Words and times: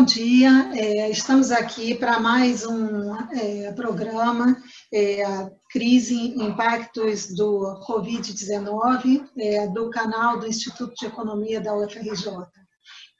Bom 0.00 0.06
dia, 0.06 0.72
é, 0.72 1.10
estamos 1.10 1.50
aqui 1.50 1.94
para 1.94 2.18
mais 2.18 2.64
um 2.64 3.14
é, 3.34 3.70
programa, 3.72 4.56
é, 4.90 5.22
Crise 5.68 6.14
e 6.14 6.42
Impactos 6.42 7.26
do 7.34 7.78
Covid-19, 7.86 9.28
é, 9.36 9.68
do 9.68 9.90
canal 9.90 10.40
do 10.40 10.46
Instituto 10.46 10.94
de 10.94 11.04
Economia 11.04 11.60
da 11.60 11.76
UFRJ. 11.76 12.32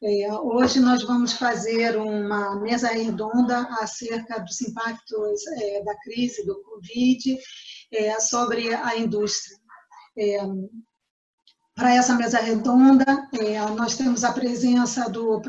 É, 0.03 0.33
hoje 0.33 0.81
nós 0.81 1.03
vamos 1.03 1.35
fazer 1.35 1.99
uma 1.99 2.59
mesa 2.59 2.89
redonda 2.89 3.59
acerca 3.83 4.41
dos 4.41 4.59
impactos 4.63 5.47
é, 5.49 5.85
da 5.85 5.95
crise 5.99 6.47
do 6.47 6.63
Covid 6.63 7.39
sobre 8.21 8.73
a 8.73 8.97
indústria. 8.97 9.59
para 11.75 11.95
essa 11.95 12.15
mesa 12.15 12.41
redonda, 12.41 13.29
nós 13.77 13.99
temos 13.99 14.25
a 14.25 14.33
presença 14.33 15.11
do 15.11 15.43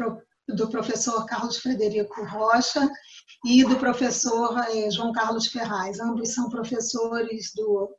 do 0.47 0.69
professor 0.69 1.25
Carlos 1.25 1.57
Frederico 1.57 2.23
Rocha 2.25 2.89
e 3.45 3.63
do 3.63 3.77
professor 3.77 4.57
é, 4.69 4.89
João 4.91 5.11
Carlos 5.11 5.47
Ferraz. 5.47 5.99
Ambos 5.99 6.33
são 6.33 6.49
professores 6.49 7.51
do 7.55 7.95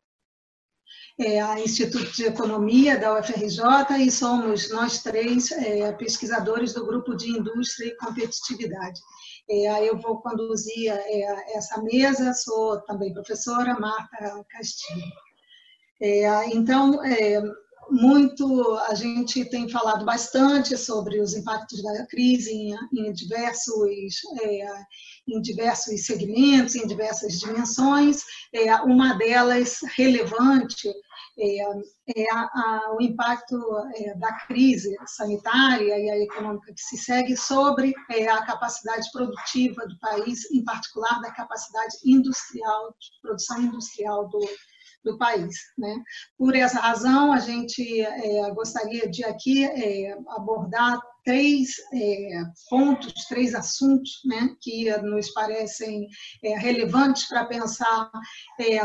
é, 1.18 1.60
Instituto 1.60 2.10
de 2.12 2.24
Economia 2.24 2.98
da 2.98 3.18
UFRJ 3.18 3.62
e 4.00 4.10
somos 4.10 4.70
nós 4.70 5.02
três 5.02 5.50
é, 5.52 5.92
pesquisadores 5.92 6.72
do 6.72 6.86
grupo 6.86 7.14
de 7.14 7.30
Indústria 7.30 7.88
e 7.88 7.96
Competitividade. 7.96 9.00
É, 9.48 9.88
eu 9.88 9.98
vou 9.98 10.20
conduzir 10.20 10.90
é, 10.90 11.56
essa 11.56 11.82
mesa, 11.82 12.32
sou 12.32 12.80
também 12.82 13.12
professora 13.12 13.78
Marta 13.78 14.44
Castilho. 14.50 15.12
Então, 16.52 16.98
muito, 17.90 18.76
a 18.88 18.94
gente 18.94 19.44
tem 19.44 19.68
falado 19.68 20.04
bastante 20.04 20.76
sobre 20.76 21.20
os 21.20 21.34
impactos 21.34 21.82
da 21.82 22.06
crise 22.06 22.50
em, 22.50 22.74
em 22.92 23.12
diversos, 23.12 24.20
é, 24.42 24.66
em 25.28 25.40
diversos 25.40 26.06
segmentos, 26.06 26.74
em 26.74 26.86
diversas 26.86 27.38
dimensões. 27.38 28.22
É, 28.52 28.74
uma 28.82 29.14
delas 29.14 29.80
relevante 29.96 30.88
é, 31.38 31.62
é 32.16 32.32
a, 32.32 32.40
a, 32.40 32.96
o 32.98 33.02
impacto 33.02 33.56
é, 33.96 34.14
da 34.16 34.32
crise 34.46 34.94
sanitária 35.06 35.98
e 35.98 36.10
a 36.10 36.18
econômica 36.18 36.72
que 36.72 36.80
se 36.80 36.96
segue 36.96 37.36
sobre 37.36 37.94
é, 38.10 38.28
a 38.28 38.44
capacidade 38.44 39.10
produtiva 39.12 39.86
do 39.86 39.98
país, 39.98 40.50
em 40.50 40.62
particular 40.64 41.20
da 41.20 41.32
capacidade 41.32 41.96
industrial, 42.04 42.94
de 42.98 43.20
produção 43.22 43.60
industrial 43.62 44.28
do, 44.28 44.40
do 45.04 45.18
país. 45.18 45.56
Né? 45.76 45.94
Por 46.36 46.54
essa 46.54 46.80
razão, 46.80 47.32
a 47.32 47.38
gente 47.38 48.00
é, 48.00 48.50
gostaria 48.52 49.08
de 49.08 49.24
aqui 49.24 49.64
é, 49.64 50.16
abordar 50.28 51.00
três 51.24 51.74
é, 51.92 52.42
pontos, 52.68 53.12
três 53.28 53.54
assuntos 53.54 54.20
né, 54.24 54.54
que 54.60 54.90
nos 54.98 55.30
parecem 55.30 56.08
é, 56.42 56.58
relevantes 56.58 57.28
para 57.28 57.44
pensar 57.46 58.10
é, 58.60 58.76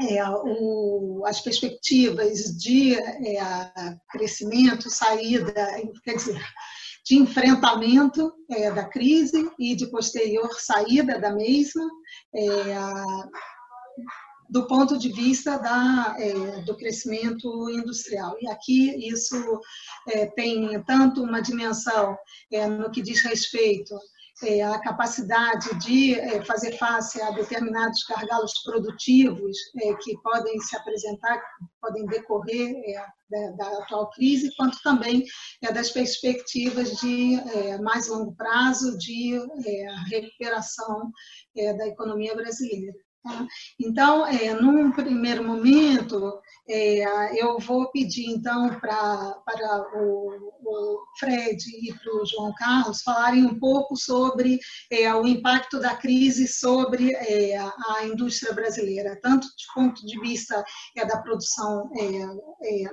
é, 0.00 0.28
o, 0.44 1.24
as 1.26 1.40
perspectivas 1.40 2.56
de 2.56 2.96
crescimento, 4.10 4.88
saída, 4.88 5.52
quer 6.04 6.14
dizer, 6.14 6.40
de 7.08 7.16
enfrentamento 7.16 8.30
é, 8.50 8.70
da 8.70 8.84
crise 8.84 9.50
e 9.58 9.74
de 9.74 9.90
posterior 9.90 10.48
saída 10.60 11.18
da 11.18 11.32
mesma, 11.32 11.88
é, 12.34 12.44
do 14.48 14.66
ponto 14.66 14.98
de 14.98 15.12
vista 15.12 15.58
da, 15.58 16.16
é, 16.18 16.62
do 16.62 16.76
crescimento 16.76 17.68
industrial. 17.70 18.36
E 18.40 18.48
aqui 18.48 19.08
isso 19.08 19.36
é, 20.08 20.26
tem 20.26 20.82
tanto 20.84 21.22
uma 21.22 21.40
dimensão 21.40 22.16
é, 22.52 22.66
no 22.66 22.90
que 22.90 23.02
diz 23.02 23.22
respeito 23.22 23.94
é, 24.44 24.62
à 24.62 24.78
capacidade 24.80 25.76
de 25.80 26.14
é, 26.14 26.44
fazer 26.44 26.78
face 26.78 27.20
a 27.20 27.32
determinados 27.32 28.04
gargalos 28.08 28.52
produtivos 28.62 29.56
é, 29.82 29.94
que 29.94 30.16
podem 30.22 30.60
se 30.60 30.76
apresentar, 30.76 31.42
podem 31.80 32.06
decorrer 32.06 32.72
da, 33.28 33.50
da, 33.56 33.78
atual 33.80 34.08
crise, 34.10 34.54
quanto 34.56 34.80
também 34.82 35.24
das 35.74 35.90
perspectivas 35.90 36.96
de 36.98 37.36
mais 37.82 38.08
longo 38.08 38.34
prazo 38.36 38.96
de 38.96 39.38
recuperação 40.08 41.10
da 41.76 41.86
economia 41.88 42.34
brasileira. 42.34 42.94
Então, 43.80 44.26
é, 44.26 44.52
num 44.54 44.90
primeiro 44.92 45.44
momento, 45.44 46.40
é, 46.68 47.42
eu 47.42 47.58
vou 47.58 47.90
pedir, 47.90 48.30
então, 48.30 48.78
para 48.78 49.34
o, 49.94 50.52
o 50.62 50.98
Fred 51.18 51.62
e 51.82 51.94
para 51.94 52.14
o 52.14 52.26
João 52.26 52.52
Carlos 52.56 53.02
falarem 53.02 53.44
um 53.44 53.58
pouco 53.58 53.96
sobre 53.96 54.58
é, 54.90 55.12
o 55.14 55.26
impacto 55.26 55.80
da 55.80 55.96
crise 55.96 56.46
sobre 56.46 57.12
é, 57.14 57.56
a 57.56 58.04
indústria 58.04 58.52
brasileira, 58.52 59.18
tanto 59.22 59.46
do 59.46 59.74
ponto 59.74 60.06
de 60.06 60.20
vista 60.20 60.62
é, 60.96 61.04
da 61.04 61.18
produção 61.22 61.90
é, 61.96 62.84
é, 62.84 62.90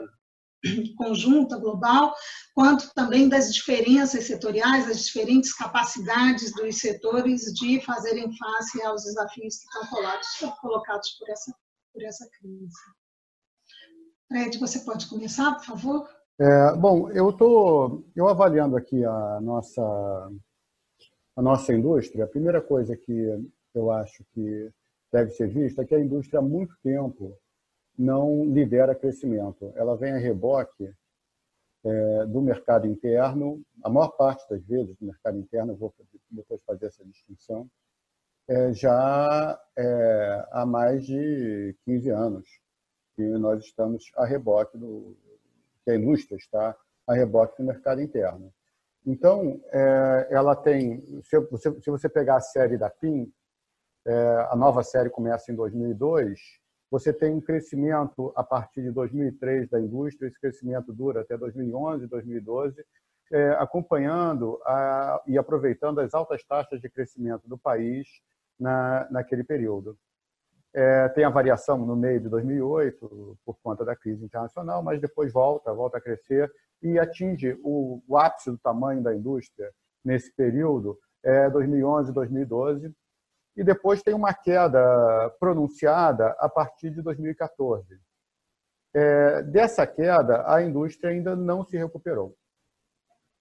conjunta, 0.97 1.57
global, 1.57 2.13
quanto 2.53 2.91
também 2.93 3.29
das 3.29 3.53
diferenças 3.53 4.25
setoriais, 4.25 4.87
das 4.87 5.05
diferentes 5.05 5.53
capacidades 5.53 6.53
dos 6.53 6.77
setores 6.79 7.41
de 7.53 7.81
fazerem 7.81 8.31
face 8.37 8.81
aos 8.83 9.03
desafios 9.03 9.57
que 9.57 9.65
estão 9.65 10.51
colocados 10.61 11.11
por, 11.19 11.29
essa, 11.29 11.53
por 11.93 12.03
essa 12.03 12.27
crise. 12.39 12.73
Fred, 14.27 14.57
você 14.57 14.79
pode 14.79 15.07
começar, 15.07 15.53
por 15.55 15.65
favor? 15.65 16.09
É, 16.39 16.75
bom, 16.75 17.09
eu 17.11 17.29
estou 17.29 18.03
eu 18.15 18.27
avaliando 18.27 18.75
aqui 18.75 19.05
a 19.05 19.39
nossa, 19.41 19.81
a 21.35 21.41
nossa 21.41 21.73
indústria. 21.73 22.25
A 22.25 22.29
primeira 22.29 22.61
coisa 22.61 22.97
que 22.97 23.13
eu 23.73 23.91
acho 23.91 24.23
que 24.33 24.69
deve 25.13 25.31
ser 25.31 25.47
vista 25.47 25.81
é 25.81 25.85
que 25.85 25.95
a 25.95 25.99
indústria 25.99 26.39
há 26.39 26.43
muito 26.43 26.75
tempo 26.83 27.37
não 27.97 28.45
lidera 28.45 28.95
crescimento. 28.95 29.71
Ela 29.75 29.95
vem 29.95 30.11
a 30.11 30.17
reboque 30.17 30.93
é, 31.83 32.25
do 32.25 32.41
mercado 32.41 32.87
interno, 32.87 33.61
a 33.83 33.89
maior 33.89 34.09
parte 34.09 34.47
das 34.49 34.63
vezes 34.65 34.95
do 34.97 35.05
mercado 35.05 35.37
interno, 35.37 35.75
vou 35.75 35.93
depois 36.31 36.61
fazer 36.63 36.87
essa 36.87 37.05
distinção, 37.05 37.69
é, 38.47 38.73
já 38.73 39.59
é, 39.77 40.47
há 40.51 40.65
mais 40.65 41.05
de 41.05 41.75
15 41.85 42.09
anos 42.09 42.47
que 43.15 43.23
nós 43.23 43.63
estamos 43.63 44.11
a 44.17 44.25
reboque 44.25 44.77
do 44.77 45.15
que 45.83 45.91
a 45.91 45.95
indústria 45.95 46.35
está 46.35 46.75
a 47.07 47.13
reboque 47.13 47.57
do 47.57 47.67
mercado 47.67 48.01
interno. 48.01 48.51
Então, 49.05 49.61
é, 49.71 50.27
ela 50.31 50.55
tem, 50.55 51.21
se 51.23 51.39
você, 51.39 51.81
se 51.81 51.91
você 51.91 52.09
pegar 52.09 52.37
a 52.37 52.41
série 52.41 52.77
da 52.77 52.89
PIN, 52.89 53.31
é, 54.05 54.47
a 54.49 54.55
nova 54.55 54.83
série 54.83 55.09
começa 55.09 55.51
em 55.51 55.55
2002, 55.55 56.39
você 56.89 57.11
tem 57.11 57.33
um 57.33 57.41
crescimento 57.41 58.31
a 58.35 58.43
partir 58.43 58.81
de 58.83 58.91
2003 58.91 59.69
da 59.69 59.79
indústria, 59.79 60.27
esse 60.27 60.39
crescimento 60.39 60.93
dura 60.93 61.21
até 61.21 61.37
2011, 61.37 62.07
2012, 62.07 62.85
é, 63.31 63.49
acompanhando 63.51 64.59
a, 64.65 65.21
e 65.25 65.37
aproveitando 65.37 65.99
as 65.99 66.13
altas 66.13 66.43
taxas 66.43 66.79
de 66.79 66.89
crescimento 66.89 67.47
do 67.47 67.57
país 67.57 68.07
na, 68.59 69.07
naquele 69.09 69.43
período. 69.43 69.97
É, 70.73 71.07
tem 71.09 71.23
a 71.23 71.29
variação 71.29 71.77
no 71.77 71.95
meio 71.95 72.19
de 72.19 72.29
2008 72.29 73.37
por 73.45 73.57
conta 73.63 73.85
da 73.85 73.95
crise 73.95 74.25
internacional, 74.25 74.83
mas 74.83 74.99
depois 74.99 75.31
volta, 75.31 75.73
volta 75.73 75.97
a 75.97 76.01
crescer 76.01 76.51
e 76.83 76.99
atinge 76.99 77.57
o, 77.63 78.03
o 78.07 78.17
ápice 78.17 78.51
do 78.51 78.57
tamanho 78.57 79.01
da 79.01 79.15
indústria 79.15 79.71
nesse 80.03 80.31
período, 80.35 80.99
é 81.23 81.49
2011, 81.49 82.11
2012, 82.11 82.93
e 83.55 83.63
depois 83.63 84.03
tem 84.03 84.13
uma 84.13 84.33
queda 84.33 85.33
pronunciada 85.39 86.35
a 86.39 86.49
partir 86.49 86.89
de 86.89 87.01
2014. 87.01 87.99
É, 88.93 89.43
dessa 89.43 89.85
queda, 89.87 90.43
a 90.47 90.61
indústria 90.61 91.11
ainda 91.11 91.35
não 91.35 91.63
se 91.63 91.77
recuperou. 91.77 92.35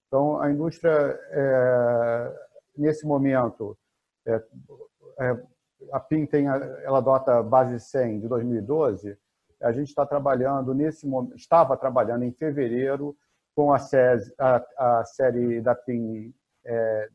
Então, 0.07 0.39
a 0.39 0.49
indústria, 0.49 0.91
é, 0.91 2.35
nesse 2.77 3.05
momento, 3.05 3.77
é, 4.25 4.41
é 5.19 5.43
a 5.91 5.99
PIN 5.99 6.25
tem, 6.25 6.47
ela 6.47 6.97
adota 6.99 7.39
a 7.39 7.43
base 7.43 7.79
100 7.79 8.21
de 8.21 8.27
2012, 8.27 9.17
a 9.61 9.71
gente 9.71 9.89
está 9.89 10.05
trabalhando 10.05 10.73
nesse 10.73 11.07
estava 11.35 11.77
trabalhando 11.77 12.23
em 12.23 12.31
fevereiro 12.31 13.15
com 13.55 13.73
a, 13.73 13.79
SES, 13.79 14.33
a, 14.37 14.65
a 14.77 15.05
série 15.05 15.61
da 15.61 15.75
PIN 15.75 16.33
é, 16.65 17.09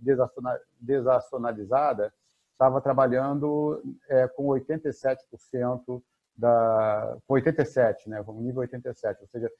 desacionalizada 0.79 2.12
estava 2.61 2.79
trabalhando 2.79 3.83
é, 4.07 4.29
com 4.29 4.49
87% 4.49 6.03
da 6.37 7.17
com 7.27 7.35
87, 7.35 8.11
né, 8.11 8.23
com 8.23 8.39
nível 8.43 8.61
87, 8.61 9.23
ou 9.23 9.29
seja, 9.29 9.51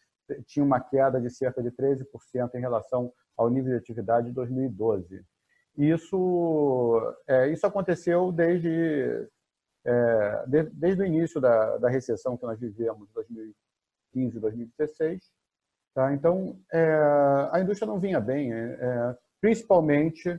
tinha 0.47 0.64
uma 0.64 0.79
queda 0.79 1.19
de 1.19 1.31
cerca 1.31 1.62
de 1.62 1.70
13% 1.70 2.55
em 2.55 2.61
relação 2.61 3.11
ao 3.37 3.49
nível 3.49 3.73
de 3.73 3.79
atividade 3.79 4.26
de 4.26 4.35
2012. 4.35 5.25
Isso 5.79 7.17
é, 7.26 7.49
isso 7.49 7.67
aconteceu 7.67 8.31
desde 8.31 9.26
é, 9.82 10.44
de, 10.47 10.62
desde 10.64 11.02
o 11.02 11.06
início 11.06 11.41
da, 11.41 11.79
da 11.79 11.88
recessão 11.88 12.37
que 12.37 12.44
nós 12.44 12.61
vivemos, 12.61 13.08
2015, 13.14 14.38
2016. 14.38 15.32
Tá? 15.94 16.12
Então, 16.12 16.61
é, 16.70 16.85
a 17.50 17.61
indústria 17.61 17.91
não 17.91 17.99
vinha 17.99 18.20
bem. 18.20 18.52
É, 18.52 19.17
principalmente, 19.41 20.38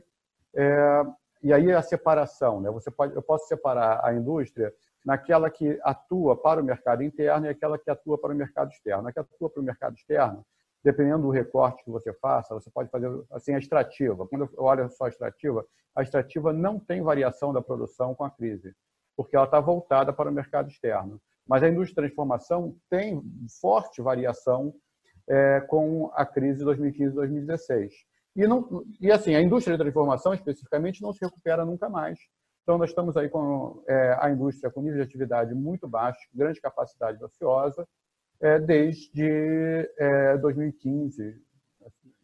é, 0.54 1.02
e 1.42 1.52
aí 1.52 1.72
a 1.72 1.82
separação, 1.82 2.60
né? 2.60 2.70
Você 2.70 2.90
pode, 2.90 3.14
eu 3.14 3.22
posso 3.22 3.46
separar 3.48 4.04
a 4.04 4.14
indústria 4.14 4.72
naquela 5.04 5.50
que 5.50 5.78
atua 5.82 6.36
para 6.36 6.60
o 6.60 6.64
mercado 6.64 7.02
interno 7.02 7.46
e 7.46 7.48
aquela 7.48 7.78
que 7.78 7.90
atua 7.90 8.16
para 8.16 8.32
o 8.32 8.36
mercado 8.36 8.70
externo. 8.70 9.08
A 9.08 9.12
que 9.12 9.18
atua 9.18 9.50
para 9.50 9.60
o 9.60 9.64
mercado 9.64 9.96
externo, 9.96 10.46
dependendo 10.84 11.22
do 11.22 11.30
recorte 11.30 11.82
que 11.84 11.90
você 11.90 12.12
faça, 12.14 12.54
você 12.54 12.70
pode 12.70 12.88
fazer 12.90 13.10
assim 13.32 13.54
a 13.54 13.58
extrativa. 13.58 14.26
Quando 14.28 14.48
eu 14.56 14.64
olho 14.64 14.88
só 14.90 15.06
a 15.06 15.08
extrativa, 15.08 15.66
a 15.96 16.02
extrativa 16.02 16.52
não 16.52 16.78
tem 16.78 17.02
variação 17.02 17.52
da 17.52 17.60
produção 17.60 18.14
com 18.14 18.24
a 18.24 18.30
crise, 18.30 18.74
porque 19.16 19.36
ela 19.36 19.44
está 19.44 19.60
voltada 19.60 20.12
para 20.12 20.30
o 20.30 20.32
mercado 20.32 20.68
externo. 20.68 21.20
Mas 21.46 21.62
a 21.62 21.68
indústria 21.68 22.02
de 22.02 22.14
transformação 22.14 22.76
tem 22.88 23.20
forte 23.60 24.00
variação 24.00 24.72
é, 25.28 25.60
com 25.62 26.10
a 26.14 26.24
crise 26.24 26.64
2015-2016. 26.64 27.90
E, 27.90 27.92
não, 28.36 28.84
e 29.00 29.10
assim, 29.10 29.34
a 29.34 29.42
indústria 29.42 29.76
de 29.76 29.82
transformação, 29.82 30.32
especificamente, 30.32 31.02
não 31.02 31.12
se 31.12 31.24
recupera 31.24 31.64
nunca 31.64 31.88
mais. 31.88 32.18
Então, 32.62 32.78
nós 32.78 32.90
estamos 32.90 33.16
aí 33.16 33.28
com 33.28 33.82
é, 33.88 34.16
a 34.20 34.30
indústria 34.30 34.70
com 34.70 34.82
nível 34.82 34.98
de 34.98 35.02
atividade 35.02 35.54
muito 35.54 35.88
baixo, 35.88 36.20
grande 36.32 36.60
capacidade 36.60 37.22
ociosa, 37.22 37.86
é, 38.40 38.58
desde 38.58 39.88
é, 39.98 40.36
2015. 40.38 41.36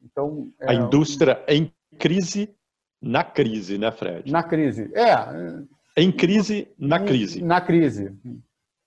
Então, 0.03 0.51
a 0.61 0.73
é, 0.73 0.77
indústria 0.77 1.45
em 1.49 1.73
crise 1.99 2.55
na 3.01 3.23
crise, 3.23 3.79
né, 3.79 3.93
Fred? 3.93 4.31
Na 4.31 4.43
crise. 4.43 4.91
É. 4.95 6.03
Em 6.03 6.11
crise, 6.11 6.73
na 6.79 7.01
crise. 7.01 7.43
Na 7.43 7.61
crise. 7.61 8.17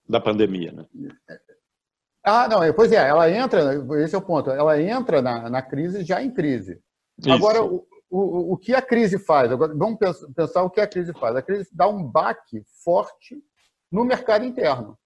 Da 0.07 0.19
pandemia, 0.19 0.71
né? 0.71 0.85
Ah, 2.23 2.47
não, 2.47 2.59
pois 2.73 2.91
é, 2.91 3.07
ela 3.07 3.29
entra, 3.31 3.73
esse 4.03 4.13
é 4.13 4.17
o 4.17 4.21
ponto, 4.21 4.51
ela 4.51 4.79
entra 4.79 5.21
na, 5.21 5.49
na 5.49 5.61
crise 5.61 6.03
já 6.03 6.21
em 6.21 6.29
crise. 6.29 6.79
Isso. 7.21 7.31
Agora, 7.31 7.63
o, 7.63 7.87
o, 8.09 8.53
o 8.53 8.57
que 8.57 8.73
a 8.73 8.81
crise 8.81 9.17
faz? 9.17 9.51
Agora, 9.51 9.73
vamos 9.73 9.99
pensar 10.35 10.63
o 10.63 10.69
que 10.69 10.81
a 10.81 10.87
crise 10.87 11.13
faz. 11.13 11.35
A 11.35 11.41
crise 11.41 11.69
dá 11.71 11.87
um 11.87 12.03
baque 12.03 12.63
forte 12.83 13.41
no 13.91 14.03
mercado 14.03 14.45
interno. 14.45 14.97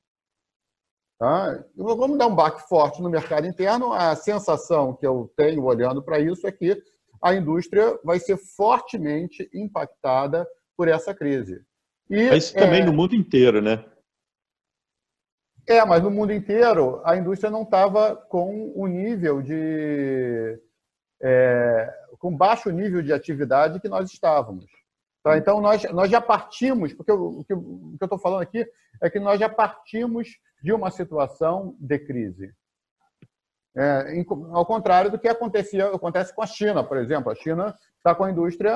Tá? 1.19 1.63
Vamos 1.75 2.17
dar 2.17 2.27
um 2.27 2.35
baque 2.35 2.67
forte 2.67 3.01
no 3.01 3.09
mercado 3.09 3.47
interno. 3.47 3.94
A 3.94 4.15
sensação 4.15 4.94
que 4.94 5.07
eu 5.07 5.31
tenho 5.35 5.63
olhando 5.63 6.01
para 6.03 6.19
isso 6.19 6.45
é 6.45 6.51
que 6.51 6.81
a 7.21 7.33
indústria 7.33 7.97
vai 8.03 8.19
ser 8.19 8.38
fortemente 8.38 9.50
impactada 9.53 10.47
por 10.75 10.88
essa 10.88 11.13
crise. 11.13 11.61
E, 12.09 12.35
isso 12.35 12.53
também 12.53 12.81
é... 12.81 12.85
no 12.85 12.94
mundo 12.94 13.15
inteiro, 13.15 13.61
né? 13.61 13.83
É, 15.68 15.83
mas 15.83 16.03
no 16.03 16.11
mundo 16.11 16.31
inteiro 16.31 17.01
a 17.03 17.18
indústria 17.18 17.50
não 17.50 17.63
estava 17.63 18.15
com 18.15 18.71
o 18.75 18.85
nível 18.85 19.41
de. 19.41 20.59
É, 21.21 22.05
com 22.25 22.36
baixo 22.36 22.72
nível 22.72 23.04
de 23.04 23.13
atividade 23.13 23.80
que 23.80 23.88
nós 23.88 24.12
estávamos. 24.12 24.66
Tá? 25.24 25.38
Então, 25.38 25.62
nós, 25.62 25.83
nós 25.92 26.10
já 26.10 26.19
partimos, 26.19 26.92
porque 26.92 27.12
o, 27.12 27.42
o 27.42 27.45
que 27.45 27.54
eu 27.54 27.89
estou 28.01 28.18
falando 28.18 28.42
aqui 28.42 28.66
é 29.00 29.12
que 29.12 29.19
nós 29.19 29.39
já 29.39 29.48
partimos 29.48 30.27
de 30.63 30.74
uma 30.74 30.89
situação 30.89 31.75
de 31.80 32.00
crise. 32.00 32.51
É, 33.77 34.25
ao 34.54 34.66
contrário 34.66 35.12
do 35.12 35.19
que 35.19 35.27
acontecia, 35.27 35.86
acontece 35.86 36.33
com 36.33 36.42
a 36.42 36.48
China, 36.48 36.83
por 36.83 36.98
exemplo. 36.98 37.31
A 37.31 37.36
China 37.36 37.77
está 37.98 38.16
com 38.16 38.24
a 38.24 38.31
indústria 38.31 38.75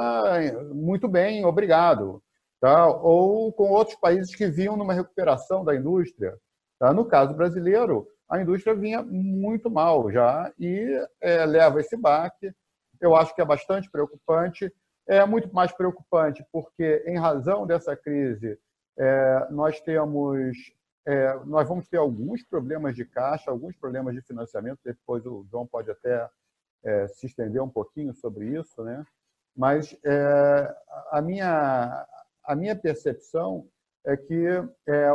muito 0.71 1.07
bem, 1.07 1.43
obrigado. 1.43 2.21
Tá? 2.61 2.85
Ou 2.87 3.51
com 3.51 3.71
outros 3.71 3.97
países 3.97 4.35
que 4.35 4.45
vinham 4.45 4.77
numa 4.77 4.93
recuperação 4.93 5.65
da 5.65 5.75
indústria. 5.75 6.37
Tá? 6.77 6.93
No 6.93 7.03
caso 7.03 7.33
brasileiro, 7.33 8.05
a 8.29 8.39
indústria 8.39 8.75
vinha 8.75 9.01
muito 9.01 9.71
mal 9.71 10.11
já 10.11 10.53
e 10.59 11.03
é, 11.19 11.43
leva 11.47 11.79
esse 11.79 11.97
baque. 11.97 12.53
Eu 12.99 13.15
acho 13.15 13.33
que 13.33 13.41
é 13.41 13.45
bastante 13.45 13.89
preocupante. 13.89 14.73
É 15.07 15.25
muito 15.25 15.53
mais 15.53 15.71
preocupante 15.71 16.45
porque, 16.51 17.03
em 17.05 17.17
razão 17.17 17.65
dessa 17.65 17.95
crise, 17.95 18.59
é, 18.97 19.47
nós 19.49 19.79
temos 19.81 20.55
é, 21.07 21.33
nós 21.45 21.67
vamos 21.67 21.87
ter 21.87 21.97
alguns 21.97 22.43
problemas 22.43 22.95
de 22.95 23.05
caixa, 23.05 23.49
alguns 23.49 23.75
problemas 23.75 24.13
de 24.13 24.21
financiamento. 24.21 24.79
Depois 24.85 25.25
o 25.25 25.45
João 25.49 25.65
pode 25.65 25.89
até 25.89 26.29
é, 26.83 27.07
se 27.07 27.25
estender 27.25 27.63
um 27.63 27.69
pouquinho 27.69 28.13
sobre 28.13 28.45
isso, 28.59 28.83
né? 28.83 29.03
Mas 29.55 29.97
a 31.11 31.21
minha 31.21 32.07
a 32.43 32.55
minha 32.55 32.75
percepção 32.75 33.67
é 34.05 34.15
que 34.15 34.47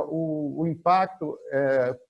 o, 0.08 0.66
impacto 0.66 1.38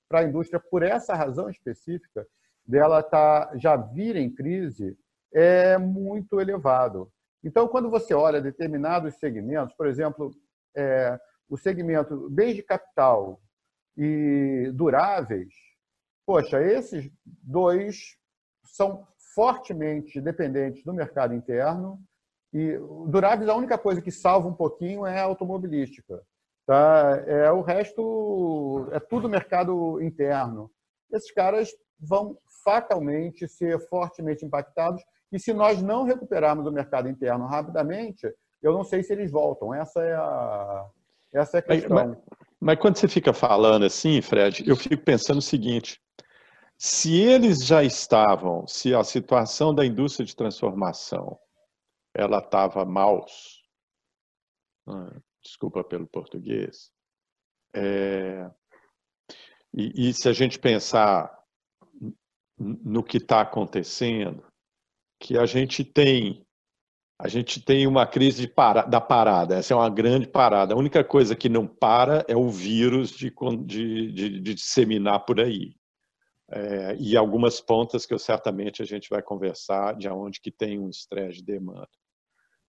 para 0.08 0.20
a 0.20 0.24
indústria, 0.24 0.58
por 0.58 0.82
essa 0.82 1.14
razão 1.14 1.48
específica, 1.48 2.26
dela 2.66 3.02
tá, 3.02 3.52
já 3.56 3.76
vir 3.76 4.16
em 4.16 4.30
crise, 4.30 4.96
é 5.34 5.76
muito 5.76 6.40
elevado. 6.40 7.10
Então, 7.42 7.68
quando 7.68 7.90
você 7.90 8.14
olha 8.14 8.40
determinados 8.40 9.16
segmentos, 9.16 9.74
por 9.76 9.86
exemplo, 9.86 10.30
é, 10.76 11.18
o 11.48 11.56
segmento 11.56 12.30
bens 12.30 12.54
de 12.54 12.62
capital 12.62 13.40
e 13.96 14.70
duráveis, 14.72 15.52
poxa, 16.24 16.62
esses 16.62 17.10
dois 17.42 18.16
são 18.64 19.06
fortemente 19.34 20.20
dependentes 20.20 20.82
do 20.84 20.94
mercado 20.94 21.34
interno 21.34 22.00
e 22.52 22.78
duráveis 23.08 23.48
a 23.48 23.56
única 23.56 23.76
coisa 23.76 24.00
que 24.00 24.10
salva 24.10 24.48
um 24.48 24.54
pouquinho 24.54 25.04
é 25.04 25.18
a 25.18 25.24
automobilística. 25.24 26.22
Tá? 26.66 27.22
É, 27.26 27.50
o 27.50 27.60
resto 27.60 28.88
é 28.92 29.00
tudo 29.00 29.28
mercado 29.28 30.00
interno. 30.00 30.70
Esses 31.12 31.30
caras 31.32 31.70
vão 31.98 32.38
fatalmente 32.64 33.46
ser 33.46 33.78
fortemente 33.88 34.44
impactados 34.44 35.02
e 35.34 35.40
se 35.40 35.52
nós 35.52 35.82
não 35.82 36.04
recuperarmos 36.04 36.64
o 36.64 36.70
mercado 36.70 37.08
interno 37.08 37.46
rapidamente, 37.46 38.32
eu 38.62 38.72
não 38.72 38.84
sei 38.84 39.02
se 39.02 39.12
eles 39.12 39.32
voltam. 39.32 39.74
Essa 39.74 40.00
é 40.00 40.14
a, 40.14 40.86
essa 41.32 41.56
é 41.56 41.60
a 41.60 41.62
questão. 41.62 41.96
Mas, 41.96 42.08
mas, 42.08 42.18
mas 42.60 42.78
quando 42.78 42.96
você 42.96 43.08
fica 43.08 43.32
falando 43.32 43.84
assim, 43.84 44.22
Fred, 44.22 44.62
eu 44.64 44.76
fico 44.76 45.02
pensando 45.04 45.38
o 45.38 45.42
seguinte: 45.42 46.00
se 46.78 47.20
eles 47.20 47.66
já 47.66 47.82
estavam, 47.82 48.64
se 48.68 48.94
a 48.94 49.02
situação 49.02 49.74
da 49.74 49.84
indústria 49.84 50.24
de 50.24 50.36
transformação 50.36 51.36
ela 52.14 52.38
estava 52.38 52.84
maus, 52.84 53.64
né, 54.86 55.20
desculpa 55.42 55.82
pelo 55.82 56.06
português. 56.06 56.92
É, 57.74 58.48
e, 59.74 60.10
e, 60.10 60.14
se 60.14 60.28
a 60.28 60.32
gente 60.32 60.60
pensar 60.60 61.36
no 62.56 63.02
que 63.02 63.16
está 63.16 63.40
acontecendo, 63.40 64.44
que 65.18 65.38
a 65.38 65.46
gente 65.46 65.84
tem 65.84 66.44
a 67.18 67.28
gente 67.28 67.60
tem 67.64 67.86
uma 67.86 68.06
crise 68.06 68.48
para, 68.48 68.82
da 68.82 69.00
parada. 69.00 69.54
Essa 69.56 69.72
é 69.72 69.76
uma 69.76 69.88
grande 69.88 70.26
parada. 70.26 70.74
A 70.74 70.76
única 70.76 71.04
coisa 71.04 71.36
que 71.36 71.48
não 71.48 71.66
para 71.66 72.24
é 72.28 72.36
o 72.36 72.50
vírus 72.50 73.10
de, 73.10 73.32
de, 73.64 74.12
de, 74.12 74.40
de 74.40 74.54
disseminar 74.54 75.24
por 75.24 75.40
aí. 75.40 75.76
É, 76.50 76.96
e 76.98 77.16
algumas 77.16 77.60
pontas 77.60 78.04
que 78.04 78.12
eu, 78.12 78.18
certamente 78.18 78.82
a 78.82 78.84
gente 78.84 79.08
vai 79.08 79.22
conversar 79.22 79.96
de 79.96 80.08
onde 80.08 80.40
que 80.40 80.50
tem 80.50 80.78
um 80.78 80.90
estresse 80.90 81.38
de 81.38 81.44
demanda. 81.44 81.88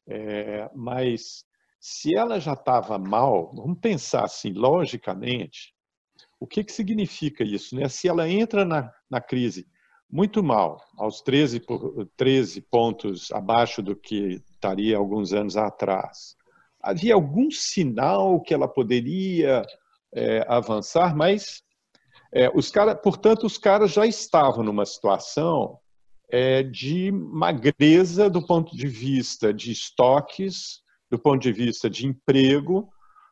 É, 0.08 0.70
mas 0.76 1.44
se 1.80 2.16
ela 2.16 2.40
já 2.40 2.54
estava 2.54 2.98
mal, 2.98 3.52
vamos 3.54 3.80
pensar 3.80 4.24
assim, 4.24 4.54
logicamente, 4.54 5.74
o 6.40 6.48
que, 6.48 6.64
que 6.64 6.72
significa 6.72 7.44
isso? 7.44 7.76
Né? 7.76 7.90
Se 7.90 8.08
ela 8.08 8.30
entra 8.30 8.64
na, 8.64 8.94
na 9.10 9.20
crise 9.20 9.68
muito 10.12 10.44
mal, 10.44 10.82
aos 10.98 11.22
13, 11.22 11.62
13 12.16 12.62
pontos 12.62 13.32
abaixo 13.32 13.82
do 13.82 13.96
que 13.96 14.42
estaria 14.52 14.98
alguns 14.98 15.34
anos 15.34 15.58
atrás, 15.58 16.36
havia 16.82 17.16
algum 17.16 17.50
sinal 17.50 18.40
que 18.42 18.54
ela 18.54 18.68
poderia 18.68 19.64
é, 20.14 20.46
avançar, 20.48 21.16
mas 21.16 21.64
é, 22.32 22.50
os 22.54 22.70
cara, 22.70 22.96
portanto, 22.96 23.46
os 23.46 23.58
caras 23.58 23.92
já 23.92 24.06
estavam 24.06 24.64
numa 24.64 24.86
situação 24.86 25.80
é, 26.30 26.64
de 26.64 27.12
magreza 27.12 28.30
do 28.30 28.46
ponto 28.46 28.76
de 28.76 28.88
vista 28.88 29.54
de 29.54 29.72
estoques, 29.72 30.82
do 31.10 31.18
ponto 31.18 31.42
de 31.42 31.52
vista 31.52 31.90
de 31.90 32.06
emprego, 32.06 32.90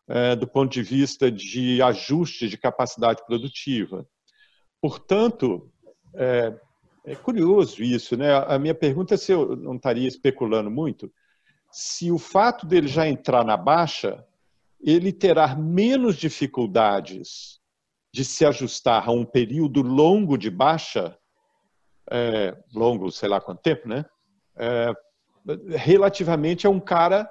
é, 0.07 0.35
do 0.35 0.47
ponto 0.47 0.71
de 0.71 0.83
vista 0.83 1.31
de 1.31 1.81
ajuste 1.81 2.47
de 2.47 2.57
capacidade 2.57 3.25
produtiva. 3.25 4.07
Portanto, 4.81 5.71
é, 6.15 6.53
é, 7.05 7.15
curioso 7.15 7.83
isso, 7.83 8.15
né? 8.15 8.33
A 8.47 8.57
minha 8.57 8.73
pergunta 8.73 9.13
é 9.13 9.17
se 9.17 9.31
eu 9.31 9.55
não 9.55 9.75
estaria 9.75 10.07
especulando 10.07 10.71
muito, 10.71 11.11
se 11.71 12.11
o 12.11 12.17
fato 12.17 12.65
dele 12.65 12.87
já 12.87 13.07
entrar 13.07 13.43
na 13.43 13.57
baixa, 13.57 14.25
ele 14.79 15.11
terá 15.11 15.55
menos 15.55 16.15
dificuldades 16.15 17.59
de 18.13 18.23
se 18.23 18.45
ajustar 18.45 19.09
a 19.09 19.11
um 19.11 19.25
período 19.25 19.81
longo 19.81 20.37
de 20.37 20.49
baixa, 20.49 21.17
é, 22.11 22.55
longo, 22.73 23.11
sei 23.11 23.27
lá 23.27 23.41
quanto 23.41 23.61
tempo, 23.61 23.87
né? 23.87 24.05
É, 24.55 24.93
relativamente 25.75 26.67
a 26.67 26.69
um 26.69 26.79
cara 26.79 27.29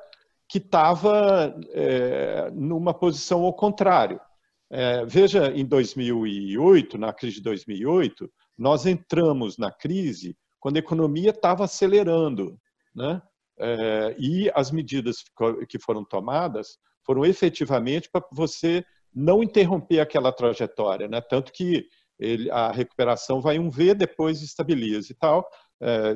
que 0.48 0.58
estava 0.58 1.54
é, 1.70 2.50
numa 2.50 2.92
posição 2.92 3.42
ao 3.42 3.54
contrário. 3.54 4.20
É, 4.68 5.04
veja, 5.06 5.52
em 5.52 5.64
2008, 5.64 6.98
na 6.98 7.12
crise 7.12 7.36
de 7.36 7.42
2008, 7.42 8.30
nós 8.56 8.86
entramos 8.86 9.58
na 9.58 9.70
crise 9.70 10.36
quando 10.60 10.76
a 10.76 10.80
economia 10.80 11.30
estava 11.30 11.64
acelerando, 11.64 12.58
né? 12.94 13.20
é, 13.58 14.16
e 14.18 14.50
as 14.54 14.70
medidas 14.70 15.24
que 15.68 15.78
foram 15.78 16.04
tomadas 16.04 16.78
foram 17.04 17.24
efetivamente 17.24 18.08
para 18.10 18.24
você 18.32 18.84
não 19.14 19.42
interromper 19.42 20.00
aquela 20.00 20.32
trajetória, 20.32 21.08
né? 21.08 21.20
Tanto 21.20 21.52
que 21.52 21.86
ele, 22.18 22.50
a 22.50 22.70
recuperação 22.70 23.40
vai 23.40 23.58
um 23.58 23.70
V, 23.70 23.94
depois 23.94 24.42
estabiliza 24.42 25.12
e 25.12 25.14
tal. 25.14 25.46
É, 25.80 26.14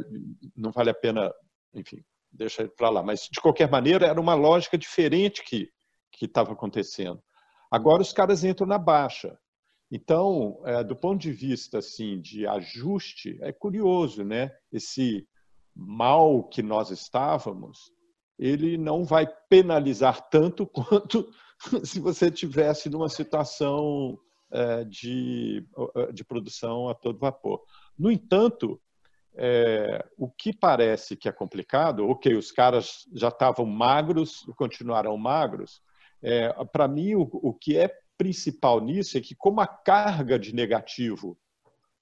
não 0.57 0.71
vale 0.73 0.90
a 0.90 0.95
pena, 0.95 1.33
enfim, 1.75 2.02
deixa 2.33 2.69
para 2.69 2.88
lá. 2.88 3.02
Mas, 3.02 3.28
de 3.31 3.40
qualquer 3.40 3.71
maneira, 3.71 4.07
era 4.07 4.21
uma 4.21 4.35
lógica 4.35 4.78
diferente 4.78 5.43
que 5.45 5.71
estava 6.23 6.52
acontecendo. 6.52 7.23
Agora 7.71 8.00
os 8.00 8.12
caras 8.12 8.45
entram 8.45 8.66
na 8.66 8.78
baixa. 8.78 9.38
Então, 9.90 10.61
é, 10.64 10.83
do 10.83 10.97
ponto 10.97 11.21
de 11.21 11.33
vista 11.33 11.78
assim 11.78 12.21
de 12.21 12.47
ajuste, 12.47 13.38
é 13.40 13.52
curioso, 13.52 14.25
né? 14.25 14.50
Esse 14.73 15.26
mal 15.75 16.43
que 16.45 16.62
nós 16.62 16.90
estávamos, 16.90 17.93
ele 18.38 18.76
não 18.76 19.05
vai 19.05 19.26
penalizar 19.49 20.28
tanto 20.28 20.66
quanto 20.69 21.31
se 21.85 22.00
você 22.00 22.31
tivesse 22.31 22.90
numa 22.90 23.09
situação 23.09 24.19
é, 24.50 24.85
de, 24.85 25.66
de 26.12 26.25
produção 26.25 26.88
a 26.88 26.95
todo 26.95 27.19
vapor. 27.19 27.62
No 27.99 28.11
entanto, 28.11 28.81
é, 29.37 30.05
o 30.16 30.31
que 30.31 30.52
parece 30.52 31.16
que 31.16 31.28
é 31.28 31.33
complicado, 31.33 32.09
ok, 32.09 32.35
os 32.35 32.50
caras 32.50 33.07
já 33.12 33.28
estavam 33.28 33.66
magros, 33.66 34.45
continuaram 34.57 35.16
magros, 35.16 35.83
é, 36.23 36.52
para 36.64 36.88
mim 36.88 37.14
o, 37.14 37.28
o, 37.33 37.52
que 37.52 37.76
é 37.76 37.93
principal 38.17 38.81
nisso 38.81 39.17
é 39.19 39.21
que 39.21 39.35
como 39.35 39.61
a 39.61 39.67
carga 39.67 40.39
de 40.39 40.55
negativo 40.55 41.39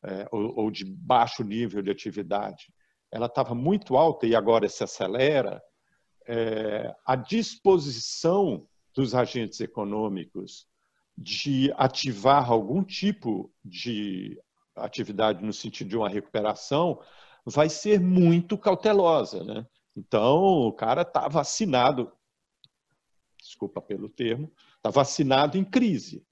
é, 0.02 0.28
ou, 0.30 0.58
ou, 0.60 0.70
de 0.70 0.84
baixo 0.84 1.42
nível 1.42 1.82
de 1.82 1.90
atividade 1.90 2.72
ela 3.10 3.26
estava 3.26 3.54
muito 3.54 3.96
alta 3.96 4.26
e 4.26 4.34
agora 4.34 4.68
se 4.68 4.82
acelera, 4.82 5.62
é, 6.26 6.92
a 7.06 7.14
disposição 7.14 8.66
dos 8.92 9.14
agentes 9.14 9.60
econômicos 9.60 10.66
de 11.16 11.72
ativar 11.76 12.50
algum 12.50 12.82
tipo 12.82 13.52
de 13.64 14.36
atividade 14.74 15.44
no 15.44 15.52
sentido 15.52 15.90
de 15.90 15.96
uma 15.96 16.08
recuperação 16.08 17.00
vai 17.46 17.68
ser 17.68 18.00
muito 18.00 18.58
cautelosa. 18.58 19.44
Né? 19.44 19.64
Então, 19.96 20.42
o 20.42 20.72
cara 20.72 21.02
está 21.02 21.28
vacinado, 21.28 22.12
desculpa 23.38 23.80
pelo 23.80 24.08
termo, 24.08 24.52
está 24.84 24.90
vacinado 24.90 25.56
em 25.56 25.64
crise. 25.64 26.22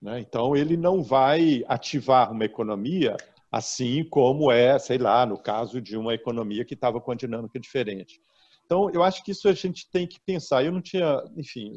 Né? 0.00 0.18
Então, 0.18 0.56
ele 0.56 0.76
não 0.76 1.02
vai 1.02 1.62
ativar 1.68 2.32
uma 2.32 2.44
economia 2.44 3.16
assim 3.50 4.02
como 4.08 4.50
é, 4.50 4.78
sei 4.78 4.98
lá, 4.98 5.24
no 5.24 5.38
caso 5.38 5.80
de 5.80 5.96
uma 5.96 6.14
economia 6.14 6.64
que 6.64 6.74
estava 6.74 7.00
com 7.00 7.12
a 7.12 7.14
dinâmica 7.14 7.60
diferente. 7.60 8.20
Então, 8.64 8.90
eu 8.90 9.02
acho 9.02 9.22
que 9.22 9.30
isso 9.30 9.46
a 9.46 9.52
gente 9.52 9.88
tem 9.90 10.06
que 10.06 10.18
pensar. 10.20 10.64
Eu 10.64 10.72
não 10.72 10.80
tinha, 10.80 11.22
enfim, 11.36 11.70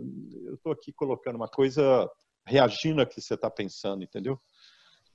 eu 0.46 0.55
estou 0.55 0.72
aqui 0.72 0.91
colocando 0.94 1.36
uma 1.36 1.50
coisa, 1.50 2.10
reagindo 2.48 3.01
a 3.01 3.05
que 3.05 3.22
você 3.22 3.34
está 3.36 3.51
pensando, 3.51 4.03
entendeu? 4.03 4.39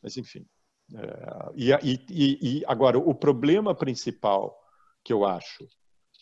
Mas, 0.02 0.16
enfim. 0.16 0.46
É, 0.94 1.50
e, 1.56 1.72
e, 2.10 2.58
e, 2.58 2.64
agora, 2.66 2.98
o 2.98 3.14
problema 3.14 3.74
principal 3.74 4.54
que 5.02 5.12
eu 5.12 5.24
acho 5.24 5.66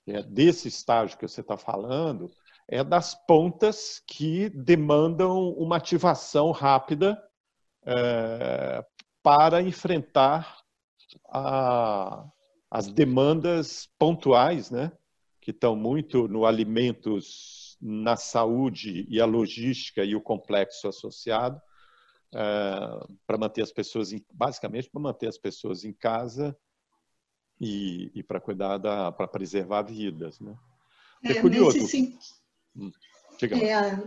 é 0.06 0.22
desse 0.22 0.68
estágio 0.68 1.18
que 1.18 1.26
você 1.26 1.40
está 1.40 1.58
falando 1.58 2.30
é 2.68 2.84
das 2.84 3.14
pontas 3.26 4.02
que 4.06 4.50
demandam 4.50 5.50
uma 5.52 5.76
ativação 5.76 6.50
rápida 6.50 7.20
é, 7.86 8.84
para 9.22 9.62
enfrentar 9.62 10.58
a, 11.30 12.28
as 12.70 12.88
demandas 12.88 13.88
pontuais, 13.98 14.70
né? 14.70 14.92
que 15.40 15.50
estão 15.50 15.74
muito 15.74 16.28
no 16.28 16.44
alimentos, 16.44 17.78
na 17.80 18.16
saúde 18.16 19.06
e 19.08 19.18
a 19.18 19.24
logística 19.24 20.04
e 20.04 20.14
o 20.14 20.20
complexo 20.20 20.86
associado, 20.88 21.58
é, 22.34 22.40
para 23.26 23.38
manter 23.38 23.62
as 23.62 23.72
pessoas, 23.72 24.12
em, 24.12 24.22
basicamente 24.30 24.90
para 24.90 25.00
manter 25.00 25.26
as 25.26 25.38
pessoas 25.38 25.84
em 25.84 25.92
casa 25.94 26.54
e, 27.58 28.10
e 28.14 28.22
para 28.22 28.40
cuidar 28.40 28.76
da, 28.76 29.10
para 29.10 29.26
preservar 29.26 29.82
vidas, 29.82 30.38
né? 30.38 30.54
É, 31.24 31.32
é 31.32 31.40
curioso. 31.40 31.78
Nesse, 31.78 32.37
é, 33.42 33.98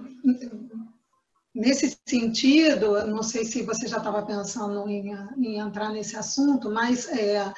nesse 1.54 1.98
sentido, 2.06 3.06
não 3.08 3.24
sei 3.24 3.46
se 3.46 3.62
você 3.62 3.88
já 3.88 3.98
estava 3.98 4.26
pensando 4.26 4.88
em, 4.90 5.12
em, 5.38 5.60
entrar 5.60 5.90
nesse 5.90 6.16
assunto, 6.16 6.70
mas 6.70 7.08
é, 7.10 7.54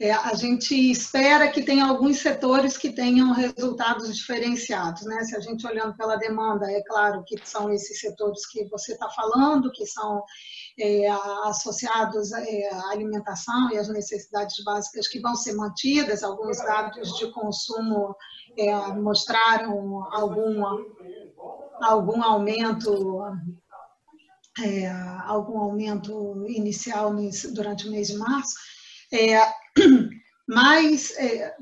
é, 0.00 0.12
a 0.12 0.34
gente 0.34 0.74
espera 0.74 1.50
que 1.50 1.62
tenha 1.62 1.84
alguns 1.84 2.18
setores 2.20 2.78
que 2.78 2.90
tenham 2.90 3.32
resultados 3.32 4.16
diferenciados, 4.16 5.02
né? 5.02 5.22
Se 5.24 5.36
a 5.36 5.40
gente 5.40 5.66
olhando 5.66 5.94
pela 5.94 6.16
demanda, 6.16 6.70
é 6.70 6.82
claro 6.84 7.22
que 7.26 7.36
são 7.44 7.70
esses 7.70 8.00
setores 8.00 8.46
que 8.46 8.64
você 8.68 8.92
está 8.94 9.10
falando, 9.10 9.70
que 9.72 9.84
são 9.84 10.24
é, 10.78 11.06
associados 11.44 12.32
é, 12.32 12.68
à 12.72 12.90
alimentação 12.92 13.70
e 13.70 13.76
às 13.76 13.88
necessidades 13.88 14.64
básicas 14.64 15.06
que 15.06 15.20
vão 15.20 15.34
ser 15.34 15.52
mantidas. 15.52 16.22
Alguns 16.22 16.56
dados 16.58 17.18
de 17.18 17.30
consumo 17.32 18.16
é, 18.56 18.92
mostraram 18.94 20.04
algum, 20.12 20.62
algum 21.80 22.22
aumento 22.22 23.22
é, 24.62 24.90
algum 25.24 25.58
aumento 25.58 26.44
inicial 26.48 27.14
durante 27.54 27.88
o 27.88 27.90
mês 27.90 28.08
de 28.08 28.16
março. 28.16 28.54
É, 29.12 29.40
mas 30.46 31.12
é, 31.16 31.54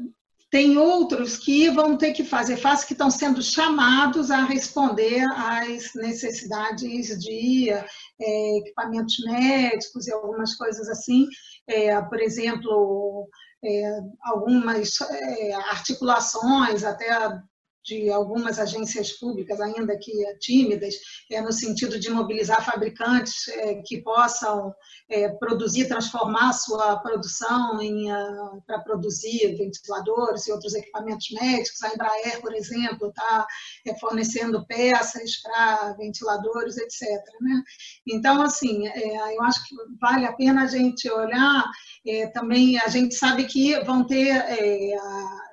tem 0.51 0.79
outros 0.79 1.37
que 1.37 1.71
vão 1.71 1.97
ter 1.97 2.13
que 2.13 2.25
fazer 2.25 2.57
face, 2.57 2.87
que 2.87 2.95
estão 2.95 3.11
sendo 3.11 3.43
chamados 3.43 4.31
a 4.31 4.45
responder 4.45 5.23
às 5.37 5.95
necessidades 5.95 7.19
de 7.19 7.71
é, 7.71 8.59
equipamentos 8.59 9.17
médicos 9.27 10.07
e 10.07 10.13
algumas 10.13 10.55
coisas 10.55 10.89
assim. 10.89 11.27
É, 11.69 12.01
por 12.01 12.19
exemplo, 12.21 13.29
é, 13.65 14.01
algumas 14.23 15.01
é, 15.01 15.55
articulações, 15.55 16.85
até 16.85 17.41
de 17.85 18.11
algumas 18.11 18.59
agências 18.59 19.13
públicas, 19.13 19.61
ainda 19.61 19.97
que 19.99 20.13
tímidas, 20.39 20.95
é, 21.31 21.41
no 21.41 21.53
sentido 21.53 21.99
de 21.99 22.11
mobilizar 22.11 22.65
fabricantes 22.65 23.49
é, 23.49 23.83
que 23.85 24.03
possam 24.03 24.75
é, 25.11 25.29
produzir, 25.31 25.89
transformar 25.89 26.53
sua 26.53 26.99
produção 26.99 27.79
uh, 27.79 28.63
para 28.67 28.81
produzir 28.81 29.57
ventiladores 29.57 30.47
e 30.47 30.53
outros 30.53 30.75
equipamentos 30.75 31.31
médicos. 31.31 31.83
A 31.83 31.95
Embraer, 31.95 32.41
por 32.41 32.55
exemplo, 32.55 33.09
está 33.09 33.47
é, 33.87 33.99
fornecendo 33.99 34.67
peças 34.67 35.41
para 35.43 35.95
ventiladores, 35.95 36.77
etc. 36.77 37.03
Né? 37.41 37.63
Então, 38.07 38.43
assim, 38.43 38.87
é, 38.87 39.37
eu 39.37 39.43
acho 39.45 39.67
que 39.67 39.75
vale 40.01 40.27
a 40.27 40.33
pena 40.33 40.65
a 40.65 40.67
gente 40.67 41.11
olhar. 41.11 41.65
É, 42.07 42.27
também 42.29 42.79
a 42.79 42.89
gente 42.89 43.15
sabe 43.15 43.45
que 43.45 43.79
vão 43.85 44.07
ter 44.07 44.29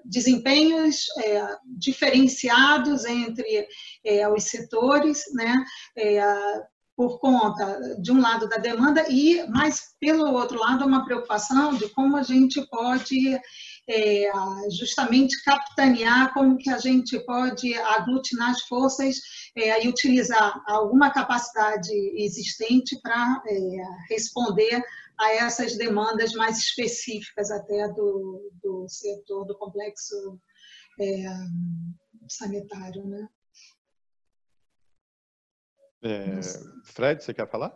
desempenhos 0.05 1.05
diferenciados 1.77 3.05
entre 3.05 3.67
os 4.35 4.43
setores, 4.45 5.23
né? 5.33 5.63
por 6.95 7.19
conta, 7.19 7.97
de 7.99 8.11
um 8.11 8.21
lado, 8.21 8.47
da 8.47 8.55
demanda, 8.57 9.05
e, 9.09 9.45
mas, 9.49 9.95
pelo 9.99 10.31
outro 10.31 10.57
lado, 10.57 10.85
uma 10.85 11.03
preocupação 11.03 11.75
de 11.75 11.89
como 11.89 12.15
a 12.15 12.23
gente 12.23 12.65
pode 12.69 13.37
é, 13.87 14.31
justamente 14.71 15.43
capitanear, 15.43 16.33
como 16.33 16.57
que 16.57 16.69
a 16.69 16.77
gente 16.77 17.19
pode 17.25 17.75
aglutinar 17.75 18.51
as 18.51 18.61
forças 18.61 19.17
é, 19.55 19.83
e 19.83 19.87
utilizar 19.87 20.61
alguma 20.67 21.11
capacidade 21.11 21.91
existente 22.15 22.99
para 23.01 23.41
é, 23.45 23.77
responder 24.09 24.81
a 25.19 25.31
essas 25.31 25.77
demandas 25.77 26.33
mais 26.33 26.57
específicas 26.57 27.51
até 27.51 27.87
do, 27.89 28.51
do 28.61 28.87
setor, 28.87 29.45
do 29.45 29.57
complexo 29.57 30.39
é, 30.99 31.25
sanitário, 32.27 33.05
né? 33.05 33.27
É, 36.03 36.39
Fred, 36.83 37.23
você 37.23 37.33
quer 37.33 37.49
falar? 37.49 37.75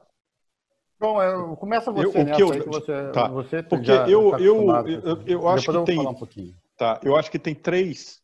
Bom, 1.00 1.22
eu, 1.24 1.56
começa 1.56 1.92
você, 1.92 2.20
eu, 2.20 2.26
né? 2.26 2.34
Eu, 2.38 2.66
você, 2.66 3.12
tá. 3.12 3.28
você 3.30 3.64
Porque 3.64 3.90
eu, 3.90 4.32
tá 4.32 4.40
eu, 4.40 4.66
eu, 4.66 5.24
eu, 5.26 5.48
acho 5.48 5.72
que 5.72 5.86
tem... 5.86 6.00
Um 6.06 6.14
tá, 6.78 7.00
eu 7.04 7.16
acho 7.16 7.32
que 7.32 7.40
tem 7.40 7.56
três, 7.56 8.22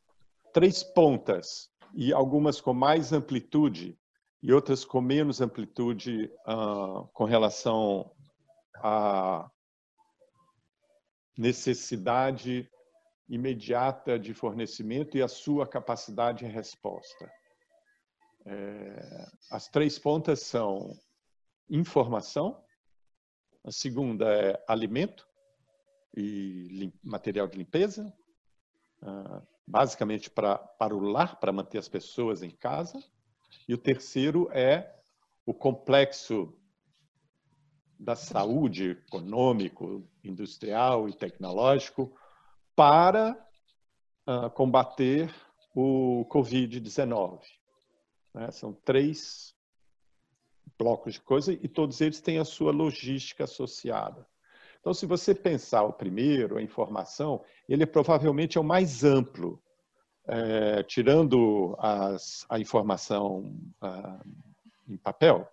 três 0.54 0.84
pontas, 0.84 1.70
e 1.96 2.12
algumas 2.14 2.60
com 2.60 2.74
mais 2.74 3.14
amplitude 3.14 3.98
e 4.44 4.54
outras 4.54 4.84
com 4.84 5.02
menos 5.02 5.42
amplitude 5.42 6.30
uh, 6.48 7.08
com 7.14 7.24
relação 7.24 8.12
à 8.78 9.50
necessidade 11.38 12.70
imediata 13.28 14.20
de 14.20 14.34
fornecimento 14.34 15.18
e 15.18 15.22
a 15.22 15.28
sua 15.28 15.68
capacidade 15.68 16.40
de 16.40 16.46
resposta. 16.46 17.32
É, 18.46 19.26
as 19.52 19.68
três 19.68 19.98
pontas 19.98 20.42
são 20.42 20.98
informação, 21.70 22.64
a 23.64 23.72
segunda 23.72 24.32
é 24.32 24.64
alimento 24.68 25.28
e 26.16 26.94
material 27.04 27.48
de 27.48 27.58
limpeza, 27.58 28.14
a 29.02 29.42
basicamente 29.68 30.30
para, 30.30 30.58
para 30.58 30.96
o 30.96 31.00
lar, 31.00 31.40
para 31.40 31.52
manter 31.52 31.78
as 31.78 31.90
pessoas 31.90 32.44
em 32.44 32.52
casa. 32.52 33.04
E 33.68 33.74
o 33.74 33.78
terceiro 33.78 34.50
é 34.52 34.94
o 35.46 35.54
complexo 35.54 36.58
da 38.00 38.16
saúde 38.16 38.92
econômico, 38.92 40.08
industrial 40.24 41.08
e 41.08 41.14
tecnológico 41.14 42.14
para 42.76 43.38
uh, 44.28 44.50
combater 44.52 45.34
o 45.74 46.26
Covid-19. 46.30 47.40
Né? 48.34 48.52
São 48.52 48.74
três 48.74 49.56
blocos 50.78 51.14
de 51.14 51.22
coisa 51.22 51.54
e 51.54 51.68
todos 51.68 52.02
eles 52.02 52.20
têm 52.20 52.38
a 52.38 52.46
sua 52.46 52.72
logística 52.72 53.46
associada. 53.46 54.28
Então, 54.80 54.94
se 54.94 55.06
você 55.06 55.34
pensar 55.34 55.84
o 55.84 55.94
primeiro, 55.94 56.58
a 56.58 56.62
informação, 56.62 57.44
ele 57.68 57.86
provavelmente 57.86 58.58
é 58.58 58.62
o 58.62 58.64
mais 58.64 59.04
amplo, 59.04 59.60
é, 60.28 60.84
tirando 60.84 61.76
as, 61.80 62.46
a 62.50 62.60
informação 62.60 63.58
ah, 63.82 64.20
em 64.88 64.98
papel, 64.98 65.50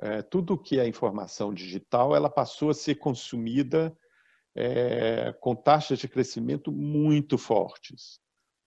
é, 0.00 0.22
tudo 0.22 0.58
que 0.58 0.78
é 0.78 0.86
informação 0.86 1.52
digital, 1.52 2.14
ela 2.14 2.28
passou 2.28 2.70
a 2.70 2.74
ser 2.74 2.96
consumida 2.96 3.96
é, 4.54 5.32
com 5.40 5.54
taxas 5.54 5.98
de 5.98 6.08
crescimento 6.08 6.72
muito 6.72 7.36
fortes, 7.38 8.20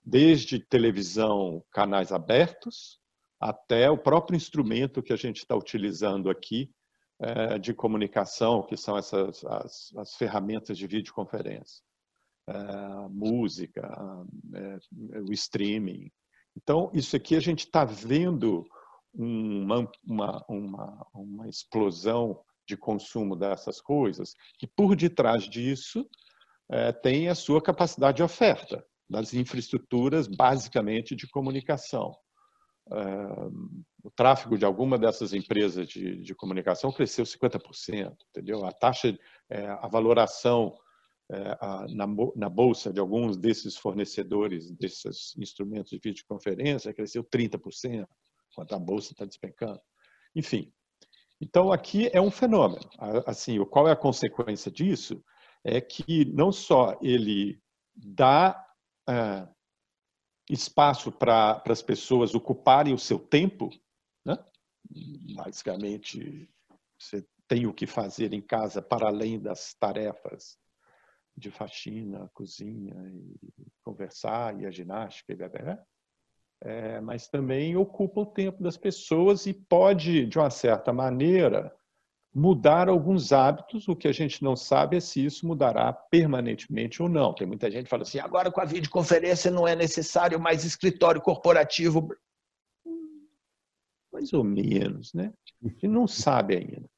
desde 0.04 0.60
televisão, 0.60 1.64
canais 1.72 2.12
abertos, 2.12 3.00
até 3.40 3.90
o 3.90 3.98
próprio 3.98 4.36
instrumento 4.36 5.02
que 5.02 5.14
a 5.14 5.16
gente 5.16 5.38
está 5.38 5.56
utilizando 5.56 6.30
aqui 6.30 6.72
é, 7.22 7.58
de 7.58 7.74
comunicação, 7.74 8.64
que 8.64 8.78
são 8.78 8.98
essas 8.98 9.44
as, 9.46 9.94
as 9.98 10.16
ferramentas 10.16 10.78
de 10.78 10.88
videoconferência, 10.88 11.84
é, 12.48 12.54
música, 13.10 13.82
é, 14.54 15.20
o 15.20 15.32
streaming. 15.32 16.12
Então, 16.56 16.90
isso 16.94 17.16
aqui 17.16 17.36
a 17.36 17.40
gente 17.40 17.66
está 17.66 17.86
vendo 17.86 18.66
uma, 19.14 19.90
uma, 20.06 20.46
uma, 20.48 21.08
uma 21.14 21.50
explosão 21.50 22.40
de 22.68 22.78
consumo 22.78 23.36
dessas 23.36 23.82
coisas, 23.82 24.36
que 24.58 24.68
por 24.68 24.96
detrás 24.96 25.50
disso 25.50 26.08
é, 26.70 26.92
tem 26.92 27.28
a 27.28 27.36
sua 27.36 27.62
capacidade 27.62 28.18
de 28.18 28.24
oferta 28.24 28.86
das 29.10 29.34
infraestruturas, 29.34 30.28
basicamente 30.28 31.16
de 31.16 31.28
comunicação. 31.28 32.16
É, 32.92 32.96
o 34.04 34.12
tráfego 34.12 34.58
de 34.58 34.66
alguma 34.66 34.98
dessas 34.98 35.34
empresas 35.34 35.88
de, 35.88 36.22
de 36.22 36.36
comunicação 36.36 36.92
cresceu 36.92 37.26
50%, 37.26 38.16
entendeu? 38.30 38.66
A 38.66 38.72
taxa, 38.72 39.18
é, 39.50 39.68
a 39.68 39.88
valoração 39.88 40.76
é, 41.32 41.58
a, 41.60 41.86
na, 41.90 42.08
na 42.36 42.50
bolsa 42.50 42.94
de 42.94 43.00
alguns 43.00 43.38
desses 43.38 43.76
fornecedores 43.78 44.72
desses 44.72 45.36
instrumentos 45.38 45.92
de 45.92 46.00
videoconferência 46.00 46.94
cresceu 46.94 47.24
30% 47.24 48.08
enquanto 48.52 48.74
a 48.74 48.80
bolsa 48.80 49.12
está 49.12 49.26
despencando. 49.26 49.82
Enfim, 50.36 50.72
então 51.42 51.72
aqui 51.72 52.10
é 52.14 52.22
um 52.22 52.32
fenômeno. 52.32 52.90
Assim, 53.26 53.64
qual 53.66 53.88
é 53.88 53.92
a 53.92 53.96
consequência 53.96 54.72
disso? 54.72 55.24
É 55.64 55.80
que 55.80 56.26
não 56.26 56.52
só 56.52 56.98
ele 57.02 57.62
dá 57.96 58.66
é, 59.08 59.48
espaço 60.50 61.12
para 61.12 61.62
as 61.68 61.82
pessoas 61.82 62.34
ocuparem 62.34 62.94
o 62.94 63.00
seu 63.00 63.20
tempo, 63.20 63.70
né? 64.26 64.38
basicamente 65.36 66.50
você 66.98 67.26
tem 67.48 67.66
o 67.66 67.74
que 67.74 67.88
fazer 67.88 68.34
em 68.34 68.42
casa 68.42 68.82
para 68.82 69.08
além 69.08 69.40
das 69.40 69.74
tarefas 69.74 70.58
de 71.36 71.50
faxina, 71.50 72.30
cozinha, 72.34 72.96
e 73.14 73.72
conversar 73.82 74.60
e 74.60 74.66
a 74.66 74.72
ginástica 74.72 75.32
e 75.32 75.36
beber 75.36 75.64
é, 76.62 77.00
mas 77.00 77.28
também 77.28 77.78
ocupa 77.78 78.22
o 78.22 78.26
tempo 78.26 78.62
das 78.62 78.76
pessoas 78.76 79.46
e 79.46 79.54
pode, 79.54 80.26
de 80.26 80.38
uma 80.38 80.50
certa 80.50 80.92
maneira, 80.92 81.74
mudar 82.34 82.90
alguns 82.90 83.32
hábitos. 83.32 83.88
O 83.88 83.96
que 83.96 84.08
a 84.08 84.12
gente 84.12 84.44
não 84.44 84.56
sabe 84.56 84.98
é 84.98 85.00
se 85.00 85.24
isso 85.24 85.48
mudará 85.48 85.94
permanentemente 85.94 87.02
ou 87.02 87.08
não. 87.08 87.34
Tem 87.34 87.48
muita 87.48 87.72
gente 87.72 87.86
que 87.86 87.90
fala 87.90 88.04
assim: 88.04 88.20
agora 88.20 88.52
com 88.52 88.60
a 88.60 88.66
videoconferência 88.66 89.50
não 89.50 89.68
é 89.68 89.76
necessário 89.76 90.40
mais 90.40 90.66
escritório 90.66 91.22
corporativo. 91.22 92.10
Mais 94.12 94.34
ou 94.34 94.44
menos, 94.44 95.14
né? 95.14 95.32
A 95.64 95.68
gente 95.68 95.88
não 95.88 96.08
sabe 96.08 96.58
ainda. 96.58 96.90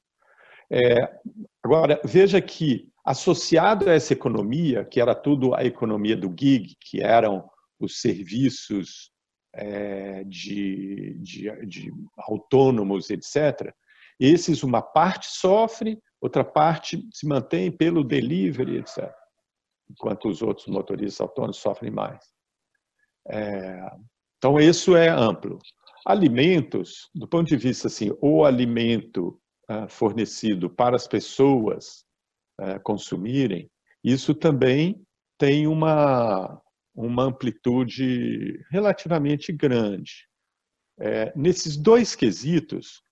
É, 0.70 1.20
agora, 1.62 2.00
veja 2.02 2.40
que, 2.40 2.90
associado 3.04 3.88
a 3.88 3.92
essa 3.92 4.12
economia, 4.12 4.84
que 4.84 5.00
era 5.00 5.14
tudo 5.14 5.54
a 5.54 5.62
economia 5.64 6.16
do 6.16 6.28
gig, 6.28 6.74
que 6.80 7.00
eram 7.00 7.48
os 7.78 8.00
serviços 8.00 9.11
é, 9.54 10.24
de, 10.24 11.14
de, 11.20 11.66
de 11.66 11.92
autônomos, 12.18 13.10
etc., 13.10 13.72
esses, 14.20 14.62
uma 14.62 14.80
parte 14.80 15.26
sofre, 15.26 15.98
outra 16.20 16.44
parte 16.44 17.02
se 17.12 17.26
mantém 17.26 17.70
pelo 17.70 18.04
delivery, 18.04 18.78
etc., 18.78 19.12
enquanto 19.90 20.28
os 20.28 20.42
outros 20.42 20.66
motoristas 20.68 21.20
autônomos 21.20 21.56
sofrem 21.58 21.90
mais. 21.90 22.24
É, 23.28 23.90
então, 24.38 24.58
isso 24.58 24.96
é 24.96 25.08
amplo. 25.08 25.58
Alimentos, 26.04 27.08
do 27.14 27.28
ponto 27.28 27.46
de 27.46 27.56
vista 27.56 27.86
assim, 27.86 28.10
o 28.20 28.44
alimento 28.44 29.40
uh, 29.70 29.88
fornecido 29.88 30.68
para 30.68 30.96
as 30.96 31.06
pessoas 31.06 32.04
uh, 32.60 32.80
consumirem, 32.82 33.70
isso 34.02 34.34
também 34.34 35.00
tem 35.38 35.68
uma, 35.68 36.60
uma 36.94 37.24
amplitude 37.24 38.64
relativamente 38.70 39.52
grande. 39.52 40.28
É, 40.98 41.32
nesses 41.34 41.76
dois 41.76 42.14
quesitos, 42.14 43.02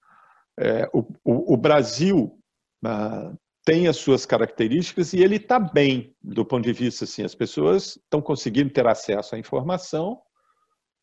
é, 0.59 0.89
o, 0.93 1.01
o, 1.25 1.55
o, 1.55 1.57
Brasil 1.57 2.39
ah, 2.85 3.33
tem 3.65 3.89
as 3.89 3.97
suas 3.97 4.27
características 4.27 5.13
e 5.13 5.23
ele 5.23 5.37
está 5.37 5.59
bem 5.59 6.15
do 6.23 6.45
ponto 6.45 6.65
de 6.65 6.73
vista 6.73 7.05
assim, 7.05 7.23
as 7.23 7.35
pessoas 7.35 7.97
estão 7.97 8.21
conseguindo 8.21 8.71
ter 8.71 8.87
acesso 8.87 9.35
à 9.35 9.39
informação, 9.39 10.21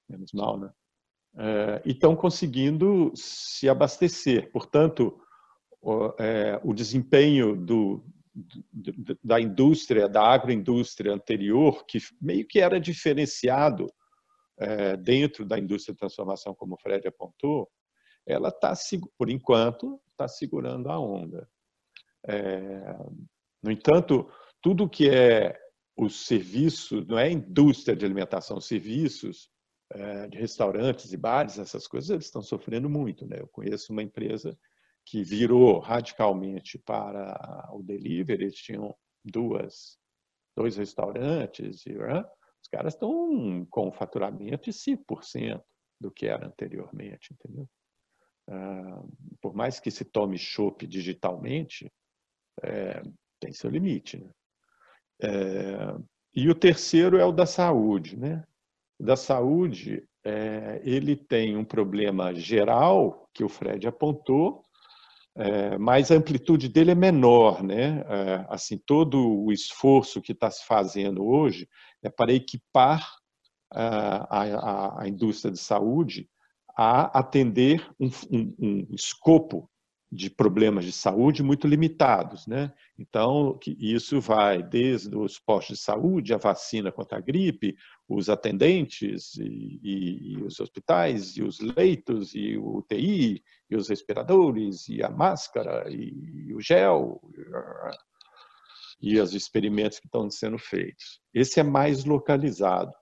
menos 0.07 0.31
mal, 0.33 0.59
né? 0.59 0.69
É, 1.39 1.81
e 1.85 1.91
estão 1.91 2.15
conseguindo 2.15 3.11
se 3.15 3.69
abastecer. 3.69 4.51
Portanto, 4.51 5.19
o, 5.81 6.13
é, 6.19 6.59
o 6.63 6.73
desempenho 6.73 7.55
do, 7.55 8.03
da 9.23 9.39
indústria, 9.39 10.07
da 10.07 10.21
agroindústria 10.21 11.13
anterior, 11.13 11.85
que 11.85 11.99
meio 12.21 12.47
que 12.47 12.59
era 12.59 12.79
diferenciado 12.79 13.91
é, 14.59 14.97
dentro 14.97 15.45
da 15.45 15.57
indústria 15.57 15.93
de 15.93 15.99
transformação, 15.99 16.53
como 16.53 16.75
o 16.75 16.77
Fred 16.77 17.07
apontou, 17.07 17.69
ela 18.25 18.49
está, 18.49 18.73
por 19.17 19.29
enquanto, 19.29 19.99
está 20.11 20.27
segurando 20.27 20.89
a 20.89 20.99
onda. 20.99 21.49
É, 22.27 22.95
no 23.63 23.71
entanto, 23.71 24.29
tudo 24.61 24.89
que 24.89 25.09
é 25.09 25.57
o 25.95 26.09
serviço, 26.09 27.03
não 27.07 27.17
é 27.17 27.31
indústria 27.31 27.95
de 27.95 28.05
alimentação, 28.05 28.59
serviços 28.61 29.49
é, 29.91 30.27
de 30.27 30.37
restaurantes 30.37 31.13
e 31.13 31.17
bares, 31.17 31.57
essas 31.57 31.87
coisas, 31.87 32.09
eles 32.09 32.25
estão 32.25 32.41
sofrendo 32.41 32.89
muito. 32.89 33.25
Né? 33.25 33.37
Eu 33.39 33.47
conheço 33.47 33.91
uma 33.93 34.03
empresa 34.03 34.57
que 35.07 35.23
virou 35.23 35.79
radicalmente 35.79 36.77
para 36.77 37.69
o 37.71 37.81
delivery, 37.81 38.43
eles 38.43 38.55
tinham 38.55 38.93
duas, 39.23 39.97
dois 40.53 40.75
restaurantes, 40.75 41.85
e, 41.85 41.93
né? 41.93 42.25
os 42.61 42.67
caras 42.69 42.93
estão 42.93 43.65
com 43.69 43.87
um 43.87 43.91
faturamento 43.91 44.65
de 44.65 44.73
5% 44.73 45.63
do 45.99 46.11
que 46.11 46.27
era 46.27 46.45
anteriormente, 46.45 47.33
entendeu? 47.33 47.69
Uh, 48.49 49.09
por 49.39 49.55
mais 49.55 49.79
que 49.79 49.89
se 49.89 50.03
tome 50.03 50.37
chopp 50.37 50.85
digitalmente, 50.85 51.89
é, 52.61 53.01
tem 53.39 53.53
seu 53.53 53.69
limite. 53.69 54.17
Né? 54.17 54.29
É, 55.21 55.77
e 56.35 56.49
o 56.49 56.55
terceiro 56.55 57.17
é 57.17 57.25
o 57.25 57.31
da 57.31 57.45
saúde. 57.45 58.17
Né? 58.17 58.43
O 58.99 59.03
da 59.05 59.15
saúde, 59.15 60.05
é, 60.23 60.81
ele 60.83 61.15
tem 61.15 61.55
um 61.55 61.65
problema 61.65 62.33
geral, 62.33 63.29
que 63.33 63.43
o 63.43 63.49
Fred 63.49 63.87
apontou, 63.87 64.63
é, 65.37 65.77
mas 65.77 66.11
a 66.11 66.15
amplitude 66.15 66.67
dele 66.67 66.91
é 66.91 66.95
menor, 66.95 67.61
né? 67.63 68.03
É, 68.07 68.45
assim, 68.49 68.77
todo 68.77 69.19
o 69.19 69.51
esforço 69.51 70.21
que 70.21 70.31
está 70.31 70.49
se 70.49 70.65
fazendo 70.65 71.23
hoje 71.23 71.69
é 72.01 72.09
para 72.09 72.33
equipar 72.33 73.07
a, 73.71 74.41
a, 74.41 75.03
a 75.03 75.07
indústria 75.07 75.51
de 75.51 75.59
saúde 75.59 76.27
a 76.75 77.19
atender 77.19 77.87
um, 77.99 78.09
um, 78.31 78.55
um, 78.59 78.87
escopo 78.91 79.69
de 80.11 80.29
problemas 80.29 80.85
de 80.85 80.91
saúde 80.91 81.43
muito 81.43 81.67
limitados, 81.67 82.47
né? 82.47 82.73
Então, 82.97 83.59
isso 83.65 84.21
vai 84.21 84.63
desde 84.63 85.15
os 85.15 85.37
postos 85.37 85.77
de 85.77 85.83
saúde, 85.83 86.33
a 86.33 86.37
vacina 86.37 86.91
contra 86.91 87.17
a 87.17 87.21
gripe, 87.21 87.75
os 88.07 88.29
atendentes 88.29 89.35
e, 89.35 89.79
e, 89.83 90.33
e 90.33 90.43
os 90.43 90.59
hospitais, 90.59 91.35
e 91.35 91.43
os 91.43 91.59
leitos, 91.59 92.33
e 92.33 92.57
o 92.57 92.77
UTI, 92.77 93.43
e 93.69 93.75
os 93.75 93.89
respiradores, 93.89 94.87
e 94.87 95.03
a 95.03 95.09
máscara, 95.09 95.91
e, 95.91 96.47
e 96.47 96.53
o 96.53 96.61
gel, 96.61 97.21
e 99.01 99.19
os 99.19 99.33
experimentos 99.33 99.99
que 99.99 100.07
estão 100.07 100.29
sendo 100.29 100.57
feitos. 100.57 101.19
Esse 101.33 101.59
é 101.59 101.63
mais 101.63 102.05
localizado. 102.05 102.93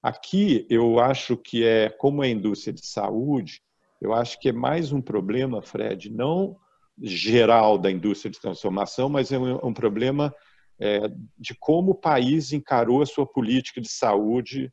Aqui, 0.00 0.64
eu 0.70 1.00
acho 1.00 1.36
que 1.36 1.64
é, 1.64 1.90
como 1.90 2.22
é 2.22 2.28
a 2.28 2.30
indústria 2.30 2.72
de 2.72 2.86
saúde, 2.86 3.60
eu 4.00 4.12
acho 4.12 4.38
que 4.38 4.50
é 4.50 4.52
mais 4.52 4.92
um 4.92 5.00
problema, 5.00 5.62
Fred, 5.62 6.10
não 6.10 6.56
geral 7.00 7.76
da 7.76 7.90
indústria 7.90 8.30
de 8.30 8.40
transformação, 8.40 9.08
mas 9.08 9.30
é 9.30 9.38
um, 9.38 9.66
um 9.66 9.74
problema 9.74 10.34
é, 10.78 11.08
de 11.38 11.54
como 11.54 11.92
o 11.92 12.00
país 12.00 12.52
encarou 12.52 13.02
a 13.02 13.06
sua 13.06 13.26
política 13.26 13.80
de 13.80 13.88
saúde 13.88 14.72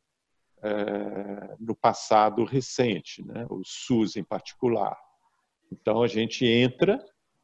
é, 0.62 1.56
no 1.60 1.74
passado 1.74 2.44
recente, 2.44 3.22
né? 3.24 3.46
o 3.50 3.62
SUS 3.64 4.16
em 4.16 4.24
particular. 4.24 4.96
Então, 5.70 6.02
a 6.02 6.06
gente 6.06 6.46
entra 6.46 6.98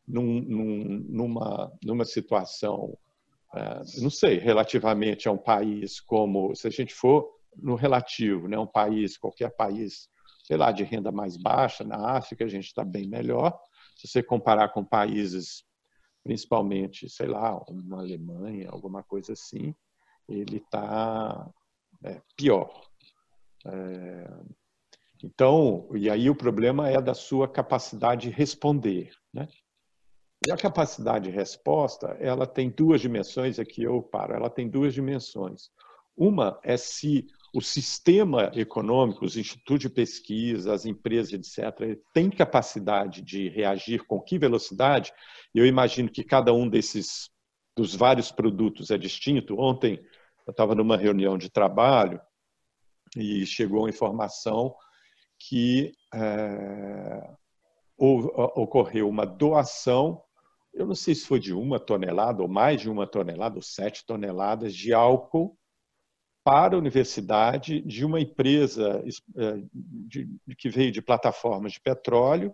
num, 0.06 0.40
num, 0.40 1.04
numa, 1.08 1.72
numa 1.84 2.04
situação, 2.04 2.96
é, 3.54 3.82
não 4.00 4.10
sei, 4.10 4.38
relativamente 4.38 5.28
a 5.28 5.32
um 5.32 5.38
país 5.38 6.00
como, 6.00 6.54
se 6.54 6.66
a 6.66 6.70
gente 6.70 6.94
for 6.94 7.30
no 7.56 7.74
relativo, 7.74 8.48
né? 8.48 8.58
um 8.58 8.66
país, 8.66 9.18
qualquer 9.18 9.54
país, 9.54 10.08
sei 10.50 10.56
lá, 10.56 10.72
de 10.72 10.82
renda 10.82 11.12
mais 11.12 11.36
baixa, 11.36 11.84
na 11.84 12.16
África 12.16 12.44
a 12.44 12.48
gente 12.48 12.66
está 12.66 12.84
bem 12.84 13.06
melhor. 13.06 13.56
Se 13.94 14.08
você 14.08 14.20
comparar 14.20 14.70
com 14.70 14.84
países 14.84 15.64
principalmente, 16.24 17.08
sei 17.08 17.28
lá, 17.28 17.56
uma 17.68 18.00
Alemanha, 18.00 18.68
alguma 18.68 19.00
coisa 19.00 19.34
assim, 19.34 19.72
ele 20.28 20.56
está 20.56 21.48
é, 22.02 22.20
pior. 22.36 22.82
É, 23.64 24.28
então, 25.22 25.88
e 25.94 26.10
aí 26.10 26.28
o 26.28 26.34
problema 26.34 26.90
é 26.90 27.00
da 27.00 27.14
sua 27.14 27.46
capacidade 27.46 28.28
de 28.28 28.34
responder, 28.34 29.12
né? 29.32 29.46
E 30.44 30.50
a 30.50 30.56
capacidade 30.56 31.30
de 31.30 31.30
resposta, 31.30 32.08
ela 32.18 32.44
tem 32.44 32.68
duas 32.70 33.00
dimensões, 33.00 33.60
aqui 33.60 33.84
eu 33.84 34.02
paro, 34.02 34.34
ela 34.34 34.50
tem 34.50 34.68
duas 34.68 34.92
dimensões. 34.92 35.70
Uma 36.16 36.58
é 36.64 36.76
se 36.76 37.28
o 37.52 37.60
sistema 37.60 38.50
econômico, 38.54 39.24
os 39.24 39.36
institutos 39.36 39.80
de 39.80 39.90
pesquisa, 39.90 40.72
as 40.72 40.86
empresas, 40.86 41.32
etc., 41.32 41.98
têm 42.12 42.30
capacidade 42.30 43.22
de 43.22 43.48
reagir 43.48 44.04
com 44.06 44.20
que 44.20 44.38
velocidade? 44.38 45.12
Eu 45.54 45.66
imagino 45.66 46.08
que 46.08 46.22
cada 46.22 46.52
um 46.52 46.68
desses, 46.68 47.28
dos 47.76 47.94
vários 47.94 48.30
produtos 48.30 48.90
é 48.90 48.98
distinto. 48.98 49.58
Ontem 49.58 50.00
eu 50.46 50.50
estava 50.52 50.74
numa 50.74 50.96
reunião 50.96 51.36
de 51.36 51.50
trabalho 51.50 52.20
e 53.16 53.44
chegou 53.44 53.86
a 53.86 53.90
informação 53.90 54.74
que 55.38 55.92
é, 56.14 57.30
ocorreu 57.98 59.08
uma 59.08 59.26
doação, 59.26 60.22
eu 60.72 60.86
não 60.86 60.94
sei 60.94 61.14
se 61.14 61.26
foi 61.26 61.40
de 61.40 61.52
uma 61.52 61.80
tonelada 61.80 62.42
ou 62.42 62.48
mais 62.48 62.80
de 62.80 62.88
uma 62.88 63.06
tonelada, 63.06 63.56
ou 63.56 63.62
sete 63.62 64.06
toneladas 64.06 64.74
de 64.74 64.92
álcool 64.92 65.58
para 66.50 66.74
a 66.74 66.78
universidade 66.80 67.80
de 67.82 68.04
uma 68.04 68.20
empresa 68.20 69.04
é, 69.36 69.62
de, 69.72 70.28
que 70.58 70.68
veio 70.68 70.90
de 70.90 71.00
plataformas 71.00 71.70
de 71.70 71.80
petróleo 71.80 72.52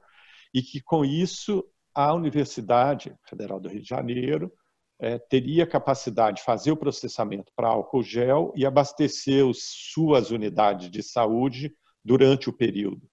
e 0.53 0.61
que, 0.61 0.83
com 0.83 1.03
isso, 1.03 1.65
a 1.95 2.13
Universidade 2.13 3.17
Federal 3.27 3.59
do 3.59 3.71
Rio 3.71 3.81
de 3.81 3.89
Janeiro 3.89 4.53
é, 5.01 5.19
teria 5.19 5.67
capacidade 5.67 6.37
de 6.37 6.43
fazer 6.43 6.73
o 6.73 6.77
processamento 6.77 7.51
para 7.57 7.69
álcool 7.69 8.03
gel 8.03 8.53
e 8.55 8.67
abastecer 8.67 9.47
os, 9.47 9.63
suas 9.95 10.31
unidades 10.31 10.91
de 10.91 11.03
saúde 11.03 11.75
durante 12.05 12.51
o 12.51 12.53
período. 12.53 13.09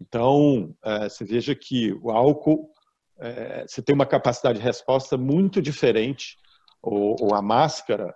Então, 0.00 0.74
é, 0.82 1.06
você 1.06 1.22
veja 1.22 1.54
que 1.54 1.92
o 2.02 2.10
álcool, 2.10 2.70
é, 3.18 3.66
você 3.68 3.82
tem 3.82 3.94
uma 3.94 4.06
capacidade 4.06 4.58
de 4.58 4.64
resposta 4.64 5.18
muito 5.18 5.60
diferente, 5.60 6.38
ou, 6.80 7.14
ou 7.20 7.34
a 7.34 7.42
máscara, 7.42 8.14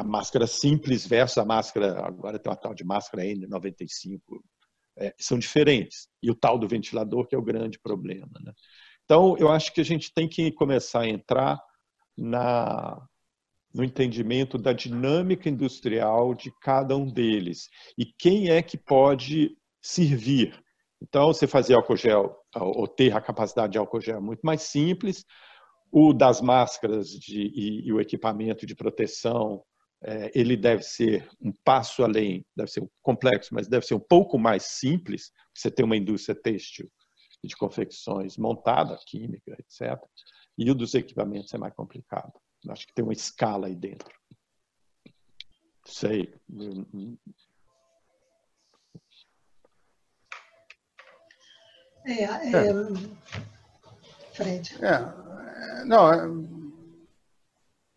a 0.00 0.04
máscara 0.04 0.46
simples 0.46 1.06
versus 1.06 1.38
a 1.38 1.44
máscara, 1.44 2.06
agora 2.06 2.38
tem 2.38 2.50
uma 2.50 2.56
tal 2.56 2.74
de 2.74 2.84
máscara 2.84 3.22
N95, 3.24 4.20
é, 4.98 5.14
são 5.18 5.38
diferentes. 5.38 6.08
E 6.22 6.30
o 6.30 6.34
tal 6.34 6.58
do 6.58 6.66
ventilador 6.66 7.26
que 7.26 7.34
é 7.34 7.38
o 7.38 7.42
grande 7.42 7.78
problema. 7.78 8.32
Né? 8.40 8.52
Então, 9.04 9.36
eu 9.38 9.48
acho 9.50 9.72
que 9.72 9.80
a 9.80 9.84
gente 9.84 10.12
tem 10.12 10.28
que 10.28 10.50
começar 10.52 11.00
a 11.00 11.08
entrar 11.08 11.60
na, 12.16 13.00
no 13.74 13.84
entendimento 13.84 14.56
da 14.56 14.72
dinâmica 14.72 15.48
industrial 15.48 16.34
de 16.34 16.50
cada 16.60 16.96
um 16.96 17.10
deles 17.10 17.68
e 17.98 18.06
quem 18.06 18.48
é 18.48 18.62
que 18.62 18.78
pode 18.78 19.56
servir. 19.82 20.58
Então, 21.02 21.28
você 21.28 21.46
fazer 21.46 21.74
álcool 21.74 21.96
gel 21.96 22.36
ou 22.54 22.86
ter 22.86 23.14
a 23.14 23.20
capacidade 23.20 23.72
de 23.72 23.78
álcool 23.78 24.00
gel 24.00 24.18
é 24.18 24.20
muito 24.20 24.40
mais 24.42 24.62
simples. 24.62 25.24
O 25.92 26.12
das 26.12 26.40
máscaras 26.40 27.08
de, 27.08 27.42
e, 27.42 27.88
e 27.88 27.92
o 27.92 28.00
equipamento 28.00 28.64
de 28.64 28.76
proteção 28.76 29.62
ele 30.34 30.56
deve 30.56 30.82
ser 30.82 31.28
um 31.40 31.52
passo 31.52 32.02
além, 32.02 32.44
deve 32.56 32.70
ser 32.70 32.82
complexo, 33.02 33.54
mas 33.54 33.68
deve 33.68 33.84
ser 33.84 33.94
um 33.94 34.00
pouco 34.00 34.38
mais 34.38 34.64
simples. 34.64 35.32
Você 35.54 35.70
tem 35.70 35.84
uma 35.84 35.96
indústria 35.96 36.34
têxtil 36.34 36.90
de 37.42 37.56
confecções 37.56 38.36
montada, 38.36 38.98
química, 39.06 39.56
etc. 39.58 39.98
E 40.56 40.70
o 40.70 40.74
dos 40.74 40.94
equipamentos 40.94 41.52
é 41.54 41.58
mais 41.58 41.74
complicado. 41.74 42.32
Acho 42.68 42.86
que 42.86 42.94
tem 42.94 43.02
uma 43.02 43.12
escala 43.12 43.66
aí 43.66 43.74
dentro. 43.74 44.14
Sei. 45.86 46.34
É, 52.06 52.24
é... 52.24 52.72
Fred. 54.32 54.78
É, 54.84 55.84
não, 55.84 56.59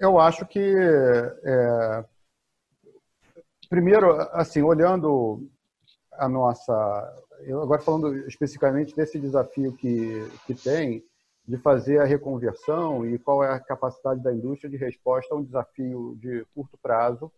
eu 0.04 0.20
acho 0.20 0.46
que, 0.46 0.60
é, 0.60 2.06
primeiro, 3.70 4.12
assim, 4.34 4.62
olhando 4.62 5.48
a 6.14 6.28
nossa. 6.28 6.74
Eu 7.42 7.62
agora 7.62 7.82
falando 7.82 8.16
especificamente 8.28 8.96
desse 8.96 9.20
desafio 9.20 9.74
que, 9.74 10.30
que 10.46 10.54
tem 10.54 11.04
de 11.46 11.58
fazer 11.58 12.00
a 12.00 12.06
reconversão 12.06 13.06
e 13.06 13.18
qual 13.20 13.44
é 13.44 13.50
a 13.50 13.60
capacidade 13.60 14.22
da 14.22 14.34
indústria 14.34 14.70
de 14.70 14.78
resposta 14.78 15.34
a 15.34 15.38
um 15.38 15.44
desafio 15.44 16.18
de 16.22 16.46
curto 16.56 16.78
prazo, 16.82 17.32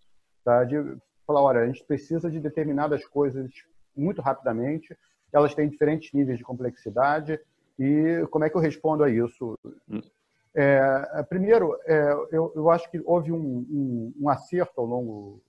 tá? 0.44 0.64
de 0.64 0.76
falar, 1.26 1.42
olha, 1.42 1.62
a 1.62 1.66
gente 1.66 1.84
precisa 1.84 2.30
de 2.30 2.40
determinadas 2.40 3.04
coisas 3.06 3.50
muito 3.96 4.22
rapidamente, 4.22 4.96
elas 5.34 5.56
têm 5.56 5.68
diferentes 5.68 6.14
níveis 6.14 6.38
de 6.38 6.44
complexidade, 6.44 7.40
e 7.80 8.26
como 8.30 8.46
é 8.46 8.50
que 8.50 8.56
eu 8.56 8.62
respondo 8.62 9.04
a 9.04 9.10
isso? 9.10 9.58
É, 10.58 11.22
primeiro, 11.24 11.78
é, 11.86 12.14
eu, 12.32 12.54
eu, 12.56 12.70
acho 12.70 12.90
que 12.90 13.02
houve 13.04 13.30
um, 13.30 13.38
um, 13.38 14.14
um, 14.22 14.30
acerto 14.30 14.80
ao 14.80 14.88
longo 14.88 15.42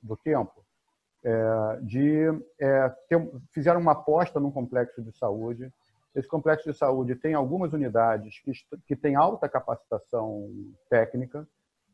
do 0.00 0.16
tempo 0.16 0.64
é, 1.24 1.80
de 1.82 2.28
é, 2.60 2.88
ter, 3.08 3.28
fizeram 3.50 3.80
uma 3.80 3.90
aposta 3.90 4.38
num 4.38 4.52
complexo 4.52 5.02
de 5.02 5.10
saúde. 5.18 5.68
Esse 6.14 6.28
complexo 6.28 6.70
de 6.70 6.78
saúde 6.78 7.16
tem 7.16 7.34
algumas 7.34 7.72
unidades 7.72 8.40
que, 8.40 8.52
que 8.86 8.94
têm 8.94 9.16
alta 9.16 9.48
capacitação 9.48 10.48
técnica. 10.88 11.44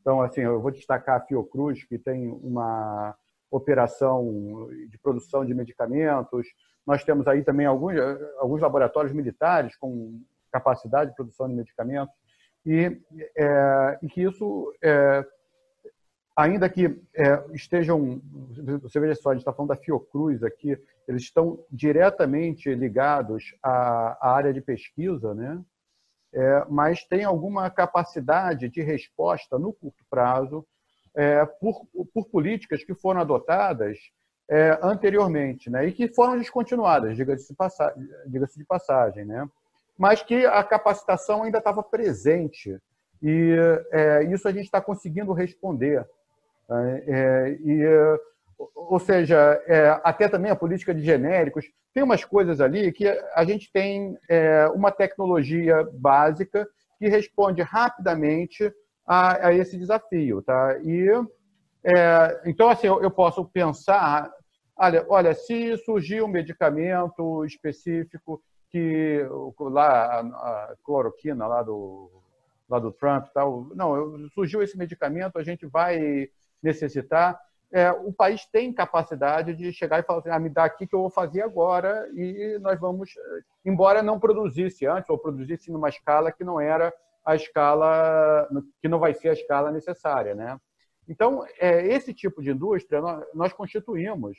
Então, 0.02 0.20
assim, 0.20 0.42
eu 0.42 0.60
vou 0.60 0.70
destacar 0.70 1.16
a 1.16 1.24
Fiocruz, 1.24 1.84
que 1.84 1.98
tem 1.98 2.28
uma 2.28 3.16
operação 3.50 4.68
de 4.90 4.98
produção 4.98 5.42
de 5.42 5.54
medicamentos. 5.54 6.46
Nós 6.86 7.02
temos 7.02 7.26
aí 7.26 7.42
também 7.42 7.64
alguns, 7.64 7.94
alguns 8.36 8.60
laboratórios 8.60 9.14
militares 9.14 9.74
com 9.76 10.20
capacidade 10.52 11.10
de 11.10 11.16
produção 11.16 11.48
de 11.48 11.54
medicamentos 11.54 12.14
e, 12.66 13.00
é, 13.36 13.98
e 14.02 14.08
que 14.08 14.22
isso, 14.22 14.74
é, 14.82 15.24
ainda 16.36 16.68
que 16.68 16.86
é, 17.14 17.44
estejam, 17.54 18.20
você 18.82 18.98
veja 18.98 19.14
só, 19.14 19.30
a 19.30 19.34
gente 19.34 19.42
está 19.42 19.52
falando 19.52 19.68
da 19.68 19.76
Fiocruz 19.76 20.42
aqui, 20.42 20.76
eles 21.06 21.22
estão 21.22 21.64
diretamente 21.70 22.74
ligados 22.74 23.54
à, 23.62 24.18
à 24.20 24.34
área 24.34 24.52
de 24.52 24.60
pesquisa, 24.60 25.32
né? 25.32 25.62
É, 26.34 26.66
mas 26.68 27.04
tem 27.04 27.24
alguma 27.24 27.70
capacidade 27.70 28.68
de 28.68 28.82
resposta 28.82 29.58
no 29.58 29.72
curto 29.72 30.04
prazo 30.10 30.66
é, 31.14 31.46
por, 31.46 31.86
por, 32.12 32.28
políticas 32.28 32.84
que 32.84 32.94
foram 32.94 33.20
adotadas 33.20 33.96
é, 34.50 34.78
anteriormente 34.82 35.70
né? 35.70 35.86
e 35.86 35.92
que 35.92 36.08
foram 36.08 36.36
descontinuadas, 36.36 37.16
diga-se 37.16 37.54
de, 37.54 38.30
diga 38.30 38.46
de 38.46 38.64
passagem. 38.64 39.24
Né? 39.24 39.48
Mas 39.98 40.22
que 40.22 40.44
a 40.46 40.62
capacitação 40.62 41.42
ainda 41.42 41.58
estava 41.58 41.82
presente. 41.82 42.78
E 43.22 43.56
é, 43.90 44.24
isso 44.24 44.46
a 44.46 44.52
gente 44.52 44.64
está 44.64 44.80
conseguindo 44.80 45.32
responder. 45.32 46.06
Né? 46.68 47.02
É, 47.06 47.58
e, 47.60 47.84
ou 48.74 48.98
seja, 48.98 49.62
é, 49.66 50.00
até 50.04 50.28
também 50.28 50.50
a 50.50 50.56
política 50.56 50.94
de 50.94 51.02
genéricos, 51.02 51.64
tem 51.94 52.02
umas 52.02 52.24
coisas 52.24 52.60
ali 52.60 52.92
que 52.92 53.06
a 53.34 53.44
gente 53.44 53.70
tem 53.72 54.18
é, 54.28 54.66
uma 54.68 54.90
tecnologia 54.90 55.88
básica 55.94 56.68
que 56.98 57.08
responde 57.08 57.62
rapidamente 57.62 58.72
a, 59.06 59.48
a 59.48 59.54
esse 59.54 59.78
desafio. 59.78 60.42
Tá? 60.42 60.78
E, 60.82 61.08
é, 61.84 62.42
então, 62.44 62.68
assim, 62.68 62.86
eu, 62.86 63.02
eu 63.02 63.10
posso 63.10 63.44
pensar 63.46 64.30
Olha, 64.78 65.06
olha, 65.08 65.34
se 65.34 65.74
surgir 65.78 66.22
um 66.22 66.28
medicamento 66.28 67.44
específico 67.46 68.42
que 68.70 69.26
lá 69.58 70.20
a 70.20 70.74
cloroquina 70.84 71.46
lá 71.46 71.62
do 71.62 72.10
lá 72.68 72.78
do 72.78 72.90
Trump 72.90 73.26
tal 73.32 73.68
não 73.74 74.28
surgiu 74.30 74.62
esse 74.62 74.76
medicamento 74.76 75.38
a 75.38 75.44
gente 75.44 75.66
vai 75.66 76.28
necessitar 76.62 77.40
é, 77.72 77.90
o 77.90 78.12
país 78.12 78.46
tem 78.46 78.72
capacidade 78.72 79.54
de 79.54 79.72
chegar 79.72 79.98
e 79.98 80.02
falar 80.02 80.20
assim, 80.20 80.30
ah, 80.30 80.38
me 80.38 80.48
dá 80.48 80.64
aqui 80.64 80.86
que 80.86 80.94
eu 80.94 81.00
vou 81.00 81.10
fazer 81.10 81.42
agora 81.42 82.08
e 82.14 82.58
nós 82.60 82.78
vamos, 82.78 83.10
embora 83.64 84.02
não 84.02 84.20
produzisse 84.20 84.86
antes 84.86 85.10
ou 85.10 85.18
produzisse 85.18 85.70
numa 85.70 85.88
escala 85.88 86.30
que 86.30 86.44
não 86.44 86.60
era 86.60 86.94
a 87.24 87.34
escala, 87.34 88.48
que 88.80 88.88
não 88.88 89.00
vai 89.00 89.12
ser 89.14 89.30
a 89.30 89.32
escala 89.32 89.72
necessária, 89.72 90.34
né? 90.34 90.60
Então, 91.08 91.44
é, 91.58 91.86
esse 91.88 92.14
tipo 92.14 92.40
de 92.40 92.50
indústria 92.50 93.00
nós, 93.00 93.26
nós 93.34 93.52
constituímos, 93.52 94.38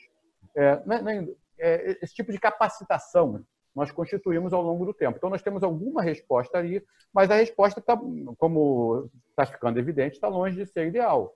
é, 0.56 0.82
né, 0.86 1.28
é, 1.60 1.98
esse 2.02 2.14
tipo 2.14 2.32
de 2.32 2.40
capacitação 2.40 3.44
nós 3.78 3.92
constituímos 3.92 4.54
ao 4.54 4.62
longo 4.64 4.88
do 4.88 4.94
tempo. 4.94 5.18
Então, 5.18 5.30
nós 5.30 5.44
temos 5.44 5.62
alguma 5.62 6.02
resposta 6.02 6.58
ali, 6.58 6.84
mas 7.14 7.30
a 7.30 7.36
resposta, 7.36 7.80
tá, 7.80 7.96
como 8.40 9.08
está 9.30 9.46
ficando 9.46 9.78
evidente, 9.78 10.16
está 10.16 10.28
longe 10.28 10.56
de 10.58 10.66
ser 10.66 10.88
ideal. 10.88 11.36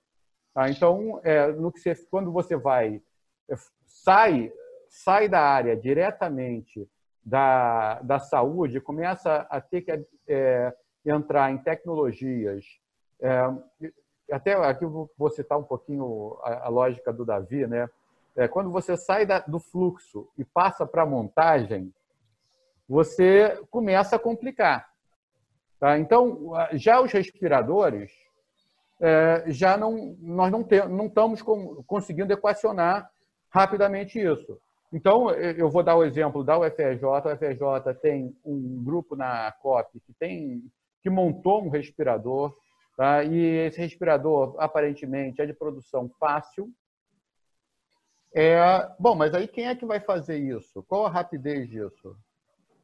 Tá? 0.52 0.68
Então, 0.68 1.22
é, 1.24 1.52
no 1.52 1.72
que 1.72 1.80
você, 1.80 1.94
quando 2.10 2.32
você 2.32 2.58
vai, 2.58 3.00
é, 3.48 3.54
sai, 3.86 4.52
sai 4.90 5.30
da 5.30 5.40
área 5.40 5.78
diretamente 5.78 6.90
da, 7.24 8.02
da 8.02 8.18
saúde, 8.18 8.82
começa 8.82 9.46
a 9.48 9.62
ter 9.62 9.82
que 9.84 10.04
é, 10.28 10.74
entrar 11.06 11.52
em 11.52 11.60
tecnologias. 11.60 12.66
É, 13.22 13.94
até 14.32 14.54
aqui 14.54 14.84
eu 14.84 15.08
vou 15.16 15.30
citar 15.30 15.60
um 15.60 15.64
pouquinho 15.64 16.40
a, 16.42 16.66
a 16.66 16.70
lógica 16.70 17.14
do 17.14 17.24
Davi, 17.24 17.68
né? 17.68 17.88
É, 18.36 18.48
quando 18.48 18.72
você 18.72 18.98
sai 18.98 19.28
da, 19.28 19.40
do 19.40 19.60
fluxo 19.60 20.28
e 20.36 20.44
passa 20.44 20.88
para 20.88 21.04
a 21.04 21.06
montagem, 21.06 21.94
você 22.92 23.58
começa 23.70 24.18
a 24.18 24.20
complicar. 24.20 24.86
Tá? 25.80 25.98
Então, 25.98 26.52
já 26.74 27.00
os 27.00 27.10
respiradores, 27.10 28.12
é, 29.00 29.46
já 29.48 29.78
não, 29.78 30.18
nós 30.20 30.52
não, 30.52 30.62
tem, 30.62 30.86
não 30.90 31.06
estamos 31.06 31.42
com, 31.42 31.82
conseguindo 31.84 32.34
equacionar 32.34 33.10
rapidamente 33.50 34.20
isso. 34.20 34.60
Então, 34.92 35.32
eu 35.32 35.70
vou 35.70 35.82
dar 35.82 35.96
o 35.96 36.04
exemplo 36.04 36.44
da 36.44 36.60
UFRJ. 36.60 37.06
A 37.06 37.34
UFRJ 37.34 37.94
tem 38.02 38.36
um 38.44 38.84
grupo 38.84 39.16
na 39.16 39.50
COP 39.54 40.02
que, 40.02 40.14
tem, 40.20 40.62
que 41.02 41.10
montou 41.10 41.64
um 41.64 41.70
respirador, 41.70 42.54
tá? 42.98 43.24
e 43.24 43.40
esse 43.68 43.80
respirador, 43.80 44.54
aparentemente, 44.60 45.42
é 45.42 45.46
de 45.46 45.54
produção 45.54 46.12
fácil. 46.20 46.70
É, 48.36 48.60
bom, 49.00 49.16
mas 49.16 49.34
aí 49.34 49.48
quem 49.48 49.68
é 49.68 49.76
que 49.76 49.86
vai 49.86 50.02
fazer 50.02 50.38
isso? 50.38 50.84
Qual 50.84 51.06
a 51.06 51.10
rapidez 51.10 51.70
disso? 51.70 52.18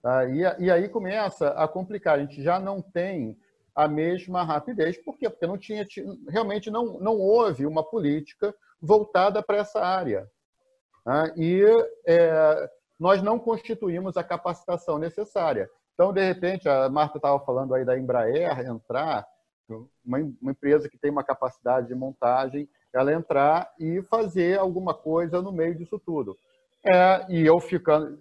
Tá? 0.02 0.26
E, 0.26 0.42
e 0.60 0.72
aí 0.72 0.88
começa 0.90 1.50
a 1.50 1.68
complicar. 1.68 2.18
A 2.18 2.22
gente 2.22 2.42
já 2.42 2.60
não 2.60 2.82
tem 2.82 3.38
a 3.76 3.88
mesma 3.88 4.44
rapidez. 4.44 4.98
Por 4.98 5.18
quê? 5.18 5.30
Porque 5.30 5.46
não 5.46 5.58
tinha, 5.58 5.86
realmente 6.28 6.72
não, 6.72 7.00
não 7.00 7.18
houve 7.18 7.66
uma 7.66 7.84
política 7.84 8.54
voltada 8.82 9.42
para 9.44 9.58
essa 9.58 9.80
área. 9.80 10.30
Né? 11.06 11.34
E 11.38 11.64
é, 12.06 12.70
nós 13.00 13.22
não 13.22 13.38
constituímos 13.38 14.18
a 14.18 14.24
capacitação 14.24 14.98
necessária. 14.98 15.70
Então, 15.94 16.14
de 16.14 16.24
repente, 16.24 16.68
a 16.70 16.90
Marta 16.90 17.18
estava 17.18 17.40
falando 17.40 17.74
aí 17.74 17.84
da 17.84 17.98
Embraer 17.98 18.60
entrar, 18.68 19.28
uma, 20.06 20.20
uma 20.42 20.52
empresa 20.52 20.88
que 20.88 20.98
tem 20.98 21.12
uma 21.12 21.24
capacidade 21.24 21.88
de 21.88 21.96
montagem, 21.96 22.70
ela 22.94 23.14
entrar 23.14 23.72
e 23.80 24.02
fazer 24.04 24.60
alguma 24.60 24.94
coisa 24.94 25.42
no 25.42 25.52
meio 25.52 25.76
disso 25.76 26.00
tudo. 26.00 26.38
É, 26.86 27.26
e 27.30 27.46
eu 27.46 27.60
ficando, 27.60 28.20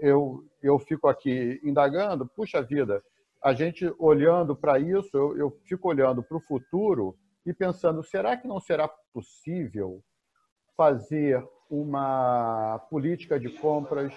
eu, 0.00 0.44
eu 0.62 0.78
fico 0.78 1.08
aqui 1.08 1.60
indagando, 1.62 2.26
puxa 2.26 2.62
vida, 2.62 3.02
a 3.42 3.52
gente 3.52 3.92
olhando 3.98 4.56
para 4.56 4.78
isso, 4.78 5.16
eu, 5.16 5.36
eu 5.36 5.50
fico 5.64 5.88
olhando 5.88 6.22
para 6.22 6.36
o 6.36 6.40
futuro 6.40 7.16
e 7.46 7.52
pensando: 7.52 8.02
será 8.02 8.36
que 8.36 8.48
não 8.48 8.60
será 8.60 8.88
possível 9.12 10.02
fazer 10.76 11.44
uma 11.70 12.78
política 12.90 13.38
de 13.38 13.48
compras 13.48 14.12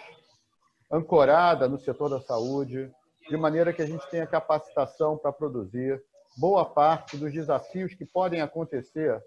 ancorada 0.91 1.67
no 1.67 1.79
setor 1.79 2.09
da 2.09 2.19
saúde, 2.19 2.91
de 3.29 3.37
maneira 3.37 3.73
que 3.73 3.81
a 3.81 3.85
gente 3.85 4.09
tenha 4.09 4.27
capacitação 4.27 5.17
para 5.17 5.31
produzir 5.31 6.01
boa 6.37 6.65
parte 6.65 7.17
dos 7.17 7.31
desafios 7.31 7.93
que 7.93 8.05
podem 8.05 8.41
acontecer, 8.41 9.21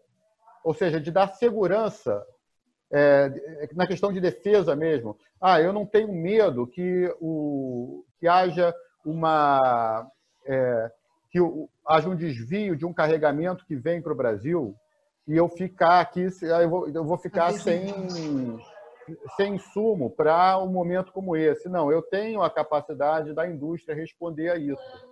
ou 0.64 0.74
seja, 0.74 1.00
de 1.00 1.10
dar 1.10 1.28
segurança 1.28 2.24
é, 2.96 3.68
na 3.74 3.88
questão 3.88 4.12
de 4.12 4.20
defesa 4.20 4.76
mesmo. 4.76 5.18
Ah, 5.40 5.60
eu 5.60 5.72
não 5.72 5.84
tenho 5.84 6.12
medo 6.12 6.64
que, 6.64 7.12
o, 7.20 8.04
que 8.20 8.28
haja 8.28 8.72
uma 9.04 10.08
é, 10.46 10.90
que 11.28 11.40
haja 11.86 12.08
um 12.08 12.14
desvio 12.14 12.76
de 12.76 12.86
um 12.86 12.92
carregamento 12.92 13.66
que 13.66 13.74
vem 13.74 14.00
para 14.00 14.12
o 14.12 14.16
Brasil 14.16 14.76
e 15.26 15.36
eu 15.36 15.48
ficar 15.48 16.00
aqui, 16.00 16.28
eu 16.40 16.70
vou, 16.70 16.88
eu 16.88 17.04
vou 17.04 17.18
ficar 17.18 17.52
sem, 17.54 17.84
sem 19.36 19.56
insumo 19.56 20.08
para 20.10 20.56
um 20.58 20.68
momento 20.68 21.12
como 21.12 21.36
esse. 21.36 21.68
Não, 21.68 21.90
eu 21.90 22.00
tenho 22.00 22.42
a 22.42 22.50
capacidade 22.50 23.32
da 23.32 23.48
indústria 23.48 23.96
responder 23.96 24.50
a 24.50 24.56
isso. 24.56 25.04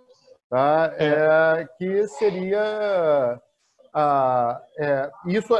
Tá? 0.49 0.93
É, 0.97 1.67
que 1.77 2.07
seria 2.07 3.41
ah, 3.93 4.59
é, 4.77 5.11
isso, 5.27 5.53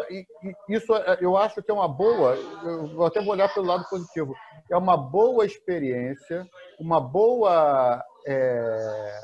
isso 0.67 0.93
eu 1.21 1.37
acho 1.37 1.61
que 1.61 1.69
é 1.69 1.73
uma 1.73 1.87
boa, 1.87 2.35
eu 2.63 3.05
até 3.05 3.21
vou 3.21 3.33
olhar 3.33 3.53
pelo 3.53 3.67
lado 3.67 3.87
positivo, 3.87 4.33
é 4.71 4.75
uma 4.75 4.97
boa 4.97 5.45
experiência, 5.45 6.47
uma 6.79 6.99
boa 6.99 8.03
é, 8.25 9.19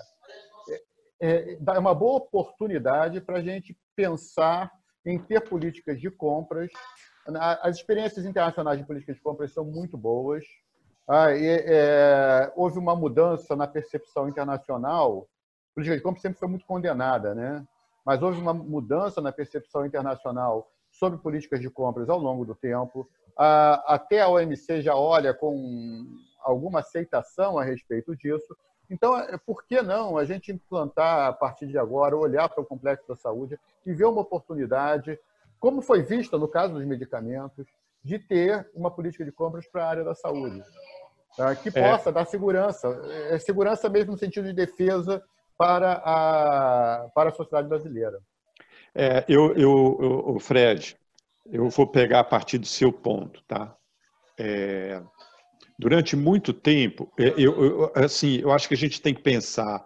é, 1.22 1.54
é 1.54 1.80
uma 1.80 1.94
boa 1.94 2.18
oportunidade 2.18 3.20
para 3.22 3.38
a 3.38 3.42
gente 3.42 3.76
pensar 3.96 4.72
em 5.06 5.18
ter 5.18 5.42
políticas 5.42 6.00
de 6.00 6.10
compras. 6.10 6.72
As 7.62 7.78
experiências 7.78 8.26
internacionais 8.26 8.80
de 8.80 8.86
políticas 8.86 9.16
de 9.16 9.22
compras 9.22 9.54
são 9.54 9.66
muito 9.66 9.98
boas. 9.98 10.44
Ah, 11.08 11.32
e, 11.32 11.46
é, 11.46 12.52
houve 12.56 12.78
uma 12.78 12.96
mudança 12.96 13.56
na 13.56 13.68
percepção 13.68 14.30
internacional. 14.30 15.28
A 15.72 15.76
política 15.76 15.98
de 15.98 16.04
compras 16.04 16.22
sempre 16.22 16.40
foi 16.40 16.48
muito 16.48 16.66
condenada, 16.66 17.34
né? 17.34 17.66
Mas 18.06 18.22
houve 18.22 18.40
uma 18.40 18.54
mudança 18.54 19.22
na 19.22 19.32
percepção 19.32 19.86
internacional 19.86 20.72
sobre 20.92 21.20
políticas 21.20 21.60
de 21.60 21.70
compras 21.70 22.10
ao 22.10 22.20
longo 22.20 22.46
do 22.46 22.56
tempo. 22.56 23.10
Até 23.38 24.22
a 24.22 24.30
OMC 24.30 24.82
já 24.82 24.96
olha 24.96 25.34
com 25.34 26.06
alguma 26.42 26.80
aceitação 26.80 27.58
a 27.58 27.64
respeito 27.64 28.16
disso. 28.16 28.56
Então, 28.90 29.16
é, 29.18 29.38
por 29.38 29.64
que 29.66 29.82
não 29.82 30.18
a 30.18 30.26
gente 30.26 30.52
implantar, 30.52 31.28
a 31.28 31.34
partir 31.34 31.68
de 31.68 31.78
agora, 31.78 32.18
olhar 32.18 32.50
para 32.50 32.62
o 32.62 32.66
complexo 32.66 33.08
da 33.08 33.16
saúde 33.16 33.60
e 33.86 33.94
ver 33.94 34.06
uma 34.06 34.22
oportunidade, 34.22 35.20
como 35.60 35.82
foi 35.82 36.02
vista 36.02 36.38
no 36.38 36.48
caso 36.48 36.74
dos 36.74 36.86
medicamentos, 36.86 37.68
de 38.04 38.18
ter 38.18 38.68
uma 38.74 38.90
política 38.90 39.24
de 39.24 39.32
compras 39.32 39.68
para 39.68 39.84
a 39.84 39.90
área 39.90 40.04
da 40.04 40.16
saúde, 40.16 40.64
tá? 41.38 41.56
que 41.56 41.70
é. 41.70 41.72
possa 41.72 42.10
é. 42.10 42.14
dar 42.14 42.26
segurança, 42.26 42.88
é, 43.30 43.38
segurança 43.38 43.88
mesmo 43.90 44.14
no 44.14 44.18
sentido 44.18 44.48
de 44.48 44.54
defesa 44.54 45.24
para 45.60 46.02
a, 46.06 47.10
para 47.14 47.30
a 47.30 47.34
sociedade 47.34 47.68
brasileira. 47.68 48.18
É, 48.96 49.26
eu, 49.28 49.54
eu, 49.56 50.26
eu, 50.30 50.40
Fred, 50.40 50.98
eu 51.46 51.70
vou 51.70 51.86
pegar 51.86 52.22
a 52.22 52.24
partir 52.24 52.58
do 52.58 52.66
seu 52.66 52.94
ponto, 52.94 53.44
tá? 53.46 53.76
É, 54.40 55.04
durante 55.78 56.16
muito 56.16 56.54
tempo, 56.54 57.12
é, 57.20 57.34
eu, 57.38 57.62
eu, 57.62 57.92
assim, 57.94 58.38
eu 58.38 58.54
acho 58.54 58.70
que 58.70 58.74
a 58.74 58.78
gente 58.78 59.02
tem 59.02 59.14
que 59.14 59.22
pensar 59.22 59.86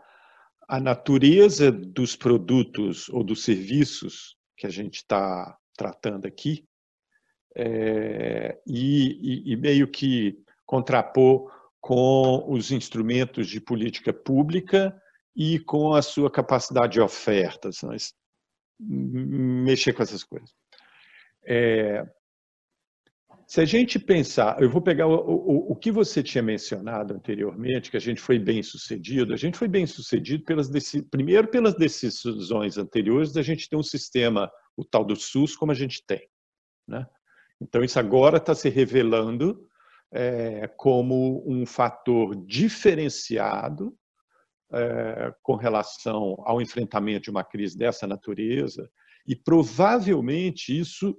a 0.68 0.80
natureza 0.80 1.72
dos 1.72 2.16
produtos 2.16 3.10
ou 3.10 3.24
dos 3.24 3.44
serviços 3.44 4.38
que 4.56 4.68
a 4.68 4.70
gente 4.70 4.98
está 4.98 5.58
tratando 5.76 6.28
aqui 6.28 6.68
é, 7.58 8.60
e, 8.68 9.48
e, 9.50 9.54
e, 9.54 9.56
meio 9.56 9.88
que 9.88 10.38
contrapor 10.68 11.52
com 11.82 12.46
os 12.48 12.72
instrumentos 12.72 13.48
de 13.48 13.60
política 13.60 14.14
pública 14.14 14.96
e 15.36 15.60
com 15.60 15.93
a 15.93 16.02
sua 16.02 16.30
capacidade 16.30 16.93
de 16.93 17.02
ofertas, 17.02 17.82
mexer 18.80 19.93
com 19.93 20.04
essas 20.04 20.24
coisas. 20.24 20.54
É, 21.46 22.06
se 23.48 23.62
a 23.62 23.65
gente 23.65 24.00
pensar, 24.00 24.62
eu 24.62 24.69
vou 24.69 24.82
pegar 24.82 25.08
o, 25.08 25.13
o, 25.13 25.72
o, 25.72 25.76
que 25.76 25.91
você 25.91 26.24
tinha 26.24 26.41
mencionado 26.41 27.13
anteriormente, 27.13 27.91
que 27.91 27.98
a 27.98 28.02
gente 28.02 28.22
foi 28.22 28.39
bem 28.39 28.63
sucedido. 28.63 29.34
A 29.34 29.38
gente 29.38 29.58
foi 29.58 29.67
bem 29.67 29.86
sucedido 29.86 30.43
pelas 30.43 30.69
primeiro 31.12 31.48
pelas 31.48 31.76
decisões 31.76 32.78
anteriores 32.78 33.34
da 33.34 33.41
gente 33.41 33.69
ter 33.69 33.76
um 33.76 33.84
sistema, 33.84 34.52
o 34.78 34.86
tal 34.86 35.04
do 35.04 35.15
SUS, 35.15 35.56
como 35.56 35.72
a 35.72 35.76
gente 35.76 36.04
tem. 36.06 36.28
Né? 36.88 37.06
Então, 37.62 37.84
isso 37.84 38.00
agora 38.00 38.38
está 38.38 38.56
se 38.56 38.69
revelando 38.69 39.67
é, 40.12 40.67
como 40.78 41.43
um 41.48 41.65
fator 41.65 42.36
diferenciado 42.46 43.96
é, 44.74 45.34
com 45.42 45.56
relação 45.56 46.36
ao 46.46 46.62
enfrentamento 46.62 47.24
de 47.24 47.30
uma 47.30 47.44
crise 47.44 47.78
dessa 47.78 48.08
natureza, 48.08 48.90
e 49.28 49.36
provavelmente 49.36 50.78
isso 50.78 51.18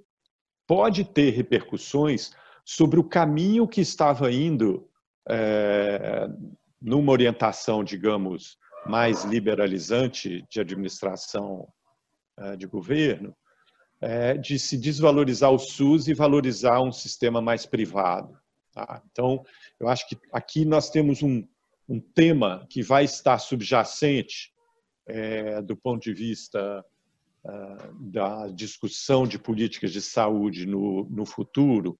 pode 0.66 1.04
ter 1.04 1.30
repercussões 1.30 2.32
sobre 2.64 2.98
o 2.98 3.04
caminho 3.04 3.68
que 3.68 3.80
estava 3.80 4.32
indo 4.32 4.88
é, 5.28 6.26
numa 6.80 7.12
orientação, 7.12 7.84
digamos, 7.84 8.58
mais 8.86 9.24
liberalizante 9.24 10.44
de 10.50 10.60
administração 10.60 11.66
é, 12.38 12.56
de 12.56 12.66
governo, 12.66 13.34
é, 14.00 14.36
de 14.36 14.58
se 14.58 14.76
desvalorizar 14.76 15.50
o 15.50 15.58
SUS 15.58 16.08
e 16.08 16.14
valorizar 16.14 16.80
um 16.80 16.92
sistema 16.92 17.40
mais 17.40 17.64
privado. 17.64 18.36
Tá? 18.72 19.02
Então, 19.10 19.42
eu 19.78 19.88
acho 19.88 20.06
que 20.08 20.18
aqui 20.32 20.64
nós 20.64 20.90
temos 20.90 21.22
um, 21.22 21.46
um 21.88 22.00
tema 22.00 22.66
que 22.70 22.82
vai 22.82 23.04
estar 23.04 23.38
subjacente 23.38 24.52
é, 25.06 25.60
do 25.62 25.76
ponto 25.76 26.02
de 26.02 26.14
vista 26.14 26.84
uh, 27.44 28.10
da 28.10 28.48
discussão 28.48 29.26
de 29.26 29.38
políticas 29.38 29.92
de 29.92 30.00
saúde 30.00 30.66
no, 30.66 31.04
no 31.10 31.26
futuro 31.26 31.98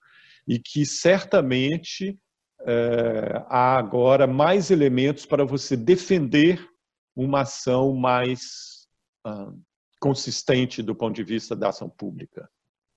e 0.48 0.58
que 0.58 0.86
certamente 0.86 2.18
uh, 2.60 3.44
há 3.48 3.76
agora 3.76 4.26
mais 4.26 4.70
elementos 4.70 5.26
para 5.26 5.44
você 5.44 5.76
defender 5.76 6.66
uma 7.14 7.42
ação 7.42 7.94
mais 7.94 8.88
uh, 9.26 9.58
consistente 10.00 10.82
do 10.82 10.94
ponto 10.94 11.14
de 11.14 11.24
vista 11.24 11.54
da 11.54 11.68
ação 11.68 11.88
pública. 11.88 12.48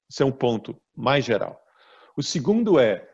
Esse 0.10 0.23
é 0.23 0.26
um 0.26 0.32
ponto 0.32 0.82
mais 0.95 1.26
geral. 1.26 1.62
O 2.15 2.23
segundo 2.23 2.80
é, 2.80 3.08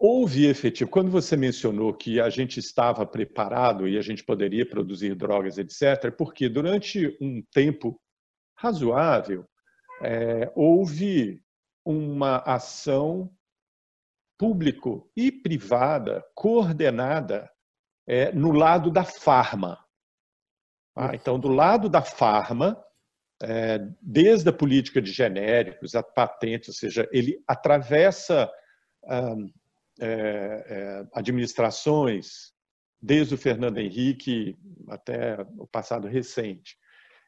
houve 0.00 0.46
efetivo, 0.46 0.90
quando 0.90 1.10
você 1.10 1.36
mencionou 1.36 1.92
que 1.92 2.18
a 2.18 2.30
gente 2.30 2.58
estava 2.58 3.04
preparado 3.04 3.86
e 3.86 3.98
a 3.98 4.00
gente 4.00 4.24
poderia 4.24 4.66
produzir 4.66 5.14
drogas, 5.14 5.58
etc., 5.58 6.10
porque 6.16 6.48
durante 6.48 7.18
um 7.20 7.42
tempo 7.52 8.00
razoável, 8.56 9.46
é, 10.02 10.50
houve 10.56 11.42
uma 11.84 12.38
ação 12.38 13.30
público 14.38 15.10
e 15.14 15.30
privada 15.30 16.24
coordenada 16.34 17.50
é, 18.06 18.32
no 18.32 18.52
lado 18.52 18.90
da 18.90 19.04
farma. 19.04 19.78
Ah, 20.96 21.14
então, 21.14 21.38
do 21.38 21.48
lado 21.48 21.90
da 21.90 22.00
farma, 22.00 22.82
é, 23.42 23.78
desde 24.00 24.48
a 24.48 24.52
política 24.52 25.00
de 25.02 25.12
genéricos, 25.12 25.94
a 25.94 26.02
patentes, 26.02 26.68
ou 26.68 26.74
seja, 26.74 27.06
ele 27.12 27.42
atravessa 27.46 28.50
ah, 29.04 29.34
é, 30.00 30.64
é, 30.66 31.06
administrações, 31.12 32.52
desde 33.00 33.34
o 33.34 33.38
Fernando 33.38 33.78
Henrique 33.78 34.58
até 34.88 35.36
o 35.58 35.66
passado 35.66 36.08
recente. 36.08 36.76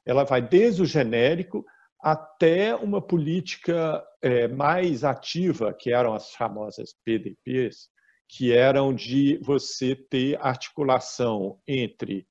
Ela 0.05 0.25
vai 0.25 0.41
desde 0.41 0.83
o 0.83 0.87
genérico 0.87 1.65
até 2.01 2.75
uma 2.75 3.01
política 3.01 4.03
é, 4.21 4.49
mais 4.49 5.05
ativa, 5.05 5.73
que 5.73 5.93
eram 5.93 6.15
as 6.15 6.33
famosas 6.33 6.95
PDPs, 7.05 7.89
que 8.29 8.53
eram 8.53 8.95
de 8.95 9.39
você 9.43 9.95
ter 9.95 10.39
articulação 10.41 11.61
entre 11.69 12.27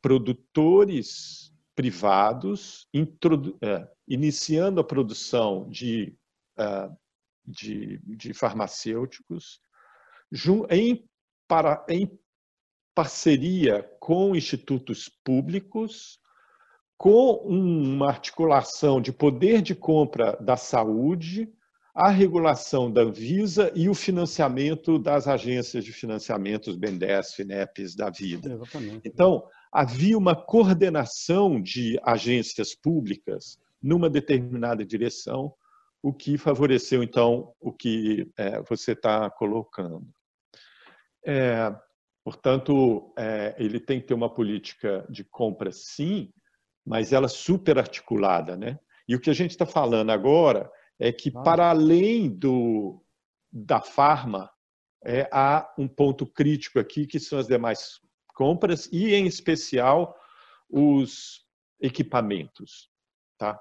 produtores 0.00 1.52
privados, 1.76 2.88
é, 3.62 3.88
iniciando 4.08 4.80
a 4.80 4.84
produção 4.84 5.68
de, 5.68 6.16
de, 7.46 8.00
de 8.04 8.34
farmacêuticos, 8.34 9.60
em, 10.70 11.04
para, 11.46 11.84
em 11.88 12.10
parceria 12.94 13.82
com 14.00 14.34
institutos 14.34 15.08
públicos, 15.24 16.18
com 16.96 17.32
uma 17.44 18.08
articulação 18.08 19.00
de 19.00 19.12
poder 19.12 19.60
de 19.60 19.74
compra 19.74 20.36
da 20.40 20.56
saúde, 20.56 21.52
a 21.94 22.08
regulação 22.08 22.90
da 22.90 23.02
Anvisa 23.02 23.70
e 23.74 23.88
o 23.88 23.94
financiamento 23.94 24.98
das 24.98 25.28
agências 25.28 25.84
de 25.84 25.92
financiamento, 25.92 26.68
os 26.68 26.76
BNDES, 26.76 27.34
FINEPs 27.34 27.94
da 27.94 28.08
vida. 28.08 28.54
Exatamente. 28.54 29.00
Então, 29.04 29.44
havia 29.70 30.16
uma 30.16 30.34
coordenação 30.34 31.60
de 31.60 31.98
agências 32.02 32.74
públicas 32.74 33.58
numa 33.82 34.08
determinada 34.08 34.84
direção, 34.84 35.52
o 36.02 36.12
que 36.12 36.38
favoreceu, 36.38 37.02
então, 37.02 37.52
o 37.60 37.72
que 37.72 38.30
é, 38.36 38.62
você 38.62 38.92
está 38.92 39.28
colocando. 39.28 40.06
É, 41.24 41.74
portanto, 42.24 43.12
é, 43.18 43.54
ele 43.58 43.78
tem 43.80 44.00
que 44.00 44.06
ter 44.08 44.14
uma 44.14 44.32
política 44.32 45.06
de 45.08 45.24
compra, 45.24 45.70
sim, 45.72 46.32
mas 46.84 47.12
ela 47.12 47.28
super 47.28 47.78
articulada. 47.78 48.56
Né? 48.56 48.78
E 49.08 49.14
o 49.14 49.20
que 49.20 49.30
a 49.30 49.34
gente 49.34 49.50
está 49.50 49.66
falando 49.66 50.10
agora 50.10 50.70
é 50.98 51.12
que, 51.12 51.30
para 51.30 51.70
além 51.70 52.28
do, 52.28 53.04
da 53.52 53.80
farma, 53.80 54.50
é, 55.04 55.28
há 55.32 55.72
um 55.76 55.88
ponto 55.88 56.26
crítico 56.26 56.78
aqui, 56.78 57.06
que 57.06 57.18
são 57.18 57.38
as 57.38 57.46
demais 57.46 58.00
compras 58.34 58.88
e, 58.92 59.14
em 59.14 59.26
especial, 59.26 60.16
os 60.68 61.44
equipamentos. 61.80 62.88
Tá? 63.36 63.60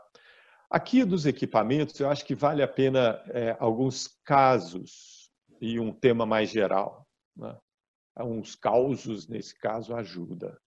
Aqui 0.70 1.04
dos 1.04 1.26
equipamentos, 1.26 2.00
eu 2.00 2.10
acho 2.10 2.24
que 2.24 2.36
vale 2.36 2.62
a 2.64 2.68
pena 2.68 3.22
é, 3.30 3.58
alguns 3.60 4.08
casos 4.24 5.30
e 5.60 5.80
um 5.80 5.92
tema 5.92 6.26
mais 6.26 6.50
geral. 6.50 7.08
Né? 7.36 7.58
Uns 8.20 8.56
causos, 8.56 9.28
nesse 9.28 9.58
caso, 9.58 9.96
ajuda. 9.96 10.60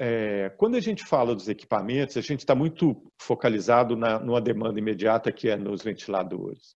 É, 0.00 0.50
quando 0.50 0.76
a 0.76 0.80
gente 0.80 1.04
fala 1.04 1.34
dos 1.34 1.48
equipamentos, 1.48 2.16
a 2.16 2.20
gente 2.20 2.40
está 2.40 2.54
muito 2.54 3.10
focalizado 3.20 3.96
na, 3.96 4.18
numa 4.18 4.40
demanda 4.40 4.78
imediata 4.78 5.32
que 5.32 5.48
é 5.48 5.56
nos 5.56 5.82
ventiladores. 5.82 6.76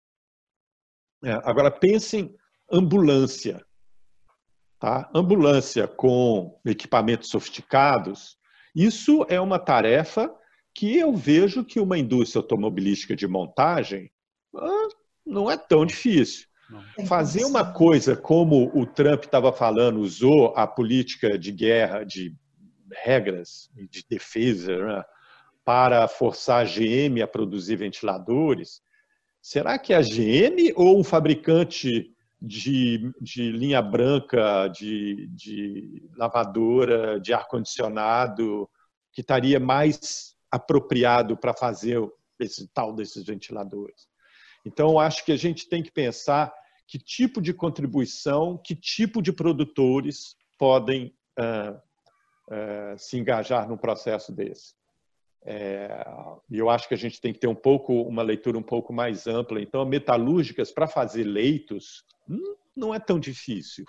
É, 1.23 1.33
agora, 1.43 1.69
pensem 1.69 2.33
ambulância. 2.71 3.65
Tá? 4.79 5.09
Ambulância 5.13 5.87
com 5.87 6.59
equipamentos 6.65 7.29
sofisticados, 7.29 8.37
isso 8.73 9.25
é 9.27 9.39
uma 9.41 9.59
tarefa 9.59 10.33
que 10.73 10.97
eu 10.97 11.13
vejo 11.13 11.65
que 11.65 11.79
uma 11.79 11.97
indústria 11.97 12.41
automobilística 12.41 13.15
de 13.15 13.27
montagem 13.27 14.09
não 15.25 15.51
é 15.51 15.57
tão 15.57 15.85
difícil. 15.85 16.47
Fazer 17.07 17.45
uma 17.45 17.73
coisa 17.73 18.15
como 18.15 18.71
o 18.77 18.85
Trump 18.85 19.23
estava 19.23 19.51
falando, 19.51 19.99
usou 19.99 20.53
a 20.55 20.67
política 20.67 21.37
de 21.37 21.51
guerra, 21.51 22.03
de 22.03 22.35
regras 22.91 23.69
de 23.75 24.03
defesa 24.07 24.77
né, 24.77 25.03
para 25.63 26.07
forçar 26.07 26.61
a 26.61 26.65
GM 26.65 27.21
a 27.21 27.27
produzir 27.27 27.75
ventiladores, 27.75 28.81
será 29.41 29.77
que 29.77 29.93
é 29.93 29.97
a 29.97 30.01
GM 30.01 30.73
ou 30.75 30.99
um 30.99 31.03
fabricante 31.03 32.11
de, 32.41 33.11
de 33.21 33.51
linha 33.51 33.81
branca, 33.81 34.67
de, 34.67 35.27
de 35.27 36.09
lavadora, 36.15 37.19
de 37.19 37.33
ar-condicionado, 37.33 38.69
que 39.11 39.21
estaria 39.21 39.59
mais 39.59 40.35
apropriado 40.49 41.37
para 41.37 41.53
fazer 41.53 41.99
esse 42.39 42.67
tal 42.69 42.93
desses 42.93 43.23
ventiladores? 43.23 44.08
Então, 44.71 44.99
acho 44.99 45.25
que 45.25 45.31
a 45.31 45.35
gente 45.35 45.67
tem 45.67 45.81
que 45.81 45.91
pensar 45.91 46.53
que 46.87 46.99
tipo 46.99 47.41
de 47.41 47.53
contribuição, 47.53 48.55
que 48.55 48.75
tipo 48.75 49.19
de 49.19 49.33
produtores 49.33 50.35
podem 50.59 51.11
uh, 51.39 51.79
é, 52.51 52.95
se 52.97 53.17
engajar 53.17 53.67
num 53.67 53.77
processo 53.77 54.31
desse. 54.31 54.75
É, 55.43 56.05
e 56.51 56.59
eu 56.59 56.69
acho 56.69 56.87
que 56.87 56.93
a 56.93 56.97
gente 56.97 57.19
tem 57.19 57.33
que 57.33 57.39
ter 57.39 57.47
um 57.47 57.55
pouco 57.55 57.93
uma 58.03 58.21
leitura 58.21 58.57
um 58.57 58.63
pouco 58.63 58.93
mais 58.93 59.25
ampla. 59.25 59.59
Então, 59.59 59.83
metalúrgicas 59.85 60.71
para 60.71 60.87
fazer 60.87 61.23
leitos 61.23 62.03
hum, 62.29 62.55
não 62.75 62.93
é 62.93 62.99
tão 62.99 63.19
difícil. 63.19 63.85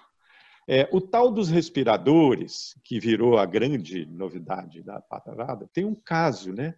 É, 0.66 0.88
o 0.92 1.00
tal 1.00 1.30
dos 1.30 1.50
respiradores, 1.50 2.78
que 2.84 2.98
virou 2.98 3.36
a 3.38 3.44
grande 3.44 4.06
novidade 4.06 4.82
da 4.82 5.00
patarada, 5.00 5.68
tem 5.72 5.84
um 5.84 5.94
caso, 5.94 6.52
né? 6.52 6.74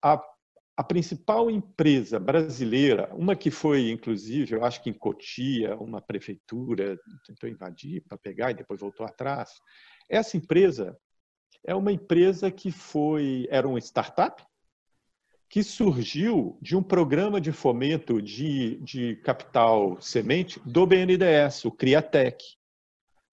A, 0.00 0.22
a 0.78 0.84
principal 0.84 1.50
empresa 1.50 2.20
brasileira, 2.20 3.12
uma 3.12 3.34
que 3.34 3.50
foi, 3.50 3.90
inclusive, 3.90 4.54
eu 4.54 4.64
acho 4.64 4.80
que 4.80 4.88
em 4.88 4.92
Cotia, 4.92 5.74
uma 5.74 6.00
prefeitura 6.00 6.96
tentou 7.26 7.50
invadir 7.50 8.00
para 8.02 8.16
pegar 8.16 8.52
e 8.52 8.54
depois 8.54 8.78
voltou 8.78 9.04
atrás, 9.04 9.50
essa 10.08 10.36
empresa 10.36 10.96
é 11.66 11.74
uma 11.74 11.90
empresa 11.90 12.48
que 12.48 12.70
foi 12.70 13.48
era 13.50 13.66
uma 13.66 13.80
startup 13.80 14.40
que 15.48 15.64
surgiu 15.64 16.56
de 16.62 16.76
um 16.76 16.82
programa 16.82 17.40
de 17.40 17.50
fomento 17.50 18.22
de, 18.22 18.76
de 18.76 19.16
capital 19.16 20.00
semente 20.00 20.60
do 20.64 20.86
BNDES, 20.86 21.64
o 21.64 21.72
Criatec. 21.72 22.40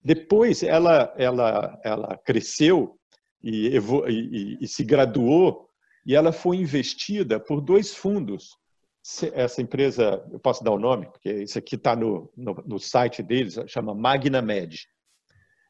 Depois 0.02 0.64
ela, 0.64 1.14
ela, 1.16 1.80
ela 1.84 2.18
cresceu 2.24 2.98
e, 3.40 3.68
e, 4.08 4.58
e 4.60 4.66
se 4.66 4.82
graduou 4.82 5.65
e 6.06 6.14
ela 6.14 6.32
foi 6.32 6.56
investida 6.56 7.40
por 7.40 7.60
dois 7.60 7.94
fundos. 7.94 8.56
Essa 9.34 9.60
empresa, 9.60 10.24
eu 10.30 10.38
posso 10.38 10.62
dar 10.62 10.70
o 10.70 10.78
nome, 10.78 11.06
porque 11.06 11.32
isso 11.42 11.58
aqui 11.58 11.74
está 11.74 11.96
no, 11.96 12.32
no, 12.36 12.54
no, 12.64 12.78
site 12.78 13.22
deles, 13.22 13.58
chama 13.66 13.94
MagnaMed. 13.94 14.86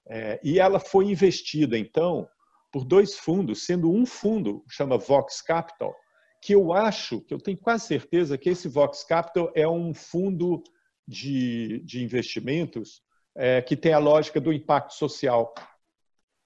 É, 0.09 0.39
e 0.45 0.59
ela 0.59 0.78
foi 0.78 1.07
investida, 1.07 1.76
então, 1.78 2.28
por 2.70 2.84
dois 2.84 3.16
fundos, 3.16 3.64
sendo 3.64 3.91
um 3.91 4.05
fundo, 4.05 4.62
chama 4.68 4.99
Vox 4.99 5.41
Capital, 5.41 5.95
que 6.43 6.55
eu 6.55 6.72
acho, 6.72 7.20
que 7.22 7.34
eu 7.34 7.39
tenho 7.39 7.59
quase 7.59 7.87
certeza 7.87 8.39
que 8.39 8.51
esse 8.51 8.68
Vox 8.68 9.05
Capital 9.05 9.51
é 9.55 9.66
um 9.66 9.93
fundo 9.93 10.62
de, 11.09 11.80
de 11.84 12.05
investimentos 12.05 13.03
é, 13.34 13.61
que 13.62 13.76
tem 13.76 13.93
a 13.93 13.99
lógica 13.99 14.41
do 14.41 14.53
impacto 14.53 14.95
social. 14.95 15.53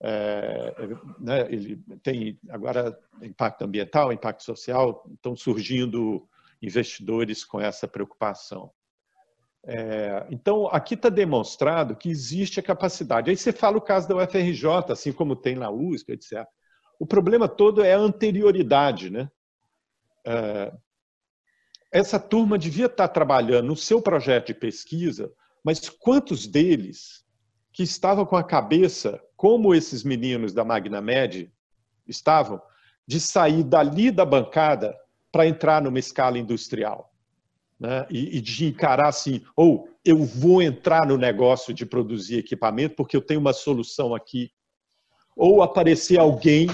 É, 0.02 0.74
né, 1.18 1.42
ele 1.52 1.76
tem 2.02 2.38
agora 2.48 2.98
impacto 3.22 3.62
ambiental, 3.62 4.12
impacto 4.12 4.42
social, 4.42 5.04
estão 5.12 5.36
surgindo 5.36 6.26
investidores 6.62 7.44
com 7.44 7.60
essa 7.60 7.86
preocupação. 7.86 8.72
É, 9.62 10.26
então, 10.30 10.66
aqui 10.68 10.94
está 10.94 11.08
demonstrado 11.08 11.96
que 11.96 12.08
existe 12.08 12.58
a 12.58 12.62
capacidade. 12.62 13.30
Aí 13.30 13.36
você 13.36 13.52
fala 13.52 13.76
o 13.76 13.82
caso 13.82 14.08
da 14.08 14.16
UFRJ, 14.16 14.90
assim 14.90 15.12
como 15.12 15.36
tem 15.36 15.54
na 15.54 15.70
USP, 15.70 16.12
etc. 16.12 16.46
O 16.98 17.06
problema 17.06 17.48
todo 17.48 17.82
é 17.82 17.92
a 17.92 17.98
anterioridade. 17.98 19.10
Né? 19.10 19.30
É, 20.26 20.72
essa 21.92 22.18
turma 22.18 22.58
devia 22.58 22.86
estar 22.86 23.08
tá 23.08 23.12
trabalhando 23.12 23.66
no 23.66 23.76
seu 23.76 24.00
projeto 24.00 24.48
de 24.48 24.54
pesquisa, 24.54 25.30
mas 25.64 25.88
quantos 25.88 26.46
deles 26.46 27.24
que 27.72 27.82
estavam 27.82 28.24
com 28.24 28.36
a 28.36 28.44
cabeça, 28.44 29.20
como 29.40 29.74
esses 29.74 30.04
meninos 30.04 30.52
da 30.52 30.62
Magna 30.62 31.00
Med 31.00 31.50
estavam, 32.06 32.60
de 33.06 33.18
sair 33.18 33.64
dali 33.64 34.10
da 34.10 34.26
bancada 34.26 34.94
para 35.32 35.46
entrar 35.46 35.80
numa 35.80 35.98
escala 35.98 36.38
industrial? 36.38 37.10
né? 37.80 38.06
e, 38.10 38.36
e 38.36 38.40
de 38.42 38.66
encarar 38.66 39.08
assim, 39.08 39.42
ou 39.56 39.88
eu 40.04 40.22
vou 40.22 40.60
entrar 40.60 41.06
no 41.06 41.16
negócio 41.16 41.72
de 41.72 41.86
produzir 41.86 42.36
equipamento 42.36 42.94
porque 42.94 43.16
eu 43.16 43.22
tenho 43.22 43.40
uma 43.40 43.54
solução 43.54 44.14
aqui, 44.14 44.52
ou 45.34 45.62
aparecer 45.62 46.20
alguém, 46.20 46.66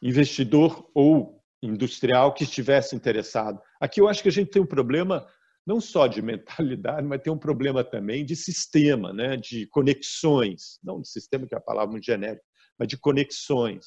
investidor 0.00 0.88
ou 0.94 1.38
industrial, 1.62 2.32
que 2.32 2.44
estivesse 2.44 2.96
interessado. 2.96 3.60
Aqui 3.78 4.00
eu 4.00 4.08
acho 4.08 4.22
que 4.22 4.30
a 4.30 4.32
gente 4.32 4.50
tem 4.50 4.62
um 4.62 4.66
problema 4.66 5.26
não 5.70 5.80
só 5.80 6.08
de 6.08 6.20
mentalidade, 6.20 7.06
mas 7.06 7.22
tem 7.22 7.32
um 7.32 7.38
problema 7.38 7.84
também 7.84 8.24
de 8.24 8.34
sistema, 8.34 9.12
né? 9.12 9.36
de 9.36 9.68
conexões. 9.68 10.80
Não 10.82 11.00
de 11.00 11.08
sistema, 11.08 11.46
que 11.46 11.54
é 11.54 11.58
a 11.58 11.60
palavra 11.60 11.92
muito 11.92 12.04
genérica, 12.04 12.42
mas 12.76 12.88
de 12.88 12.98
conexões. 12.98 13.86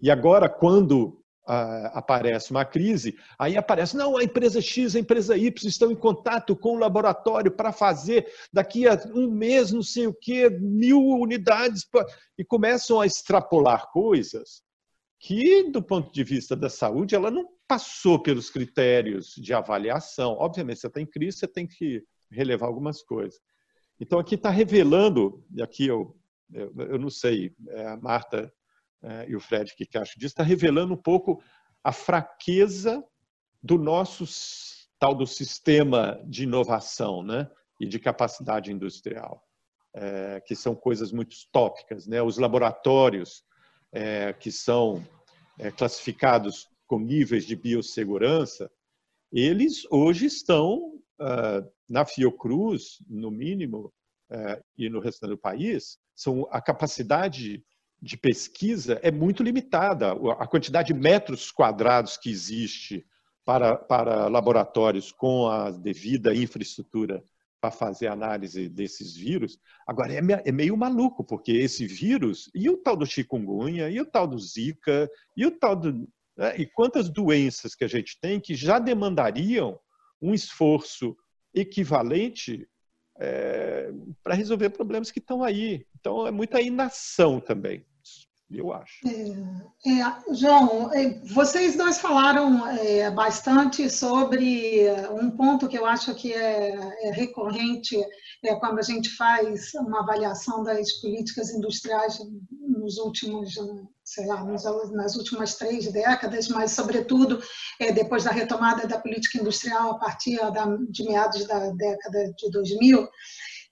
E 0.00 0.08
agora, 0.08 0.48
quando 0.48 1.20
aparece 1.48 2.50
uma 2.50 2.64
crise, 2.64 3.16
aí 3.38 3.56
aparece, 3.56 3.96
não, 3.96 4.16
a 4.16 4.24
empresa 4.24 4.60
X, 4.60 4.96
a 4.96 4.98
empresa 4.98 5.36
Y 5.36 5.68
estão 5.68 5.92
em 5.92 5.96
contato 5.96 6.56
com 6.56 6.70
o 6.70 6.78
laboratório 6.78 7.52
para 7.52 7.70
fazer 7.70 8.26
daqui 8.52 8.88
a 8.88 9.00
um 9.14 9.30
mês, 9.30 9.70
não 9.70 9.82
sei 9.82 10.08
o 10.08 10.14
quê, 10.14 10.50
mil 10.50 11.00
unidades, 11.00 11.84
e 12.36 12.44
começam 12.44 13.00
a 13.00 13.06
extrapolar 13.06 13.90
coisas 13.92 14.65
que, 15.18 15.70
do 15.70 15.82
ponto 15.82 16.12
de 16.12 16.22
vista 16.22 16.54
da 16.54 16.68
saúde, 16.68 17.14
ela 17.14 17.30
não 17.30 17.48
passou 17.66 18.22
pelos 18.22 18.50
critérios 18.50 19.34
de 19.36 19.52
avaliação. 19.52 20.36
Obviamente, 20.38 20.80
você 20.80 20.90
tem 20.90 21.06
crise, 21.06 21.38
você 21.38 21.48
tem 21.48 21.66
que 21.66 22.04
relevar 22.30 22.66
algumas 22.66 23.02
coisas. 23.02 23.40
Então, 23.98 24.18
aqui 24.18 24.34
está 24.34 24.50
revelando, 24.50 25.44
e 25.54 25.62
aqui 25.62 25.86
eu, 25.86 26.16
eu, 26.52 26.72
eu 26.76 26.98
não 26.98 27.10
sei, 27.10 27.54
é, 27.68 27.86
a 27.86 27.96
Marta 27.96 28.52
é, 29.02 29.26
e 29.28 29.36
o 29.36 29.40
Fred 29.40 29.74
que 29.74 29.96
acha 29.96 30.14
disso, 30.18 30.32
está 30.32 30.42
revelando 30.42 30.94
um 30.94 30.98
pouco 30.98 31.42
a 31.82 31.92
fraqueza 31.92 33.02
do 33.62 33.78
nosso 33.78 34.26
tal 34.98 35.14
do 35.14 35.26
sistema 35.26 36.20
de 36.26 36.44
inovação 36.44 37.22
né? 37.22 37.50
e 37.80 37.86
de 37.86 37.98
capacidade 37.98 38.72
industrial, 38.72 39.42
é, 39.94 40.42
que 40.44 40.54
são 40.54 40.74
coisas 40.74 41.12
muito 41.12 41.36
tópicas. 41.52 42.06
Né? 42.06 42.20
Os 42.22 42.38
laboratórios 42.38 43.44
é, 43.96 44.34
que 44.34 44.52
são 44.52 45.02
é, 45.58 45.70
classificados 45.70 46.68
com 46.86 46.98
níveis 46.98 47.46
de 47.46 47.56
biossegurança, 47.56 48.70
eles 49.32 49.86
hoje 49.90 50.26
estão 50.26 51.00
uh, 51.18 51.66
na 51.88 52.04
Fiocruz, 52.04 52.98
no 53.08 53.30
mínimo, 53.30 53.90
uh, 54.30 54.62
e 54.76 54.90
no 54.90 55.00
restante 55.00 55.30
do 55.30 55.38
país, 55.38 55.98
são 56.14 56.46
a 56.50 56.60
capacidade 56.60 57.64
de 58.00 58.16
pesquisa 58.18 59.00
é 59.02 59.10
muito 59.10 59.42
limitada. 59.42 60.12
A 60.38 60.46
quantidade 60.46 60.92
de 60.92 61.00
metros 61.00 61.50
quadrados 61.50 62.18
que 62.18 62.30
existe 62.30 63.04
para, 63.46 63.76
para 63.76 64.28
laboratórios 64.28 65.10
com 65.10 65.48
a 65.48 65.70
devida 65.70 66.34
infraestrutura 66.34 67.24
para 67.60 67.70
fazer 67.70 68.08
análise 68.08 68.68
desses 68.68 69.16
vírus, 69.16 69.58
agora 69.86 70.12
é, 70.12 70.20
é 70.44 70.52
meio 70.52 70.76
maluco, 70.76 71.24
porque 71.24 71.52
esse 71.52 71.86
vírus, 71.86 72.50
e 72.54 72.68
o 72.68 72.76
tal 72.76 72.96
do 72.96 73.06
chikungunya, 73.06 73.90
e 73.90 74.00
o 74.00 74.06
tal 74.06 74.26
do 74.26 74.38
zika, 74.38 75.10
e 75.36 75.46
o 75.46 75.50
tal 75.50 75.76
do... 75.76 76.08
Né, 76.36 76.56
e 76.58 76.66
quantas 76.66 77.08
doenças 77.08 77.74
que 77.74 77.84
a 77.84 77.88
gente 77.88 78.18
tem 78.20 78.38
que 78.38 78.54
já 78.54 78.78
demandariam 78.78 79.78
um 80.20 80.34
esforço 80.34 81.16
equivalente 81.54 82.68
é, 83.18 83.90
para 84.22 84.34
resolver 84.34 84.70
problemas 84.70 85.10
que 85.10 85.18
estão 85.18 85.42
aí. 85.42 85.86
Então, 85.98 86.26
é 86.26 86.30
muita 86.30 86.60
inação 86.60 87.40
também, 87.40 87.84
eu 88.50 88.72
acho. 88.72 89.00
É, 89.06 89.90
é, 89.90 90.34
João, 90.34 90.92
é, 90.92 91.20
vocês 91.32 91.76
dois 91.76 91.98
falaram 91.98 92.66
é, 92.68 93.10
bastante 93.10 93.90
sobre 93.90 94.86
um 95.20 95.30
ponto 95.32 95.68
que 95.68 95.76
eu 95.76 95.84
acho 95.84 96.14
que 96.14 96.32
é, 96.32 96.76
é 97.02 97.10
recorrente 97.10 97.96
é 98.44 98.54
quando 98.54 98.78
a 98.78 98.82
gente 98.82 99.08
faz 99.16 99.74
uma 99.74 100.00
avaliação 100.00 100.62
das 100.62 100.92
políticas 101.00 101.50
industriais 101.50 102.18
nos 102.60 102.98
últimos, 102.98 103.54
sei 104.04 104.26
lá, 104.26 104.44
nas 104.44 105.16
últimas 105.16 105.56
três 105.56 105.90
décadas, 105.90 106.46
mas, 106.48 106.70
sobretudo, 106.70 107.42
depois 107.94 108.22
da 108.22 108.30
retomada 108.30 108.86
da 108.86 109.00
política 109.00 109.38
industrial 109.38 109.92
a 109.92 109.98
partir 109.98 110.38
de 110.90 111.04
meados 111.04 111.44
da 111.48 111.70
década 111.70 112.32
de 112.38 112.50
2000, 112.52 113.08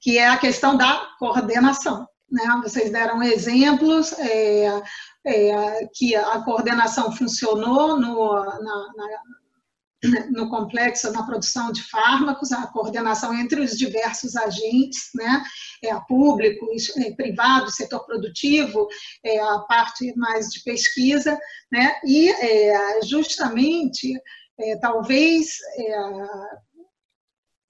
que 0.00 0.18
é 0.18 0.28
a 0.28 0.38
questão 0.38 0.76
da 0.76 1.06
coordenação. 1.18 2.04
Né? 2.34 2.60
Vocês 2.64 2.90
deram 2.90 3.22
exemplos 3.22 4.12
é, 4.14 4.82
é, 5.24 5.88
que 5.94 6.16
a 6.16 6.40
coordenação 6.40 7.12
funcionou 7.12 7.98
no, 8.00 8.34
na, 8.34 8.92
na, 8.96 10.26
no 10.32 10.50
complexo, 10.50 11.12
na 11.12 11.22
produção 11.22 11.70
de 11.70 11.80
fármacos, 11.84 12.50
a 12.50 12.66
coordenação 12.66 13.32
entre 13.32 13.60
os 13.60 13.78
diversos 13.78 14.34
agentes, 14.34 15.10
né? 15.14 15.44
é, 15.84 15.94
público, 16.08 16.66
é, 16.98 17.12
privado, 17.12 17.70
setor 17.70 18.04
produtivo, 18.04 18.88
é, 19.24 19.38
a 19.40 19.60
parte 19.60 20.12
mais 20.16 20.48
de 20.48 20.60
pesquisa, 20.64 21.38
né? 21.70 21.94
e 22.04 22.30
é, 22.30 23.00
justamente, 23.04 24.12
é, 24.58 24.76
talvez, 24.78 25.56
é, 25.78 25.96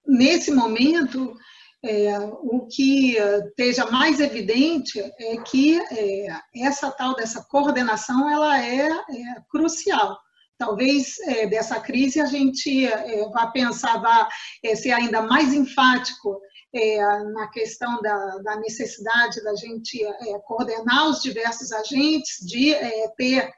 nesse 0.07 0.51
momento, 0.51 1.35
é, 1.85 2.17
o 2.19 2.67
que 2.67 3.15
esteja 3.15 3.85
mais 3.91 4.19
evidente 4.19 4.99
é 4.99 5.37
que 5.37 5.79
é, 5.79 6.27
essa 6.55 6.89
tal 6.91 7.15
dessa 7.15 7.43
coordenação 7.43 8.29
ela 8.29 8.59
é, 8.59 8.89
é 8.89 9.35
crucial. 9.49 10.17
Talvez 10.57 11.19
é, 11.19 11.45
dessa 11.47 11.79
crise 11.79 12.19
a 12.19 12.25
gente 12.25 12.87
vá 13.33 13.47
pensar, 13.47 13.97
vá 13.97 14.27
ser 14.75 14.91
ainda 14.91 15.21
mais 15.21 15.53
enfático 15.53 16.39
na 17.33 17.47
questão 17.47 18.01
da, 18.01 18.37
da, 18.39 18.55
necessidade 18.57 19.41
da 19.43 19.55
gente 19.55 19.99
coordenar 20.45 21.07
os 21.07 21.21
diversos 21.21 21.71
agentes, 21.71 22.45
de 22.45 22.75
ter, 23.17 23.49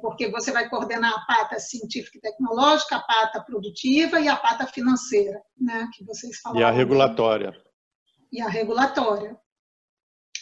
porque 0.00 0.28
você 0.28 0.52
vai 0.52 0.68
coordenar 0.68 1.12
a 1.12 1.20
pata 1.26 1.58
científica 1.58 2.18
e 2.18 2.20
tecnológica, 2.20 2.96
a 2.96 3.02
pata 3.02 3.40
produtiva 3.40 4.20
e 4.20 4.28
a 4.28 4.36
pata 4.36 4.66
financeira, 4.66 5.40
né, 5.58 5.88
que 5.94 6.04
vocês 6.04 6.38
falaram. 6.40 6.60
E 6.60 6.64
a 6.64 6.70
regulatória 6.70 7.54
e 8.32 8.40
a 8.40 8.48
regulatória. 8.48 9.36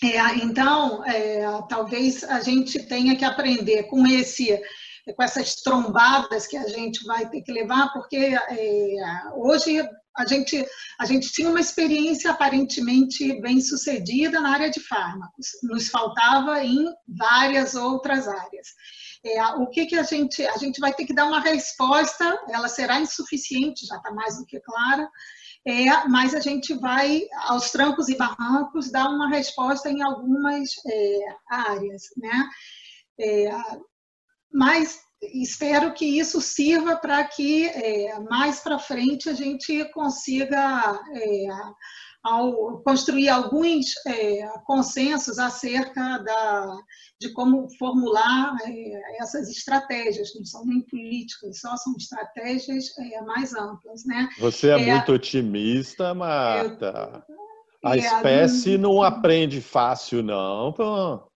É, 0.03 0.37
então, 0.45 1.05
é, 1.05 1.43
talvez 1.69 2.23
a 2.25 2.41
gente 2.41 2.83
tenha 2.85 3.17
que 3.17 3.25
aprender 3.25 3.85
com 3.85 4.07
esse 4.07 4.61
com 5.17 5.23
essas 5.23 5.55
trombadas 5.55 6.47
que 6.47 6.55
a 6.55 6.69
gente 6.69 7.03
vai 7.07 7.27
ter 7.31 7.41
que 7.41 7.51
levar, 7.51 7.91
porque 7.95 8.17
é, 8.17 8.97
hoje 9.35 9.83
a 10.19 10.27
gente, 10.27 10.67
a 10.99 11.05
gente 11.07 11.31
tinha 11.31 11.49
uma 11.49 11.61
experiência 11.61 12.31
aparentemente 12.31 13.41
bem 13.41 13.61
sucedida 13.61 14.41
na 14.41 14.53
área 14.53 14.71
de 14.71 14.81
fármacos, 14.81 15.47
nos 15.63 15.89
faltava 15.89 16.63
em 16.65 16.87
várias 17.07 17.75
outras 17.77 18.27
áreas. 18.27 18.67
É, 19.25 19.45
o 19.55 19.69
que, 19.69 19.87
que 19.87 19.97
a 19.97 20.03
gente, 20.03 20.45
a 20.45 20.57
gente 20.57 20.81
vai 20.81 20.93
ter 20.93 21.07
que 21.07 21.15
dar 21.15 21.27
uma 21.27 21.41
resposta, 21.41 22.39
ela 22.51 22.69
será 22.69 23.01
insuficiente, 23.01 23.87
já 23.87 23.97
está 23.97 24.11
mais 24.11 24.39
do 24.39 24.47
que 24.47 24.61
clara, 24.61 25.09
é, 25.67 26.09
mas 26.09 26.35
a 26.35 26.41
gente 26.41 26.75
vai, 26.75 27.23
aos 27.45 27.71
trancos 27.71 28.09
e 28.09 28.17
barrancos, 28.17 28.91
dar 28.91 29.09
uma 29.09 29.29
resposta 29.29 29.89
em 29.89 30.03
algumas 30.03 30.71
é, 30.87 31.19
áreas. 31.49 32.03
Né? 32.17 32.49
É, 33.21 33.51
mas 34.53 35.01
espero 35.23 35.93
que 35.93 36.05
isso 36.05 36.41
sirva 36.41 36.97
para 36.97 37.25
que 37.25 37.67
é, 37.67 38.19
mais 38.21 38.61
para 38.61 38.79
frente 38.79 39.29
a 39.29 39.35
gente 39.35 39.85
consiga 39.93 41.01
é, 41.15 41.47
ao 42.23 42.83
construir 42.83 43.29
alguns 43.29 43.87
é, 44.07 44.47
consensos 44.65 45.39
acerca 45.39 46.19
da, 46.19 46.77
de 47.21 47.33
como 47.33 47.69
formular 47.79 48.57
é, 48.65 49.23
essas 49.23 49.49
estratégias, 49.49 50.35
não 50.35 50.45
são 50.45 50.65
nem 50.65 50.83
políticas, 50.83 51.61
só 51.61 51.77
são 51.77 51.95
estratégias 51.97 52.87
é, 52.99 53.23
mais 53.23 53.55
amplas. 53.55 54.05
Né? 54.05 54.29
Você 54.39 54.69
é, 54.71 54.81
é 54.81 54.95
muito 54.95 55.13
otimista, 55.13 56.15
Marta. 56.15 57.25
Eu, 57.29 57.91
a 57.91 57.97
espécie 57.97 58.77
não 58.77 59.03
aprende 59.03 59.61
fácil, 59.61 60.23
não. 60.23 60.73
Pô. 60.73 61.29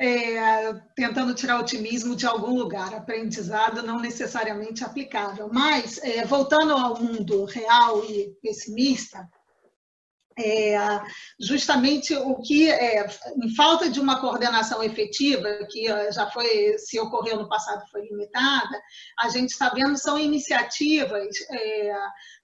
É, 0.00 0.72
tentando 0.94 1.34
tirar 1.34 1.58
otimismo 1.58 2.14
de 2.14 2.26
algum 2.26 2.54
lugar, 2.54 2.94
aprendizado 2.94 3.82
não 3.82 3.98
necessariamente 3.98 4.84
aplicável. 4.84 5.48
Mas, 5.52 5.98
é, 5.98 6.24
voltando 6.24 6.72
ao 6.72 7.00
mundo 7.00 7.44
real 7.44 8.04
e 8.04 8.32
pessimista, 8.40 9.28
é, 10.38 10.78
justamente 11.40 12.14
o 12.14 12.36
que, 12.36 12.70
é, 12.70 13.04
em 13.42 13.54
falta 13.56 13.90
de 13.90 13.98
uma 13.98 14.20
coordenação 14.20 14.80
efetiva, 14.84 15.48
que 15.68 15.88
já 16.12 16.30
foi, 16.30 16.78
se 16.78 16.98
ocorreu 17.00 17.36
no 17.36 17.48
passado, 17.48 17.82
foi 17.90 18.02
limitada, 18.02 18.80
a 19.18 19.28
gente 19.30 19.50
está 19.50 19.68
vendo 19.70 19.98
são 19.98 20.16
iniciativas 20.16 21.26
é, 21.50 21.92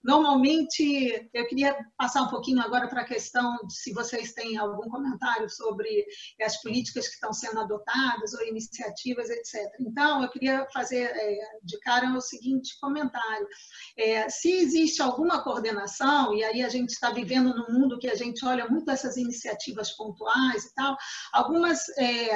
Normalmente, 0.04 1.30
eu 1.32 1.46
queria 1.46 1.74
passar 1.96 2.22
um 2.22 2.28
pouquinho 2.28 2.60
agora 2.60 2.88
para 2.88 3.00
a 3.00 3.06
questão 3.06 3.56
de 3.66 3.74
se 3.74 3.92
vocês 3.94 4.34
têm 4.34 4.58
algum 4.58 4.86
comentário 4.90 5.48
sobre 5.48 6.04
as 6.42 6.60
políticas 6.60 7.08
que 7.08 7.14
estão 7.14 7.32
sendo 7.32 7.60
adotadas 7.60 8.34
ou 8.34 8.46
iniciativas, 8.46 9.30
etc. 9.30 9.72
Então, 9.80 10.22
eu 10.22 10.28
queria 10.28 10.66
fazer 10.74 11.04
é, 11.04 11.38
de 11.62 11.78
cara 11.80 12.04
o 12.14 12.20
seguinte 12.20 12.78
comentário. 12.80 13.48
É, 13.96 14.28
se 14.28 14.50
existe 14.52 15.00
alguma 15.00 15.42
coordenação, 15.42 16.34
e 16.34 16.44
aí 16.44 16.62
a 16.62 16.68
gente 16.68 16.90
está 16.90 17.10
vivendo 17.10 17.54
num 17.54 17.72
mundo 17.72 17.98
que 17.98 18.08
a 18.08 18.14
gente 18.14 18.44
olha 18.44 18.68
muito 18.68 18.90
essas 18.90 19.16
iniciativas 19.16 19.92
pontuais 19.92 20.66
e 20.66 20.74
tal, 20.74 20.96
algumas 21.32 21.88
é, 21.96 22.30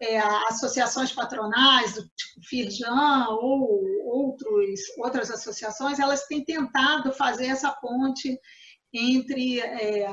é 0.00 0.18
associações 0.48 1.12
patronais, 1.12 1.92
tipo 1.92 2.46
Firjan 2.48 3.26
ou 3.28 3.84
outros, 4.06 4.80
outras 4.98 5.30
associações, 5.30 5.98
elas 5.98 6.26
têm 6.26 6.42
tentado 6.42 6.93
fazer 7.12 7.46
essa 7.46 7.70
ponte 7.72 8.38
entre, 8.92 9.60
é, 9.60 10.06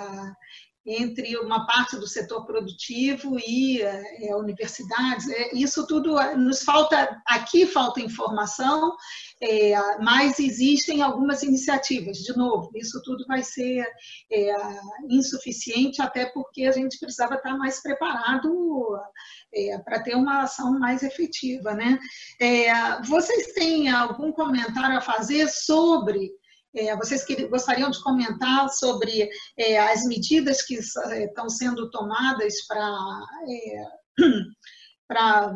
entre 0.85 1.37
uma 1.37 1.67
parte 1.67 1.95
do 1.95 2.07
setor 2.07 2.45
produtivo 2.45 3.37
e 3.39 3.81
é, 3.81 4.35
universidades. 4.35 5.29
É, 5.29 5.55
isso 5.55 5.85
tudo 5.85 6.15
nos 6.37 6.63
falta, 6.63 7.21
aqui 7.27 7.67
falta 7.67 8.01
informação, 8.01 8.95
é, 9.41 9.73
mas 9.99 10.39
existem 10.39 11.01
algumas 11.01 11.43
iniciativas. 11.43 12.17
De 12.17 12.35
novo, 12.35 12.71
isso 12.75 12.99
tudo 13.03 13.25
vai 13.27 13.43
ser 13.43 13.85
é, 14.31 14.53
insuficiente, 15.09 16.01
até 16.01 16.25
porque 16.25 16.63
a 16.63 16.71
gente 16.71 16.97
precisava 16.97 17.35
estar 17.35 17.55
mais 17.57 17.81
preparado 17.81 18.99
é, 19.53 19.77
para 19.79 20.01
ter 20.01 20.15
uma 20.15 20.41
ação 20.43 20.79
mais 20.79 21.03
efetiva. 21.03 21.73
Né? 21.73 21.99
vocês 23.07 23.53
têm 23.53 23.89
algum 23.89 24.31
comentário 24.31 24.97
a 24.97 25.01
fazer 25.01 25.47
sobre 25.47 26.31
é, 26.75 26.95
vocês 26.95 27.23
que, 27.23 27.47
gostariam 27.47 27.89
de 27.89 28.01
comentar 28.01 28.69
sobre 28.69 29.29
é, 29.57 29.77
as 29.79 30.03
medidas 30.05 30.61
que 30.61 30.77
é, 30.77 31.25
estão 31.25 31.49
sendo 31.49 31.89
tomadas 31.89 32.65
para 32.67 32.97
para 35.07 35.53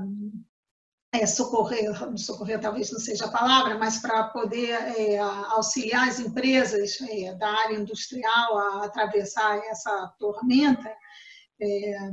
é, 1.14 1.26
socorrer, 1.26 1.90
socorrer 2.18 2.60
talvez 2.60 2.92
não 2.92 3.00
seja 3.00 3.26
a 3.26 3.32
palavra, 3.32 3.78
mas 3.78 4.00
para 4.00 4.26
poder 4.26 4.72
é, 4.72 5.18
auxiliar 5.18 6.10
as 6.10 6.20
empresas 6.20 7.00
é, 7.02 7.34
da 7.36 7.50
área 7.50 7.78
industrial 7.78 8.58
a 8.58 8.86
atravessar 8.86 9.58
essa 9.70 10.14
tormenta, 10.20 10.92
é, 11.62 12.12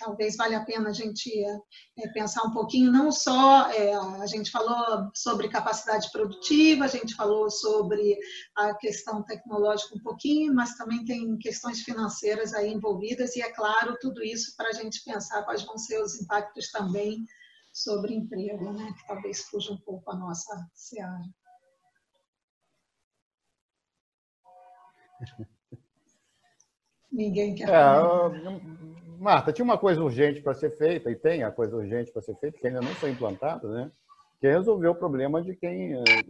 talvez 0.00 0.36
valha 0.36 0.58
a 0.58 0.64
pena 0.64 0.88
a 0.88 0.92
gente 0.92 1.30
é, 1.44 2.08
pensar 2.12 2.42
um 2.44 2.52
pouquinho, 2.52 2.90
não 2.90 3.12
só, 3.12 3.70
é, 3.70 3.94
a 3.94 4.26
gente 4.26 4.50
falou 4.50 5.10
sobre 5.14 5.48
capacidade 5.48 6.10
produtiva, 6.10 6.86
a 6.86 6.88
gente 6.88 7.14
falou 7.14 7.50
sobre 7.50 8.18
a 8.56 8.74
questão 8.74 9.22
tecnológica 9.22 9.94
um 9.94 10.02
pouquinho, 10.02 10.54
mas 10.54 10.74
também 10.74 11.04
tem 11.04 11.36
questões 11.38 11.82
financeiras 11.82 12.54
aí 12.54 12.72
envolvidas, 12.72 13.36
e 13.36 13.42
é 13.42 13.52
claro, 13.52 13.96
tudo 14.00 14.24
isso 14.24 14.56
para 14.56 14.70
a 14.70 14.72
gente 14.72 15.04
pensar 15.04 15.44
quais 15.44 15.62
vão 15.62 15.76
ser 15.76 16.02
os 16.02 16.20
impactos 16.20 16.70
também 16.70 17.24
sobre 17.72 18.14
emprego, 18.14 18.72
né, 18.72 18.92
que 18.98 19.06
talvez 19.06 19.42
fuja 19.42 19.72
um 19.72 19.78
pouco 19.78 20.10
a 20.10 20.16
nossa 20.16 20.66
seara. 20.74 21.24
Ninguém 27.12 27.54
quer. 27.56 27.68
É, 27.68 29.09
Marta, 29.20 29.52
tinha 29.52 29.64
uma 29.64 29.76
coisa 29.76 30.02
urgente 30.02 30.40
para 30.40 30.54
ser 30.54 30.70
feita, 30.78 31.10
e 31.10 31.14
tem 31.14 31.42
a 31.42 31.50
coisa 31.50 31.76
urgente 31.76 32.10
para 32.10 32.22
ser 32.22 32.34
feita, 32.36 32.58
que 32.58 32.66
ainda 32.66 32.80
não 32.80 32.94
foi 32.94 33.10
implantada, 33.10 33.68
né? 33.68 33.92
que 34.40 34.46
é 34.46 34.52
resolver 34.52 34.88
o 34.88 34.94
problema 34.94 35.42
de 35.42 35.54
quem, 35.54 35.92
eh, 35.92 36.22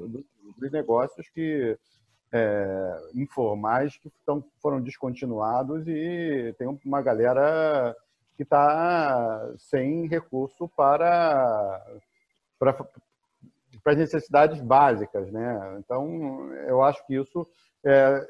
dos 0.59 0.73
negócios 0.73 1.29
que 1.29 1.79
é, 2.33 3.11
informais 3.15 3.97
que 3.97 4.11
foram 4.61 4.81
descontinuados 4.81 5.87
e 5.87 6.53
tem 6.59 6.67
uma 6.85 7.01
galera 7.01 7.95
que 8.37 8.43
está 8.43 9.53
sem 9.57 10.09
recurso 10.09 10.69
para, 10.77 11.81
para, 12.59 12.73
para 12.73 13.93
as 13.93 13.99
necessidades 13.99 14.61
básicas. 14.61 15.31
Né? 15.31 15.77
Então, 15.79 16.53
eu 16.67 16.83
acho 16.83 17.07
que 17.07 17.15
isso 17.15 17.47
é, 17.85 18.27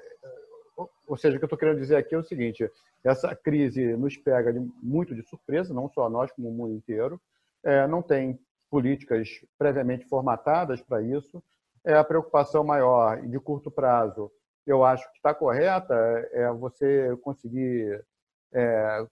ou 1.06 1.16
seja, 1.16 1.36
o 1.36 1.38
que 1.38 1.44
eu 1.44 1.46
estou 1.46 1.58
querendo 1.58 1.80
dizer 1.80 1.96
aqui 1.96 2.14
é 2.14 2.18
o 2.18 2.22
seguinte: 2.22 2.70
essa 3.02 3.34
crise 3.34 3.96
nos 3.96 4.16
pega 4.16 4.52
de, 4.52 4.60
muito 4.82 5.14
de 5.14 5.22
surpresa, 5.22 5.74
não 5.74 5.88
só 5.88 6.08
nós, 6.08 6.30
como 6.32 6.48
o 6.48 6.52
mundo 6.52 6.74
inteiro. 6.74 7.20
É, 7.62 7.86
não 7.86 8.02
tem 8.02 8.38
políticas 8.70 9.28
previamente 9.58 10.06
formatadas 10.06 10.80
para 10.80 11.02
isso. 11.02 11.42
É 11.84 11.94
a 11.94 12.04
preocupação 12.04 12.62
maior 12.62 13.20
de 13.20 13.38
curto 13.40 13.70
prazo, 13.70 14.30
eu 14.66 14.84
acho 14.84 15.10
que 15.10 15.16
está 15.16 15.34
correta, 15.34 15.94
é 16.32 16.50
você 16.52 17.16
conseguir 17.22 18.04
é, 18.52 19.06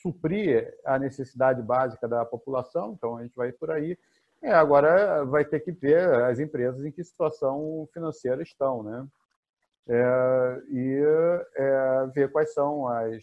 suprir 0.00 0.74
a 0.84 0.98
necessidade 0.98 1.60
básica 1.60 2.06
da 2.08 2.24
população. 2.24 2.92
Então 2.92 3.16
a 3.16 3.22
gente 3.22 3.34
vai 3.34 3.52
por 3.52 3.70
aí. 3.70 3.98
É, 4.42 4.52
agora 4.52 5.24
vai 5.24 5.44
ter 5.44 5.60
que 5.60 5.72
ver 5.72 6.08
as 6.24 6.38
empresas 6.38 6.84
em 6.84 6.92
que 6.92 7.02
situação 7.02 7.88
financeira 7.92 8.42
estão, 8.42 8.82
né? 8.82 9.06
É, 9.88 10.62
e 10.68 11.02
é, 11.56 12.06
ver 12.14 12.32
quais 12.32 12.52
são 12.52 12.88
as, 12.88 13.22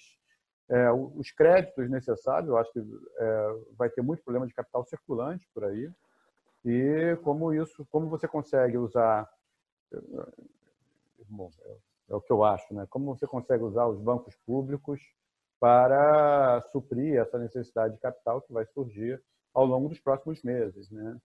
é, 0.70 0.91
os 0.91 1.32
créditos 1.32 1.89
necessários. 1.89 2.49
Eu 2.49 2.57
acho 2.57 2.72
que 2.72 2.80
é, 2.80 3.47
vai 3.78 3.89
ter 3.89 4.01
muito 4.01 4.24
problema 4.24 4.47
de 4.47 4.53
capital 4.53 4.86
circulante 4.86 5.47
por 5.53 5.64
aí. 5.66 5.91
E 6.64 7.18
como 7.24 7.53
isso, 7.53 7.86
como 7.89 8.07
você 8.07 8.28
consegue 8.28 8.78
usar, 8.78 9.28
bom, 11.28 11.49
é 12.09 12.16
o 12.16 12.22
que 12.22 12.32
eu 12.32 12.43
acho, 12.43 12.74
né? 12.74 12.86
Como 12.89 13.16
você 13.16 13.26
consegue 13.26 13.64
usar 13.64 13.88
os 13.88 13.99
bancos 13.99 14.36
públicos 14.45 15.01
para 15.59 16.62
suprir 16.72 17.20
essa 17.20 17.39
necessidade 17.39 17.95
de 17.95 17.99
capital 17.99 18.41
que 18.41 18.53
vai 18.53 18.66
surgir 18.68 19.22
ao 19.53 19.66
longo 19.66 19.89
dos 19.89 19.99
próximos 19.99 20.43
meses, 20.43 20.91
né? 20.91 21.18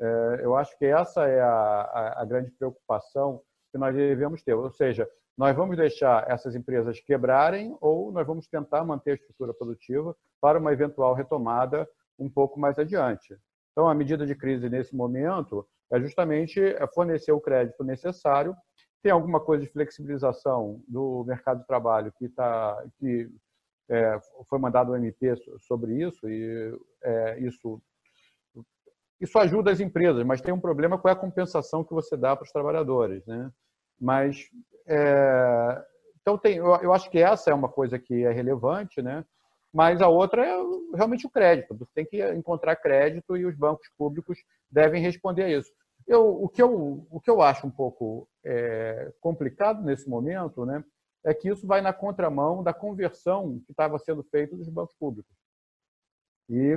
É, 0.00 0.40
eu 0.42 0.56
acho 0.56 0.76
que 0.76 0.86
essa 0.86 1.26
é 1.28 1.40
a, 1.40 1.46
a, 1.48 2.22
a 2.22 2.24
grande 2.24 2.50
preocupação 2.50 3.40
que 3.74 3.78
nós 3.78 3.92
devemos 3.92 4.40
ter. 4.40 4.54
Ou 4.54 4.70
seja, 4.70 5.08
nós 5.36 5.54
vamos 5.56 5.76
deixar 5.76 6.30
essas 6.30 6.54
empresas 6.54 7.00
quebrarem 7.00 7.76
ou 7.80 8.12
nós 8.12 8.24
vamos 8.24 8.46
tentar 8.46 8.84
manter 8.84 9.10
a 9.10 9.14
estrutura 9.14 9.52
produtiva 9.52 10.16
para 10.40 10.60
uma 10.60 10.72
eventual 10.72 11.12
retomada 11.12 11.88
um 12.16 12.30
pouco 12.30 12.58
mais 12.60 12.78
adiante. 12.78 13.36
Então, 13.72 13.88
a 13.88 13.94
medida 13.94 14.24
de 14.24 14.36
crise 14.36 14.70
nesse 14.70 14.94
momento 14.94 15.66
é 15.92 16.00
justamente 16.00 16.60
fornecer 16.94 17.32
o 17.32 17.40
crédito 17.40 17.82
necessário. 17.82 18.54
Tem 19.02 19.10
alguma 19.10 19.40
coisa 19.40 19.64
de 19.64 19.72
flexibilização 19.72 20.80
do 20.86 21.24
mercado 21.26 21.62
de 21.62 21.66
trabalho 21.66 22.12
que, 22.16 22.28
tá, 22.28 22.80
que 23.00 23.28
é, 23.90 24.20
foi 24.48 24.60
mandado 24.60 24.92
o 24.92 24.96
MP 24.96 25.34
sobre 25.58 26.00
isso 26.00 26.30
e 26.30 26.78
é, 27.02 27.40
isso 27.40 27.82
isso 29.24 29.38
ajuda 29.38 29.70
as 29.70 29.80
empresas, 29.80 30.24
mas 30.24 30.40
tem 30.40 30.52
um 30.54 30.60
problema 30.60 30.98
com 30.98 31.08
a 31.08 31.16
compensação 31.16 31.82
que 31.82 31.92
você 31.92 32.16
dá 32.16 32.36
para 32.36 32.44
os 32.44 32.52
trabalhadores, 32.52 33.24
né? 33.26 33.50
Mas 34.00 34.48
é, 34.86 35.84
então 36.20 36.38
tem, 36.38 36.56
eu, 36.56 36.74
eu, 36.76 36.92
acho 36.92 37.10
que 37.10 37.18
essa 37.18 37.50
é 37.50 37.54
uma 37.54 37.68
coisa 37.68 37.98
que 37.98 38.24
é 38.24 38.32
relevante, 38.32 39.02
né? 39.02 39.24
Mas 39.72 40.00
a 40.00 40.08
outra 40.08 40.46
é 40.46 40.56
realmente 40.94 41.26
o 41.26 41.30
crédito. 41.30 41.76
Você 41.76 41.90
tem 41.94 42.06
que 42.06 42.22
encontrar 42.32 42.76
crédito 42.76 43.36
e 43.36 43.44
os 43.44 43.56
bancos 43.56 43.88
públicos 43.98 44.38
devem 44.70 45.02
responder 45.02 45.44
a 45.44 45.48
isso. 45.50 45.70
Eu, 46.06 46.42
o, 46.42 46.48
que 46.48 46.62
eu, 46.62 47.06
o 47.10 47.20
que 47.20 47.30
eu 47.30 47.42
acho 47.42 47.66
um 47.66 47.70
pouco 47.70 48.28
é, 48.44 49.12
complicado 49.20 49.82
nesse 49.82 50.08
momento, 50.08 50.64
né, 50.64 50.84
é 51.24 51.32
que 51.34 51.48
isso 51.48 51.66
vai 51.66 51.80
na 51.80 51.92
contramão 51.92 52.62
da 52.62 52.72
conversão 52.72 53.58
que 53.66 53.72
estava 53.72 53.98
sendo 53.98 54.22
feita 54.22 54.56
dos 54.56 54.68
bancos 54.68 54.94
públicos. 54.96 55.34
E 56.48 56.76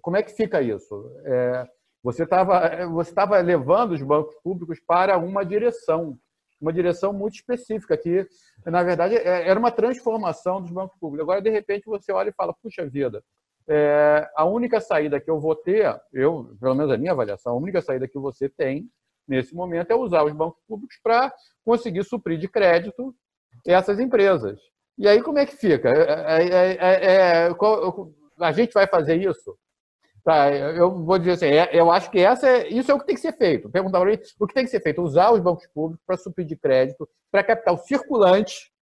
como 0.00 0.16
é 0.16 0.22
que 0.22 0.32
fica 0.32 0.60
isso? 0.60 1.10
É, 1.24 1.66
você 2.02 2.24
estava 2.24 2.86
você 2.86 3.12
tava 3.12 3.38
levando 3.40 3.92
os 3.92 4.02
bancos 4.02 4.34
públicos 4.42 4.80
para 4.80 5.16
uma 5.18 5.44
direção, 5.44 6.18
uma 6.60 6.72
direção 6.72 7.12
muito 7.12 7.34
específica, 7.34 7.96
que, 7.96 8.26
na 8.64 8.82
verdade, 8.82 9.16
é, 9.16 9.48
era 9.48 9.58
uma 9.58 9.70
transformação 9.70 10.60
dos 10.60 10.70
bancos 10.70 10.98
públicos. 10.98 11.22
Agora, 11.22 11.42
de 11.42 11.50
repente, 11.50 11.86
você 11.86 12.12
olha 12.12 12.30
e 12.30 12.34
fala, 12.34 12.54
puxa 12.62 12.86
vida, 12.86 13.22
é, 13.68 14.28
a 14.36 14.44
única 14.44 14.80
saída 14.80 15.20
que 15.20 15.30
eu 15.30 15.38
vou 15.38 15.54
ter, 15.54 16.00
eu, 16.12 16.56
pelo 16.60 16.74
menos 16.74 16.92
a 16.92 16.98
minha 16.98 17.12
avaliação, 17.12 17.52
a 17.52 17.56
única 17.56 17.80
saída 17.80 18.08
que 18.08 18.18
você 18.18 18.48
tem 18.48 18.88
nesse 19.26 19.54
momento 19.54 19.90
é 19.90 19.94
usar 19.94 20.24
os 20.24 20.32
bancos 20.32 20.60
públicos 20.66 20.98
para 21.02 21.32
conseguir 21.64 22.04
suprir 22.04 22.38
de 22.38 22.48
crédito 22.48 23.14
essas 23.66 24.00
empresas. 24.00 24.60
E 24.98 25.08
aí 25.08 25.22
como 25.22 25.38
é 25.38 25.46
que 25.46 25.56
fica? 25.56 25.88
É, 25.88 26.42
é, 26.42 26.72
é, 26.74 27.46
é 27.46 27.50
a 28.40 28.52
gente 28.52 28.72
vai 28.72 28.86
fazer 28.86 29.16
isso? 29.16 29.56
Tá, 30.24 30.52
eu 30.52 31.04
vou 31.04 31.18
dizer 31.18 31.32
assim, 31.32 31.46
é, 31.46 31.70
eu 31.72 31.90
acho 31.90 32.08
que 32.08 32.20
essa 32.20 32.48
é, 32.48 32.68
isso 32.68 32.90
é 32.90 32.94
o 32.94 32.98
que 33.00 33.06
tem 33.06 33.16
que 33.16 33.20
ser 33.20 33.32
feito. 33.32 33.68
Perguntar 33.68 34.00
o 34.00 34.46
que 34.46 34.54
tem 34.54 34.64
que 34.64 34.70
ser 34.70 34.80
feito? 34.80 35.02
Usar 35.02 35.32
os 35.32 35.40
bancos 35.40 35.66
públicos 35.66 36.04
para 36.06 36.16
suprir 36.16 36.46
de 36.46 36.54
crédito, 36.54 37.08
para 37.30 37.42
capital 37.42 37.76
circulante 37.78 38.72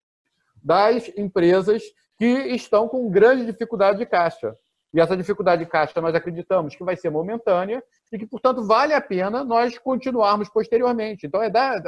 das 0.62 1.08
empresas 1.16 1.82
que 2.18 2.26
estão 2.26 2.86
com 2.86 3.10
grande 3.10 3.46
dificuldade 3.46 3.98
de 3.98 4.04
caixa. 4.04 4.54
E 4.92 5.00
essa 5.00 5.16
dificuldade 5.16 5.64
de 5.64 5.70
caixa 5.70 5.98
nós 6.00 6.14
acreditamos 6.14 6.76
que 6.76 6.84
vai 6.84 6.96
ser 6.96 7.08
momentânea 7.08 7.82
e 8.12 8.18
que, 8.18 8.26
portanto, 8.26 8.66
vale 8.66 8.92
a 8.92 9.00
pena 9.00 9.42
nós 9.42 9.78
continuarmos 9.78 10.50
posteriormente. 10.50 11.26
Então, 11.26 11.42
é 11.42 11.48
dar, 11.48 11.80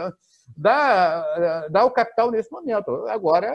dar, 0.56 1.68
dar 1.68 1.84
o 1.84 1.90
capital 1.90 2.30
nesse 2.30 2.50
momento. 2.50 3.06
Agora, 3.08 3.54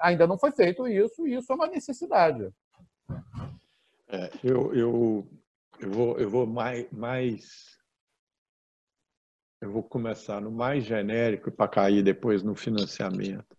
ainda 0.00 0.26
não 0.26 0.36
foi 0.36 0.50
feito 0.50 0.88
isso, 0.88 1.28
e 1.28 1.36
isso 1.36 1.52
é 1.52 1.54
uma 1.54 1.68
necessidade. 1.68 2.50
É, 4.12 4.30
eu, 4.44 4.74
eu, 4.74 5.28
eu, 5.80 5.90
vou, 5.90 6.18
eu 6.18 6.28
vou 6.28 6.46
mais, 6.46 6.86
mais. 6.92 7.78
Eu 9.58 9.72
vou 9.72 9.82
começar 9.82 10.38
no 10.38 10.50
mais 10.50 10.84
genérico 10.84 11.50
para 11.50 11.66
cair 11.66 12.02
depois 12.02 12.42
no 12.42 12.54
financiamento. 12.54 13.56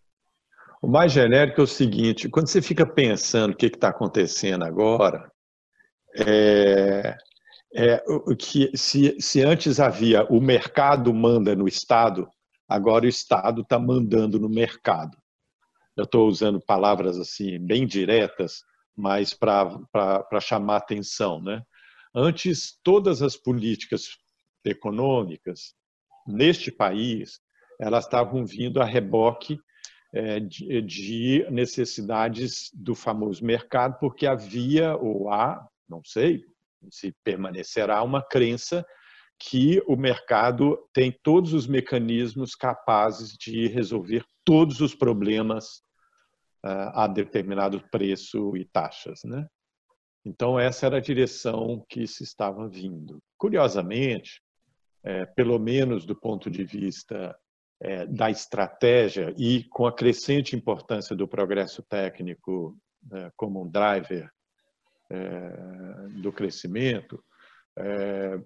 O 0.79 0.87
mais 0.87 1.11
genérico 1.11 1.61
é 1.61 1.63
o 1.63 1.67
seguinte: 1.67 2.29
quando 2.29 2.47
você 2.47 2.61
fica 2.61 2.85
pensando 2.85 3.53
o 3.53 3.57
que 3.57 3.65
está 3.65 3.89
acontecendo 3.89 4.63
agora, 4.63 5.31
é, 6.15 7.17
é 7.73 8.03
que 8.37 8.69
se, 8.77 9.19
se 9.19 9.41
antes 9.41 9.79
havia 9.79 10.23
o 10.25 10.39
mercado 10.39 11.11
manda 11.15 11.55
no 11.55 11.67
Estado, 11.67 12.29
agora 12.69 13.05
o 13.05 13.09
Estado 13.09 13.61
está 13.61 13.79
mandando 13.79 14.39
no 14.39 14.49
mercado. 14.49 15.17
Eu 15.97 16.03
estou 16.03 16.27
usando 16.27 16.61
palavras 16.61 17.17
assim 17.17 17.57
bem 17.59 17.87
diretas, 17.87 18.63
mas 18.95 19.33
para 19.33 20.39
chamar 20.41 20.77
atenção. 20.77 21.41
Né? 21.41 21.61
Antes, 22.13 22.79
todas 22.83 23.21
as 23.21 23.35
políticas 23.35 24.17
econômicas 24.65 25.73
neste 26.27 26.71
país 26.71 27.41
elas 27.79 28.05
estavam 28.05 28.45
vindo 28.45 28.81
a 28.81 28.85
reboque 28.85 29.59
é, 30.13 30.39
de, 30.39 30.81
de 30.81 31.45
necessidades 31.49 32.69
do 32.73 32.95
famoso 32.95 33.43
mercado, 33.43 33.97
porque 33.99 34.27
havia 34.27 34.95
ou 34.95 35.29
há, 35.29 35.67
não 35.89 36.01
sei 36.03 36.43
se 36.91 37.13
permanecerá, 37.23 38.03
uma 38.03 38.21
crença 38.21 38.85
que 39.39 39.81
o 39.87 39.95
mercado 39.95 40.77
tem 40.93 41.11
todos 41.23 41.53
os 41.53 41.65
mecanismos 41.65 42.55
capazes 42.55 43.35
de 43.37 43.67
resolver 43.67 44.23
todos 44.45 44.79
os 44.81 44.93
problemas 44.93 45.81
a 46.63 47.07
determinado 47.07 47.83
preço 47.89 48.55
e 48.55 48.63
taxas, 48.63 49.19
né? 49.25 49.45
Então 50.25 50.57
essa 50.57 50.85
era 50.85 50.97
a 50.97 51.01
direção 51.01 51.85
que 51.89 52.07
se 52.07 52.23
estava 52.23 52.67
vindo. 52.69 53.19
Curiosamente, 53.37 54.41
é, 55.03 55.25
pelo 55.25 55.59
menos 55.59 56.05
do 56.05 56.15
ponto 56.15 56.49
de 56.49 56.63
vista 56.63 57.37
é, 57.81 58.05
da 58.05 58.31
estratégia 58.31 59.33
e 59.37 59.65
com 59.65 59.85
a 59.85 59.93
crescente 59.93 60.55
importância 60.55 61.15
do 61.15 61.27
progresso 61.27 61.83
técnico 61.83 62.77
é, 63.11 63.29
como 63.35 63.61
um 63.61 63.69
driver 63.69 64.31
é, 65.09 66.07
do 66.21 66.31
crescimento, 66.31 67.21
é, 67.77 68.39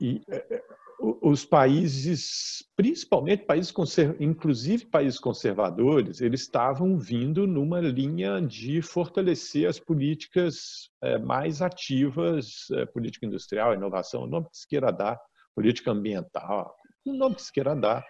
e 0.00 0.20
é, 0.28 0.62
os 1.00 1.44
países, 1.44 2.64
principalmente 2.74 3.44
países 3.44 3.72
inclusive 4.18 4.86
países 4.86 5.20
conservadores, 5.20 6.20
eles 6.20 6.42
estavam 6.42 6.98
vindo 6.98 7.46
numa 7.46 7.80
linha 7.80 8.40
de 8.40 8.82
fortalecer 8.82 9.68
as 9.68 9.78
políticas 9.78 10.90
eh, 11.02 11.18
mais 11.18 11.62
ativas, 11.62 12.66
eh, 12.72 12.84
política 12.86 13.26
industrial, 13.26 13.74
inovação, 13.74 14.22
o 14.22 14.26
nome 14.26 14.48
que 14.50 14.58
se 14.58 14.66
queira 14.66 14.90
dar, 14.90 15.18
política 15.54 15.92
ambiental, 15.92 16.74
o 17.04 17.12
nome 17.12 17.36
que 17.36 17.42
se 17.42 17.52
queira 17.52 17.76
dar, 17.76 18.04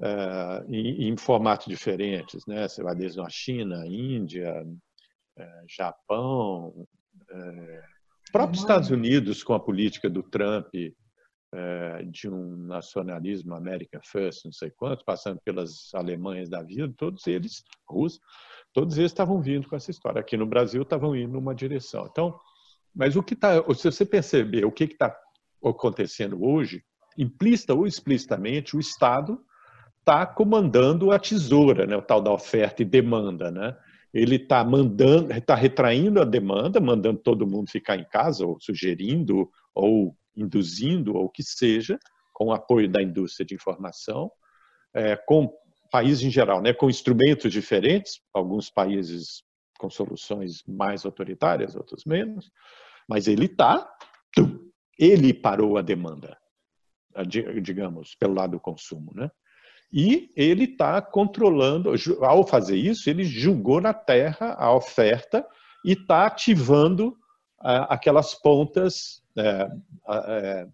eh, 0.00 0.64
em, 0.70 1.08
em 1.08 1.16
formatos 1.18 1.66
diferentes, 1.66 2.46
né? 2.46 2.66
Você 2.66 2.82
vai 2.82 2.94
desde 2.94 3.20
a 3.20 3.28
China, 3.28 3.86
Índia, 3.86 4.64
Japão, 5.68 6.86
próprios 8.32 8.62
Estados 8.62 8.90
Unidos 8.90 9.42
com 9.42 9.52
a 9.52 9.58
política 9.58 10.08
do 10.08 10.22
Trump 10.22 10.68
de 12.10 12.28
um 12.28 12.56
nacionalismo 12.66 13.54
America 13.54 14.00
First, 14.02 14.44
não 14.44 14.52
sei 14.52 14.70
quanto, 14.70 15.04
passando 15.04 15.40
pelas 15.44 15.90
Alemanhas 15.94 16.48
da 16.48 16.62
vida, 16.62 16.92
todos 16.96 17.26
eles, 17.26 17.62
russos, 17.88 18.20
todos 18.72 18.98
eles 18.98 19.12
estavam 19.12 19.40
vindo 19.40 19.68
com 19.68 19.76
essa 19.76 19.90
história. 19.90 20.20
Aqui 20.20 20.36
no 20.36 20.46
Brasil 20.46 20.82
estavam 20.82 21.14
indo 21.14 21.32
numa 21.32 21.54
direção. 21.54 22.08
Então, 22.10 22.38
mas 22.94 23.16
o 23.16 23.22
que 23.22 23.34
está, 23.34 23.62
se 23.74 23.90
você 23.90 24.04
perceber 24.04 24.64
o 24.64 24.72
que 24.72 24.84
está 24.84 25.14
acontecendo 25.64 26.44
hoje, 26.44 26.82
implícita 27.16 27.74
ou 27.74 27.86
explicitamente, 27.86 28.76
o 28.76 28.80
Estado 28.80 29.40
está 30.00 30.26
comandando 30.26 31.10
a 31.10 31.18
tesoura, 31.18 31.86
né, 31.86 31.96
o 31.96 32.02
tal 32.02 32.20
da 32.20 32.30
oferta 32.32 32.82
e 32.82 32.84
demanda, 32.84 33.50
né? 33.50 33.76
Ele 34.12 34.36
está 34.36 34.62
mandando, 34.62 35.32
está 35.32 35.54
retraindo 35.54 36.20
a 36.20 36.24
demanda, 36.24 36.78
mandando 36.78 37.18
todo 37.18 37.46
mundo 37.46 37.70
ficar 37.70 37.96
em 37.96 38.04
casa, 38.04 38.46
ou 38.46 38.60
sugerindo, 38.60 39.50
ou 39.74 40.16
induzindo, 40.36 41.14
ou 41.14 41.28
que 41.28 41.42
seja, 41.42 41.98
com 42.32 42.46
o 42.46 42.52
apoio 42.52 42.88
da 42.88 43.02
indústria 43.02 43.46
de 43.46 43.54
informação, 43.54 44.30
é, 44.92 45.16
com 45.16 45.52
países 45.90 46.24
em 46.24 46.30
geral, 46.30 46.60
né, 46.60 46.72
com 46.72 46.90
instrumentos 46.90 47.52
diferentes, 47.52 48.20
alguns 48.32 48.68
países 48.68 49.44
com 49.78 49.88
soluções 49.88 50.62
mais 50.66 51.04
autoritárias, 51.04 51.76
outros 51.76 52.04
menos, 52.04 52.50
mas 53.08 53.28
ele 53.28 53.46
está, 53.46 53.88
ele 54.98 55.32
parou 55.32 55.76
a 55.76 55.82
demanda, 55.82 56.36
digamos, 57.62 58.14
pelo 58.14 58.34
lado 58.34 58.52
do 58.52 58.60
consumo, 58.60 59.12
né? 59.14 59.30
E 59.92 60.32
ele 60.34 60.64
está 60.64 61.00
controlando, 61.00 61.92
ao 62.20 62.44
fazer 62.44 62.76
isso, 62.76 63.08
ele 63.08 63.22
julgou 63.22 63.80
na 63.80 63.94
terra 63.94 64.54
a 64.58 64.74
oferta 64.74 65.46
e 65.84 65.92
está 65.92 66.26
ativando 66.26 67.16
aquelas 67.60 68.34
pontas 68.34 69.22
é, 69.36 69.68
é, 70.08 70.66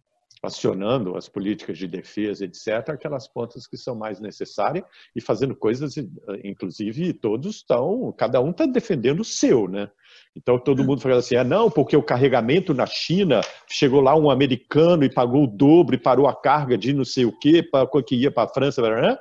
acionando 0.42 1.16
as 1.16 1.28
políticas 1.28 1.76
de 1.76 1.86
defesa, 1.86 2.44
etc., 2.44 2.90
aquelas 2.90 3.28
pontas 3.28 3.66
que 3.66 3.76
são 3.76 3.94
mais 3.94 4.20
necessárias 4.20 4.84
e 5.14 5.20
fazendo 5.20 5.54
coisas, 5.54 5.94
inclusive, 6.42 7.12
todos 7.12 7.56
estão, 7.56 8.12
cada 8.16 8.40
um 8.40 8.50
está 8.50 8.64
defendendo 8.64 9.20
o 9.20 9.24
seu, 9.24 9.68
né? 9.68 9.90
Então 10.34 10.58
todo 10.58 10.84
mundo 10.84 11.00
fala 11.00 11.16
assim, 11.16 11.36
ah, 11.36 11.44
não, 11.44 11.70
porque 11.70 11.96
o 11.96 12.02
carregamento 12.02 12.72
na 12.72 12.86
China 12.86 13.40
chegou 13.68 14.00
lá 14.00 14.16
um 14.16 14.30
americano 14.30 15.04
e 15.04 15.12
pagou 15.12 15.44
o 15.44 15.46
dobro 15.46 15.94
e 15.94 15.98
parou 15.98 16.26
a 16.26 16.34
carga 16.34 16.78
de 16.78 16.92
não 16.92 17.04
sei 17.04 17.24
o 17.24 17.38
quê, 17.38 17.62
que 18.06 18.14
ia 18.14 18.30
para 18.30 18.48
a 18.48 18.52
França, 18.52 18.82
né? 18.82 19.18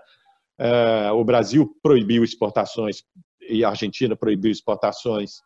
o 1.14 1.24
Brasil 1.24 1.76
proibiu 1.82 2.24
exportações 2.24 3.04
e 3.42 3.64
a 3.64 3.70
Argentina 3.70 4.16
proibiu 4.16 4.52
exportações 4.52 5.42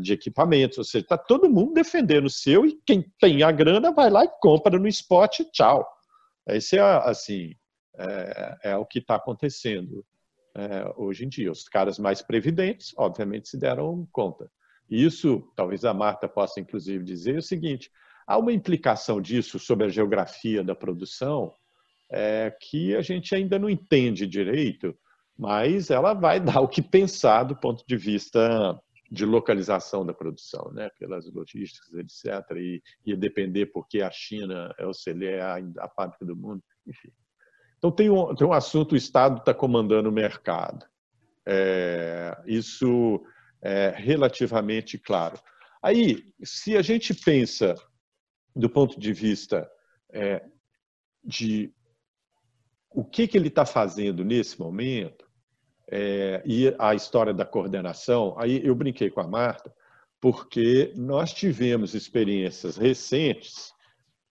de 0.00 0.12
equipamentos, 0.14 0.78
ou 0.78 0.84
seja, 0.84 1.04
está 1.04 1.18
todo 1.18 1.50
mundo 1.50 1.74
defendendo 1.74 2.26
o 2.26 2.30
seu 2.30 2.64
e 2.64 2.80
quem 2.86 3.04
tem 3.20 3.42
a 3.42 3.52
grana 3.52 3.92
vai 3.92 4.08
lá 4.08 4.24
e 4.24 4.30
compra 4.40 4.78
no 4.78 4.88
spot, 4.88 5.40
tchau. 5.52 5.86
Esse 6.46 6.78
é 6.78 6.80
assim 6.80 7.54
é, 7.98 8.58
é 8.70 8.76
o 8.76 8.86
que 8.86 9.00
está 9.00 9.16
acontecendo 9.16 10.04
é, 10.54 10.92
hoje 10.96 11.24
em 11.24 11.28
dia. 11.28 11.50
Os 11.50 11.68
caras 11.68 11.98
mais 11.98 12.22
previdentes, 12.22 12.94
obviamente, 12.96 13.48
se 13.48 13.58
deram 13.58 14.06
conta. 14.12 14.50
Isso, 14.88 15.42
talvez 15.56 15.84
a 15.84 15.92
Marta 15.92 16.28
possa 16.28 16.60
inclusive 16.60 17.04
dizer 17.04 17.38
o 17.38 17.42
seguinte: 17.42 17.90
há 18.26 18.38
uma 18.38 18.52
implicação 18.52 19.20
disso 19.20 19.58
sobre 19.58 19.86
a 19.86 19.90
geografia 19.90 20.62
da 20.62 20.74
produção 20.74 21.54
é, 22.10 22.54
que 22.60 22.94
a 22.94 23.02
gente 23.02 23.34
ainda 23.34 23.58
não 23.58 23.68
entende 23.68 24.26
direito, 24.26 24.96
mas 25.36 25.90
ela 25.90 26.14
vai 26.14 26.38
dar 26.40 26.60
o 26.60 26.68
que 26.68 26.82
pensar 26.82 27.44
do 27.44 27.56
ponto 27.56 27.84
de 27.86 27.96
vista 27.96 28.80
de 29.10 29.24
localização 29.24 30.04
da 30.04 30.12
produção, 30.12 30.70
né, 30.72 30.90
pelas 30.98 31.30
logísticas, 31.32 31.92
etc. 31.94 32.50
E 32.56 32.82
ia 33.04 33.16
depender 33.16 33.66
porque 33.66 34.00
a 34.00 34.10
China 34.10 34.74
é 34.78 34.86
o 34.86 34.92
é 35.22 35.40
a, 35.40 35.56
a 35.80 35.88
fábrica 35.88 36.24
do 36.24 36.36
mundo, 36.36 36.62
enfim. 36.86 37.10
Então 37.78 37.90
tem 37.90 38.10
um, 38.10 38.34
tem 38.34 38.46
um 38.46 38.52
assunto, 38.52 38.92
o 38.92 38.96
Estado 38.96 39.38
está 39.38 39.54
comandando 39.54 40.08
o 40.08 40.12
mercado. 40.12 40.84
É, 41.46 42.36
isso 42.46 43.22
é 43.62 43.94
relativamente 43.96 44.98
claro. 44.98 45.38
Aí, 45.82 46.24
se 46.42 46.76
a 46.76 46.82
gente 46.82 47.14
pensa 47.14 47.74
do 48.54 48.68
ponto 48.68 48.98
de 48.98 49.12
vista 49.12 49.70
é, 50.12 50.44
de 51.22 51.72
o 52.90 53.04
que, 53.04 53.28
que 53.28 53.36
ele 53.36 53.48
está 53.48 53.66
fazendo 53.66 54.24
nesse 54.24 54.58
momento, 54.58 55.25
é, 55.88 56.42
e 56.44 56.74
a 56.78 56.94
história 56.94 57.32
da 57.32 57.44
coordenação, 57.44 58.34
aí 58.38 58.60
eu 58.64 58.74
brinquei 58.74 59.10
com 59.10 59.20
a 59.20 59.28
Marta, 59.28 59.72
porque 60.20 60.92
nós 60.96 61.32
tivemos 61.32 61.94
experiências 61.94 62.76
recentes 62.76 63.72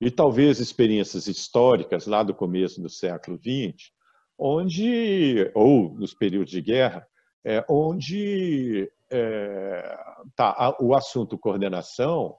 e 0.02 0.12
talvez 0.12 0.60
experiências 0.60 1.28
históricas 1.28 2.06
lá 2.06 2.24
do 2.24 2.34
começo 2.34 2.82
do 2.82 2.90
século 2.90 3.38
XX, 3.38 3.92
onde, 4.38 5.50
ou 5.54 5.94
nos 5.96 6.14
períodos 6.14 6.52
de 6.52 6.62
guerra, 6.62 7.08
é, 7.44 7.64
onde 7.70 8.92
é, 9.10 9.98
tá, 10.36 10.76
o 10.80 10.94
assunto 10.94 11.38
coordenação 11.38 12.38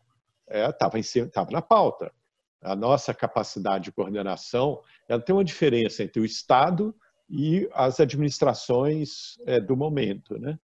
estava 0.49 0.99
é, 0.99 1.51
na 1.51 1.63
pauta. 1.63 2.13
A 2.61 2.75
nossa 2.75 3.15
capacidade 3.15 3.85
de 3.85 3.93
coordenação 3.93 4.81
ela 5.09 5.21
tem 5.21 5.35
uma 5.35 5.45
diferença 5.45 6.03
entre 6.03 6.21
o 6.21 6.25
Estado 6.25 6.95
e 7.29 7.69
as 7.73 8.01
administrações 8.01 9.37
é, 9.47 9.61
do 9.61 9.77
momento. 9.77 10.39
Né? 10.39 10.59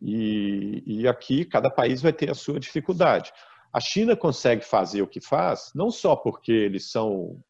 E, 0.00 0.82
e 0.86 1.08
aqui 1.08 1.44
cada 1.44 1.70
país 1.70 2.02
vai 2.02 2.12
ter 2.12 2.30
a 2.30 2.34
sua 2.34 2.58
dificuldade. 2.58 3.32
A 3.72 3.80
China 3.80 4.16
consegue 4.16 4.64
fazer 4.64 5.02
o 5.02 5.06
que 5.06 5.20
faz, 5.20 5.70
não 5.74 5.90
só 5.90 6.16
porque 6.16 6.52
eles 6.52 6.90
são 6.90 7.40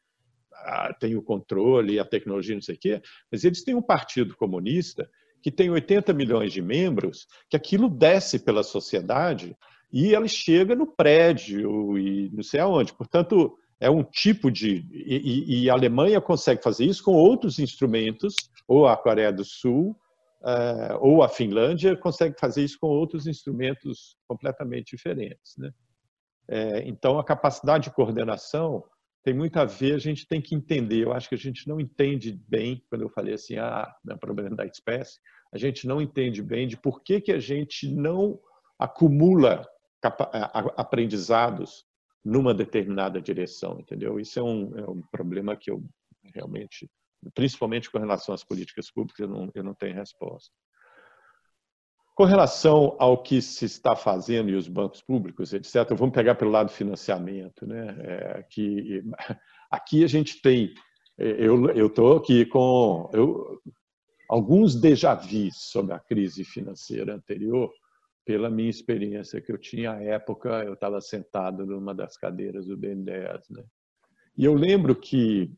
têm 0.98 1.16
o 1.16 1.22
controle 1.22 1.94
e 1.94 1.98
a 1.98 2.04
tecnologia, 2.04 2.54
não 2.54 2.62
sei 2.62 2.74
o 2.74 2.78
quê, 2.78 3.02
mas 3.32 3.44
eles 3.44 3.64
têm 3.64 3.74
um 3.74 3.82
partido 3.82 4.36
comunista 4.36 5.08
que 5.42 5.50
tem 5.50 5.70
80 5.70 6.12
milhões 6.12 6.52
de 6.52 6.60
membros, 6.60 7.26
que 7.48 7.56
aquilo 7.56 7.88
desce 7.88 8.38
pela 8.38 8.62
sociedade 8.62 9.56
e 9.92 10.14
ela 10.14 10.28
chega 10.28 10.74
no 10.74 10.86
prédio 10.86 11.98
e 11.98 12.30
não 12.30 12.42
sei 12.42 12.60
aonde. 12.60 12.92
Portanto, 12.92 13.58
é 13.80 13.90
um 13.90 14.04
tipo 14.04 14.50
de. 14.50 14.86
E, 14.92 15.64
e, 15.64 15.70
a 15.70 15.72
Alemanha 15.72 16.20
consegue 16.20 16.62
fazer 16.62 16.84
isso 16.84 17.02
com 17.02 17.12
outros 17.12 17.58
instrumentos, 17.58 18.34
ou 18.68 18.86
a 18.86 18.96
Coreia 18.96 19.32
do 19.32 19.44
Sul, 19.44 19.96
uh, 20.42 20.98
ou 21.00 21.22
a 21.22 21.28
Finlândia 21.28 21.96
consegue 21.96 22.38
fazer 22.38 22.62
isso 22.62 22.78
com 22.78 22.88
outros 22.88 23.26
instrumentos 23.26 24.16
completamente 24.28 24.94
diferentes. 24.94 25.56
Né? 25.56 25.70
É, 26.46 26.86
então, 26.86 27.18
a 27.18 27.24
capacidade 27.24 27.84
de 27.84 27.94
coordenação 27.94 28.84
tem 29.22 29.34
muito 29.34 29.58
a 29.58 29.64
ver, 29.64 29.94
a 29.94 29.98
gente 29.98 30.26
tem 30.26 30.40
que 30.40 30.54
entender. 30.54 31.04
Eu 31.04 31.12
acho 31.12 31.28
que 31.28 31.34
a 31.34 31.38
gente 31.38 31.66
não 31.66 31.80
entende 31.80 32.38
bem, 32.48 32.82
quando 32.88 33.02
eu 33.02 33.10
falei 33.10 33.34
assim, 33.34 33.56
ah, 33.56 33.90
é 34.08 34.16
problema 34.16 34.56
da 34.56 34.66
espécie, 34.66 35.18
a 35.52 35.58
gente 35.58 35.86
não 35.86 36.00
entende 36.00 36.42
bem 36.42 36.66
de 36.66 36.76
por 36.76 37.02
que, 37.02 37.20
que 37.20 37.32
a 37.32 37.38
gente 37.38 37.88
não 37.88 38.38
acumula 38.78 39.66
aprendizados 40.76 41.84
numa 42.24 42.54
determinada 42.54 43.20
direção, 43.20 43.78
entendeu? 43.80 44.20
Isso 44.20 44.38
é 44.38 44.42
um, 44.42 44.78
é 44.78 44.90
um 44.90 45.00
problema 45.10 45.56
que 45.56 45.70
eu 45.70 45.82
realmente, 46.34 46.88
principalmente 47.34 47.90
com 47.90 47.98
relação 47.98 48.34
às 48.34 48.44
políticas 48.44 48.90
públicas, 48.90 49.20
eu 49.20 49.28
não, 49.28 49.50
eu 49.54 49.64
não 49.64 49.74
tenho 49.74 49.94
resposta. 49.94 50.50
Com 52.14 52.24
relação 52.24 52.96
ao 52.98 53.22
que 53.22 53.40
se 53.40 53.64
está 53.64 53.96
fazendo 53.96 54.50
e 54.50 54.54
os 54.54 54.68
bancos 54.68 55.00
públicos, 55.00 55.54
etc., 55.54 55.94
vamos 55.96 56.14
pegar 56.14 56.34
pelo 56.34 56.50
lado 56.50 56.66
do 56.66 56.74
financiamento. 56.74 57.66
Né? 57.66 57.96
É, 58.00 58.42
que, 58.50 59.02
aqui 59.70 60.04
a 60.04 60.06
gente 60.06 60.42
tem, 60.42 60.74
eu 61.16 61.86
estou 61.86 62.18
aqui 62.18 62.44
com 62.44 63.08
eu, 63.14 63.58
alguns 64.28 64.78
déjà 64.78 65.14
vus 65.14 65.54
sobre 65.70 65.94
a 65.94 65.98
crise 65.98 66.44
financeira 66.44 67.14
anterior, 67.14 67.72
pela 68.24 68.50
minha 68.50 68.70
experiência 68.70 69.40
que 69.40 69.50
eu 69.50 69.58
tinha 69.58 69.92
à 69.92 70.02
época, 70.02 70.64
eu 70.64 70.74
estava 70.74 71.00
sentado 71.00 71.64
numa 71.66 71.94
das 71.94 72.16
cadeiras 72.16 72.66
do 72.66 72.76
BNDES, 72.76 73.48
né? 73.50 73.64
E 74.36 74.44
eu 74.44 74.54
lembro 74.54 74.94
que 74.94 75.52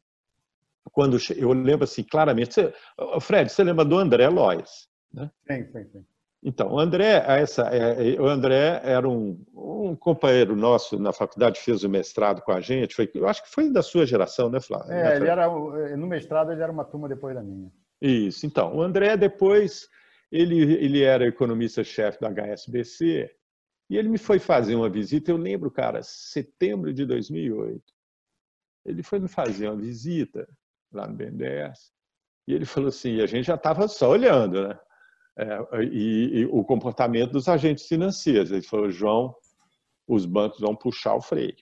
quando 0.91 1.17
eu 1.37 1.53
lembro 1.53 1.85
assim 1.85 2.03
claramente, 2.03 2.55
você, 2.55 2.73
Fred, 3.21 3.51
você 3.51 3.63
lembra 3.63 3.85
do 3.85 3.97
André 3.97 4.29
Lois, 4.29 4.89
né? 5.13 5.31
Sim, 5.47 5.65
sim, 5.73 5.85
sim. 5.93 6.05
Então, 6.45 6.73
o 6.73 6.81
André, 6.81 7.23
essa, 7.25 7.63
é, 7.69 8.21
o 8.21 8.27
André 8.27 8.81
era 8.83 9.09
um, 9.09 9.41
um, 9.55 9.95
companheiro 9.95 10.57
nosso 10.57 10.99
na 10.99 11.13
faculdade, 11.13 11.61
fez 11.61 11.85
o 11.85 11.89
mestrado 11.89 12.43
com 12.43 12.51
a 12.51 12.61
gente. 12.61 12.97
Foi, 12.97 13.09
eu 13.15 13.29
acho 13.29 13.45
que 13.45 13.49
foi 13.49 13.71
da 13.71 13.81
sua 13.81 14.05
geração, 14.05 14.51
né, 14.51 14.61
Flávio? 14.61 14.93
É, 14.93 15.17
ele 15.17 15.29
era, 15.29 15.49
no 15.97 16.07
mestrado 16.09 16.51
ele 16.51 16.61
era 16.61 16.73
uma 16.73 16.85
turma 16.85 17.09
depois 17.09 17.37
da 17.37 17.43
minha. 17.43 17.71
Isso. 18.01 18.45
Então, 18.45 18.75
o 18.75 18.83
André 18.83 19.17
depois 19.17 19.89
ele, 20.33 20.57
ele 20.75 21.03
era 21.03 21.29
economista-chefe 21.29 22.19
do 22.19 22.27
HSBC 22.27 23.31
e 23.91 23.99
ele 23.99 24.09
me 24.09 24.17
foi 24.17 24.39
fazer 24.39 24.75
uma 24.75 24.89
visita. 24.89 25.31
Eu 25.31 25.37
lembro, 25.37 25.71
cara, 25.71 26.03
setembro 26.03 26.93
de 26.93 27.05
2008. 27.05 27.83
Ele 28.87 29.03
foi 29.03 29.21
me 29.21 29.29
fazer 29.29 29.69
uma 29.69 29.77
visita 29.77 30.49
lá 30.91 31.07
no 31.07 31.15
BNDES 31.15 31.93
e 32.49 32.55
ele 32.55 32.65
falou 32.65 32.89
assim: 32.89 33.21
a 33.21 33.27
gente 33.27 33.45
já 33.45 33.57
estava 33.57 33.87
só 33.87 34.11
olhando, 34.11 34.69
né? 34.69 34.81
É, 35.37 35.83
e, 35.85 36.41
e, 36.41 36.47
o 36.47 36.65
comportamento 36.65 37.33
dos 37.33 37.49
agentes 37.49 37.87
financeiros. 37.87 38.51
Ele 38.51 38.63
falou, 38.63 38.91
João, 38.91 39.35
os 40.07 40.27
bancos 40.27 40.61
vão 40.61 40.75
puxar 40.75 41.15
o 41.15 41.23
freio. 41.23 41.57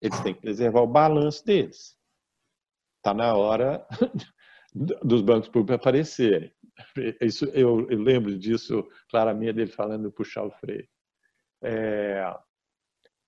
Eles 0.00 0.18
têm 0.20 0.34
que 0.34 0.40
preservar 0.40 0.82
o 0.82 0.86
balanço 0.86 1.44
deles. 1.44 1.96
Está 2.98 3.12
na 3.12 3.34
hora 3.34 3.86
dos 4.74 5.20
bancos 5.20 5.48
públicos 5.48 5.76
aparecerem. 5.76 6.53
Isso, 7.20 7.44
eu, 7.46 7.86
lembro 7.88 8.36
disso 8.38 8.86
claramente, 9.08 9.54
dele 9.54 9.70
falando 9.70 10.10
puxar 10.10 10.44
o 10.44 10.50
freio. 10.50 10.86
É, 11.62 12.34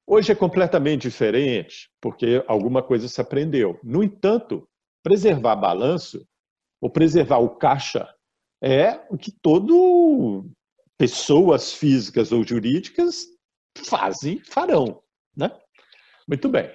hoje 0.07 0.33
é 0.33 0.35
completamente 0.35 1.03
diferente, 1.03 1.91
porque 2.01 2.45
alguma 2.47 2.83
coisa 2.83 3.09
se 3.09 3.21
aprendeu. 3.21 3.79
No 3.83 4.03
entanto, 4.03 4.69
preservar 5.03 5.57
balanço, 5.57 6.27
ou 6.81 6.91
preservar 6.91 7.39
o 7.39 7.57
caixa, 7.57 8.13
é 8.63 9.01
o 9.11 9.17
que 9.17 9.31
todo 9.31 10.45
pessoas 10.99 11.73
físicas 11.73 12.33
ou 12.33 12.45
jurídicas 12.45 13.27
fazem, 13.77 14.39
farão, 14.45 15.03
né? 15.37 15.51
Muito 16.27 16.49
bem. 16.49 16.71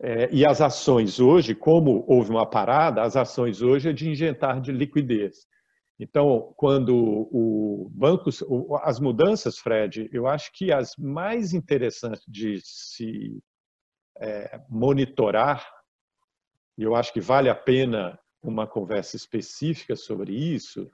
É, 0.00 0.28
e 0.30 0.44
as 0.44 0.60
ações 0.60 1.20
hoje, 1.20 1.54
como 1.54 2.04
houve 2.06 2.30
uma 2.30 2.44
parada, 2.44 3.02
as 3.02 3.16
ações 3.16 3.62
hoje 3.62 3.88
é 3.88 3.92
de 3.92 4.08
injetar 4.08 4.60
de 4.60 4.72
liquidez. 4.72 5.46
Então, 5.98 6.52
quando 6.56 6.94
o 6.94 7.90
banco, 7.90 8.28
as 8.82 9.00
mudanças, 9.00 9.58
Fred, 9.58 10.10
eu 10.12 10.26
acho 10.26 10.52
que 10.52 10.70
as 10.70 10.94
mais 10.96 11.54
interessantes 11.54 12.22
de 12.28 12.60
se 12.62 13.42
é, 14.18 14.60
monitorar, 14.68 15.66
e 16.76 16.82
eu 16.82 16.94
acho 16.94 17.12
que 17.12 17.20
vale 17.20 17.48
a 17.48 17.54
pena 17.54 18.18
uma 18.42 18.66
conversa 18.66 19.16
específica 19.16 19.96
sobre 19.96 20.34
isso, 20.34 20.90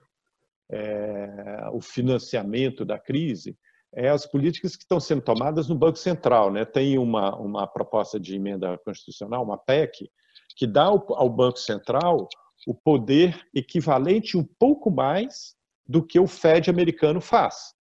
é, 0.70 1.68
o 1.72 1.80
financiamento 1.80 2.84
da 2.84 2.98
crise, 2.98 3.58
é 3.94 4.08
as 4.08 4.24
políticas 4.24 4.76
que 4.76 4.84
estão 4.84 5.00
sendo 5.00 5.20
tomadas 5.20 5.68
no 5.68 5.74
Banco 5.74 5.98
Central. 5.98 6.50
Né? 6.50 6.64
Tem 6.64 6.96
uma, 6.96 7.36
uma 7.36 7.66
proposta 7.66 8.18
de 8.18 8.36
emenda 8.36 8.78
constitucional, 8.78 9.42
uma 9.42 9.58
PEC, 9.58 10.08
que 10.56 10.66
dá 10.66 10.84
ao, 10.84 11.04
ao 11.14 11.28
Banco 11.28 11.58
Central 11.58 12.28
o 12.66 12.74
poder 12.74 13.46
equivalente 13.54 14.36
um 14.36 14.44
pouco 14.44 14.90
mais 14.90 15.54
do 15.86 16.04
que 16.04 16.18
o 16.18 16.26
Fed 16.26 16.70
americano 16.70 17.20
faz. 17.20 17.74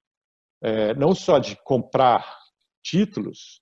É, 0.62 0.94
não 0.96 1.16
só 1.16 1.40
de 1.40 1.56
comprar 1.64 2.38
títulos 2.84 3.62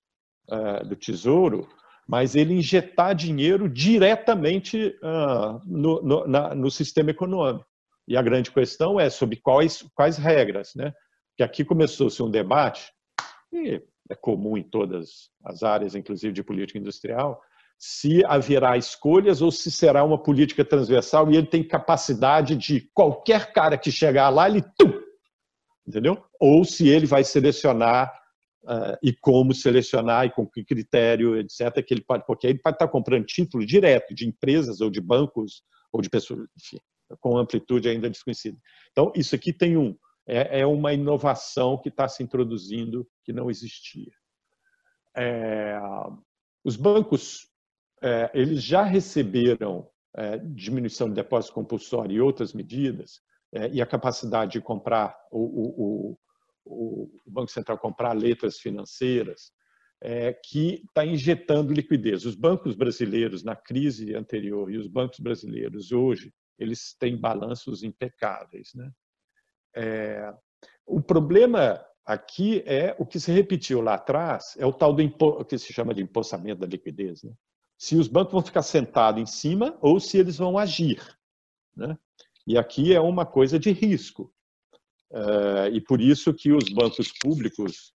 é, 0.50 0.84
do 0.84 0.96
Tesouro, 0.96 1.68
mas 2.10 2.34
ele 2.34 2.54
injetar 2.54 3.14
dinheiro 3.14 3.68
diretamente 3.68 4.98
uh, 5.00 5.60
no, 5.64 6.02
no, 6.02 6.26
na, 6.26 6.54
no 6.56 6.68
sistema 6.68 7.12
econômico. 7.12 7.64
E 8.08 8.16
a 8.16 8.22
grande 8.22 8.50
questão 8.50 8.98
é 8.98 9.08
sobre 9.08 9.36
quais, 9.36 9.88
quais 9.94 10.18
regras, 10.18 10.74
né? 10.74 10.92
Que 11.36 11.44
aqui 11.44 11.64
começou-se 11.64 12.20
um 12.20 12.28
debate, 12.28 12.92
e 13.52 13.80
é 14.10 14.16
comum 14.16 14.56
em 14.56 14.62
todas 14.64 15.30
as 15.44 15.62
áreas, 15.62 15.94
inclusive 15.94 16.32
de 16.32 16.42
política 16.42 16.80
industrial, 16.80 17.40
se 17.82 18.22
haverá 18.26 18.76
escolhas 18.76 19.40
ou 19.40 19.50
se 19.50 19.70
será 19.70 20.04
uma 20.04 20.22
política 20.22 20.64
transversal 20.64 21.30
e 21.30 21.36
ele 21.36 21.46
tem 21.46 21.66
capacidade 21.66 22.54
de 22.54 22.90
qualquer 22.92 23.52
cara 23.52 23.78
que 23.78 23.90
chegar 23.90 24.28
lá, 24.28 24.48
ele 24.48 24.62
tum, 24.78 24.92
entendeu? 25.86 26.22
Ou 26.38 26.62
se 26.64 26.86
ele 26.86 27.06
vai 27.06 27.24
selecionar 27.24 28.12
uh, 28.64 28.98
e 29.02 29.14
como 29.14 29.54
selecionar 29.54 30.26
e 30.26 30.30
com 30.30 30.46
que 30.46 30.62
critério, 30.62 31.38
etc. 31.38 31.82
Que 31.82 31.94
ele 31.94 32.04
pode, 32.06 32.26
porque 32.26 32.46
ele 32.46 32.58
pode 32.58 32.76
estar 32.76 32.88
comprando 32.88 33.24
título 33.24 33.64
direto 33.64 34.14
de 34.14 34.28
empresas 34.28 34.82
ou 34.82 34.90
de 34.90 35.00
bancos 35.00 35.62
ou 35.90 36.02
de 36.02 36.10
pessoas, 36.10 36.46
enfim 36.56 36.78
com 37.18 37.36
amplitude 37.36 37.88
ainda 37.88 38.10
desconhecida. 38.10 38.58
Então, 38.92 39.12
isso 39.16 39.34
aqui 39.34 39.52
tem 39.52 39.76
um, 39.76 39.96
é, 40.26 40.60
é 40.60 40.66
uma 40.66 40.92
inovação 40.92 41.78
que 41.78 41.88
está 41.88 42.06
se 42.06 42.22
introduzindo 42.22 43.06
que 43.24 43.32
não 43.32 43.50
existia. 43.50 44.12
É, 45.16 45.78
os 46.64 46.76
bancos, 46.76 47.48
é, 48.02 48.30
eles 48.34 48.62
já 48.62 48.82
receberam 48.82 49.88
é, 50.16 50.38
diminuição 50.38 51.08
de 51.08 51.14
depósito 51.14 51.54
compulsório 51.54 52.16
e 52.16 52.20
outras 52.20 52.52
medidas, 52.52 53.20
é, 53.52 53.68
e 53.70 53.82
a 53.82 53.86
capacidade 53.86 54.52
de 54.52 54.60
comprar, 54.60 55.16
o, 55.30 55.40
o, 55.40 56.18
o, 56.64 57.10
o 57.26 57.30
Banco 57.30 57.50
Central 57.50 57.78
comprar 57.78 58.12
letras 58.12 58.58
financeiras, 58.58 59.52
é, 60.02 60.32
que 60.32 60.82
está 60.86 61.04
injetando 61.04 61.74
liquidez. 61.74 62.24
Os 62.24 62.34
bancos 62.34 62.74
brasileiros 62.74 63.44
na 63.44 63.54
crise 63.54 64.14
anterior 64.14 64.70
e 64.70 64.78
os 64.78 64.86
bancos 64.86 65.20
brasileiros 65.20 65.92
hoje 65.92 66.32
eles 66.58 66.94
têm 66.98 67.18
balanços 67.18 67.82
impecáveis. 67.82 68.72
Né? 68.74 68.90
É, 69.74 70.32
o 70.86 71.00
problema 71.00 71.84
aqui 72.04 72.62
é 72.66 72.94
o 72.98 73.06
que 73.06 73.18
se 73.18 73.32
repetiu 73.32 73.80
lá 73.80 73.94
atrás, 73.94 74.54
é 74.58 74.66
o 74.66 74.72
tal 74.72 74.92
do 74.92 75.02
o 75.02 75.44
que 75.44 75.58
se 75.58 75.72
chama 75.72 75.94
de 75.94 76.02
empossamento 76.02 76.60
da 76.60 76.66
liquidez. 76.66 77.22
Né? 77.22 77.32
Se 77.80 77.96
os 77.96 78.08
bancos 78.08 78.32
vão 78.32 78.42
ficar 78.42 78.60
sentados 78.60 79.22
em 79.22 79.24
cima 79.24 79.74
ou 79.80 79.98
se 79.98 80.18
eles 80.18 80.36
vão 80.36 80.58
agir. 80.58 81.00
Né? 81.74 81.98
E 82.46 82.58
aqui 82.58 82.92
é 82.92 83.00
uma 83.00 83.24
coisa 83.24 83.58
de 83.58 83.72
risco. 83.72 84.30
Uh, 85.10 85.72
e 85.72 85.80
por 85.80 85.98
isso 85.98 86.34
que 86.34 86.52
os 86.52 86.68
bancos 86.74 87.10
públicos 87.10 87.94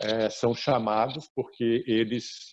é, 0.00 0.28
são 0.28 0.54
chamados, 0.54 1.30
porque 1.34 1.82
eles, 1.86 2.52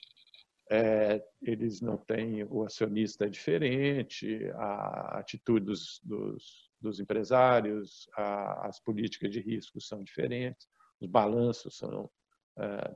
é, 0.71 1.21
eles 1.41 1.81
não 1.81 1.97
têm, 1.97 2.45
o 2.45 2.63
acionista 2.63 3.25
é 3.25 3.29
diferente, 3.29 4.49
a 4.55 5.19
atitude 5.19 5.65
dos, 5.65 5.99
dos, 6.01 6.71
dos 6.79 7.01
empresários, 7.01 8.07
a, 8.15 8.67
as 8.69 8.79
políticas 8.79 9.29
de 9.29 9.41
risco 9.41 9.81
são 9.81 10.01
diferentes, 10.01 10.65
os 11.01 11.09
balanços 11.09 11.77
são, 11.77 12.09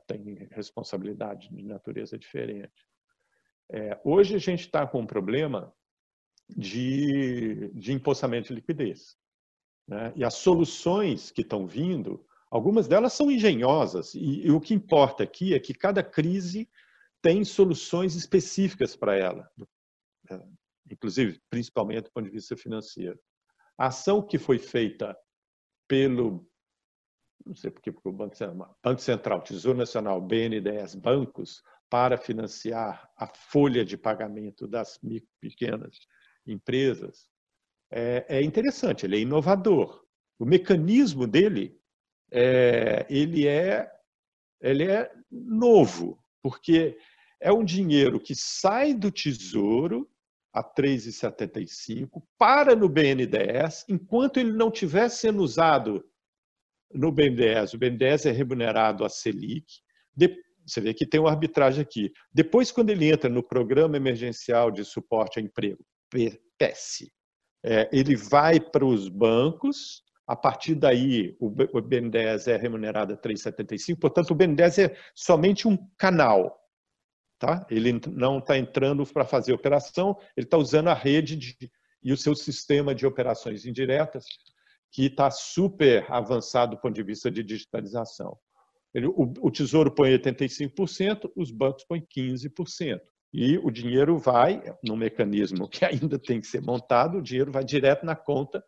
têm 0.06 0.48
responsabilidade 0.50 1.50
de 1.50 1.62
natureza 1.62 2.18
diferente. 2.18 2.72
É, 3.70 3.98
hoje 4.04 4.34
a 4.34 4.38
gente 4.38 4.60
está 4.60 4.86
com 4.86 5.00
um 5.00 5.06
problema 5.06 5.72
de, 6.48 7.70
de 7.72 7.92
empossamento 7.92 8.48
de 8.48 8.54
liquidez. 8.54 9.16
Né? 9.88 10.12
E 10.16 10.24
as 10.24 10.34
soluções 10.34 11.30
que 11.30 11.42
estão 11.42 11.66
vindo, 11.66 12.24
algumas 12.50 12.86
delas 12.86 13.12
são 13.12 13.30
engenhosas, 13.30 14.14
e, 14.14 14.46
e 14.46 14.50
o 14.50 14.60
que 14.60 14.74
importa 14.74 15.22
aqui 15.22 15.54
é 15.54 15.60
que 15.60 15.74
cada 15.74 16.02
crise 16.02 16.68
tem 17.22 17.44
soluções 17.44 18.14
específicas 18.14 18.94
para 18.94 19.16
ela, 19.16 19.50
né? 20.28 20.46
inclusive, 20.90 21.40
principalmente 21.48 22.04
do 22.04 22.12
ponto 22.12 22.26
de 22.26 22.30
vista 22.30 22.56
financeiro. 22.56 23.18
A 23.78 23.86
ação 23.86 24.22
que 24.22 24.38
foi 24.38 24.58
feita 24.58 25.16
pelo, 25.88 26.46
não 27.44 27.54
sei 27.54 27.70
por 27.70 27.80
que, 27.80 27.90
porque 27.90 28.08
o 28.08 28.12
Banco 28.12 28.36
Central, 28.36 28.78
Banco 28.82 29.00
Central, 29.00 29.42
Tesouro 29.42 29.78
Nacional, 29.78 30.20
BNDES, 30.20 30.94
bancos, 30.94 31.62
para 31.94 32.18
financiar 32.18 33.08
a 33.16 33.24
folha 33.28 33.84
de 33.84 33.96
pagamento 33.96 34.66
das 34.66 34.98
pequenas 35.40 35.96
empresas, 36.44 37.28
é, 37.88 38.26
é 38.28 38.42
interessante, 38.42 39.06
ele 39.06 39.18
é 39.18 39.20
inovador. 39.20 40.04
O 40.36 40.44
mecanismo 40.44 41.24
dele 41.24 41.80
é, 42.32 43.06
ele, 43.08 43.46
é, 43.46 43.88
ele 44.60 44.90
é 44.90 45.08
novo, 45.30 46.18
porque 46.42 46.98
é 47.40 47.52
um 47.52 47.64
dinheiro 47.64 48.18
que 48.18 48.34
sai 48.34 48.92
do 48.92 49.12
Tesouro 49.12 50.10
a 50.52 50.64
3,75, 50.64 52.24
para 52.36 52.74
no 52.74 52.88
BNDES, 52.88 53.84
enquanto 53.88 54.40
ele 54.40 54.50
não 54.50 54.68
estiver 54.68 55.08
sendo 55.08 55.44
usado 55.44 56.04
no 56.92 57.12
BNDES. 57.12 57.72
O 57.72 57.78
BNDES 57.78 58.26
é 58.26 58.32
remunerado 58.32 59.04
a 59.04 59.08
Selic. 59.08 59.80
Você 60.66 60.80
vê 60.80 60.94
que 60.94 61.06
tem 61.06 61.20
uma 61.20 61.30
arbitragem 61.30 61.82
aqui. 61.82 62.12
Depois, 62.32 62.70
quando 62.70 62.90
ele 62.90 63.10
entra 63.10 63.28
no 63.28 63.42
Programa 63.42 63.96
Emergencial 63.96 64.70
de 64.70 64.84
Suporte 64.84 65.38
ao 65.38 65.44
Emprego, 65.44 65.84
PES, 66.10 67.10
é, 67.64 67.88
ele 67.92 68.16
vai 68.16 68.60
para 68.60 68.84
os 68.84 69.08
bancos, 69.08 70.02
a 70.26 70.34
partir 70.34 70.74
daí 70.74 71.36
o 71.38 71.50
BNDES 71.50 72.48
é 72.48 72.56
remunerado 72.56 73.12
a 73.12 73.16
3,75, 73.16 73.98
portanto 73.98 74.30
o 74.30 74.34
BNDES 74.34 74.78
é 74.78 74.96
somente 75.14 75.68
um 75.68 75.76
canal. 75.98 76.58
Tá? 77.38 77.66
Ele 77.68 78.00
não 78.10 78.38
está 78.38 78.56
entrando 78.56 79.04
para 79.06 79.24
fazer 79.24 79.52
operação, 79.52 80.16
ele 80.36 80.46
está 80.46 80.56
usando 80.56 80.88
a 80.88 80.94
rede 80.94 81.36
de, 81.36 81.70
e 82.02 82.12
o 82.12 82.16
seu 82.16 82.34
sistema 82.34 82.94
de 82.94 83.06
operações 83.06 83.66
indiretas, 83.66 84.24
que 84.90 85.06
está 85.06 85.30
super 85.30 86.10
avançado 86.10 86.76
do 86.76 86.80
ponto 86.80 86.94
de 86.94 87.02
vista 87.02 87.30
de 87.30 87.42
digitalização. 87.42 88.38
O, 88.94 89.48
o 89.48 89.50
Tesouro 89.50 89.92
põe 89.92 90.10
85%, 90.16 91.32
os 91.34 91.50
bancos 91.50 91.84
põem 91.84 92.00
15%. 92.00 93.00
E 93.32 93.58
o 93.58 93.70
dinheiro 93.70 94.16
vai, 94.16 94.62
num 94.82 94.96
mecanismo 94.96 95.68
que 95.68 95.84
ainda 95.84 96.18
tem 96.18 96.40
que 96.40 96.46
ser 96.46 96.62
montado, 96.62 97.18
o 97.18 97.22
dinheiro 97.22 97.50
vai 97.50 97.64
direto 97.64 98.06
na 98.06 98.14
conta 98.14 98.64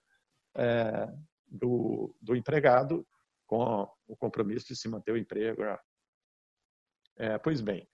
é, 0.56 1.08
do, 1.46 2.12
do, 2.20 2.34
empregado 2.34 3.06
com 3.46 3.88
o 4.08 4.16
compromisso 4.16 4.66
de 4.66 4.76
se 4.76 4.88
manter 4.88 5.12
o 5.12 5.16
emprego. 5.16 5.62
É, 7.16 7.38
pois 7.38 7.60
bem, 7.60 7.88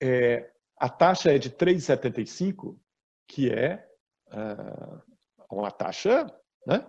é, 0.00 0.48
a 0.78 0.88
taxa 0.88 1.32
é 1.32 1.38
de 1.38 1.50
3,75, 1.50 2.78
que 3.26 3.50
é, 3.50 3.84
é 4.30 5.54
uma 5.54 5.70
taxa 5.72 6.26
né, 6.64 6.86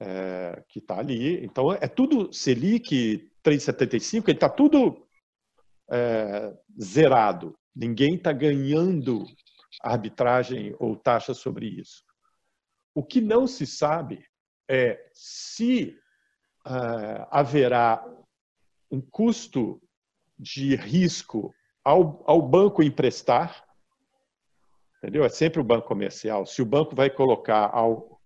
é, 0.00 0.64
que 0.68 0.78
está 0.78 0.98
ali. 0.98 1.44
Então, 1.44 1.72
é 1.72 1.88
tudo 1.88 2.32
Selic 2.32 3.28
3,75, 3.48 4.24
ele 4.28 4.36
está 4.36 4.48
tudo 4.48 5.06
é, 5.90 6.54
zerado. 6.80 7.58
Ninguém 7.74 8.16
está 8.16 8.32
ganhando 8.32 9.24
arbitragem 9.82 10.74
ou 10.78 10.96
taxa 10.96 11.32
sobre 11.32 11.66
isso. 11.66 12.04
O 12.94 13.02
que 13.02 13.20
não 13.20 13.46
se 13.46 13.66
sabe 13.66 14.24
é 14.68 15.08
se 15.14 15.96
uh, 16.66 17.26
haverá 17.30 18.04
um 18.90 19.00
custo 19.00 19.80
de 20.38 20.74
risco 20.74 21.54
ao, 21.84 22.22
ao 22.26 22.42
banco 22.42 22.82
emprestar, 22.82 23.64
entendeu? 24.98 25.24
É 25.24 25.28
sempre 25.28 25.60
o 25.60 25.64
banco 25.64 25.86
comercial. 25.86 26.44
Se 26.44 26.60
o 26.60 26.66
banco 26.66 26.94
vai 26.94 27.08
colocar 27.08 27.70
ao 27.72 28.20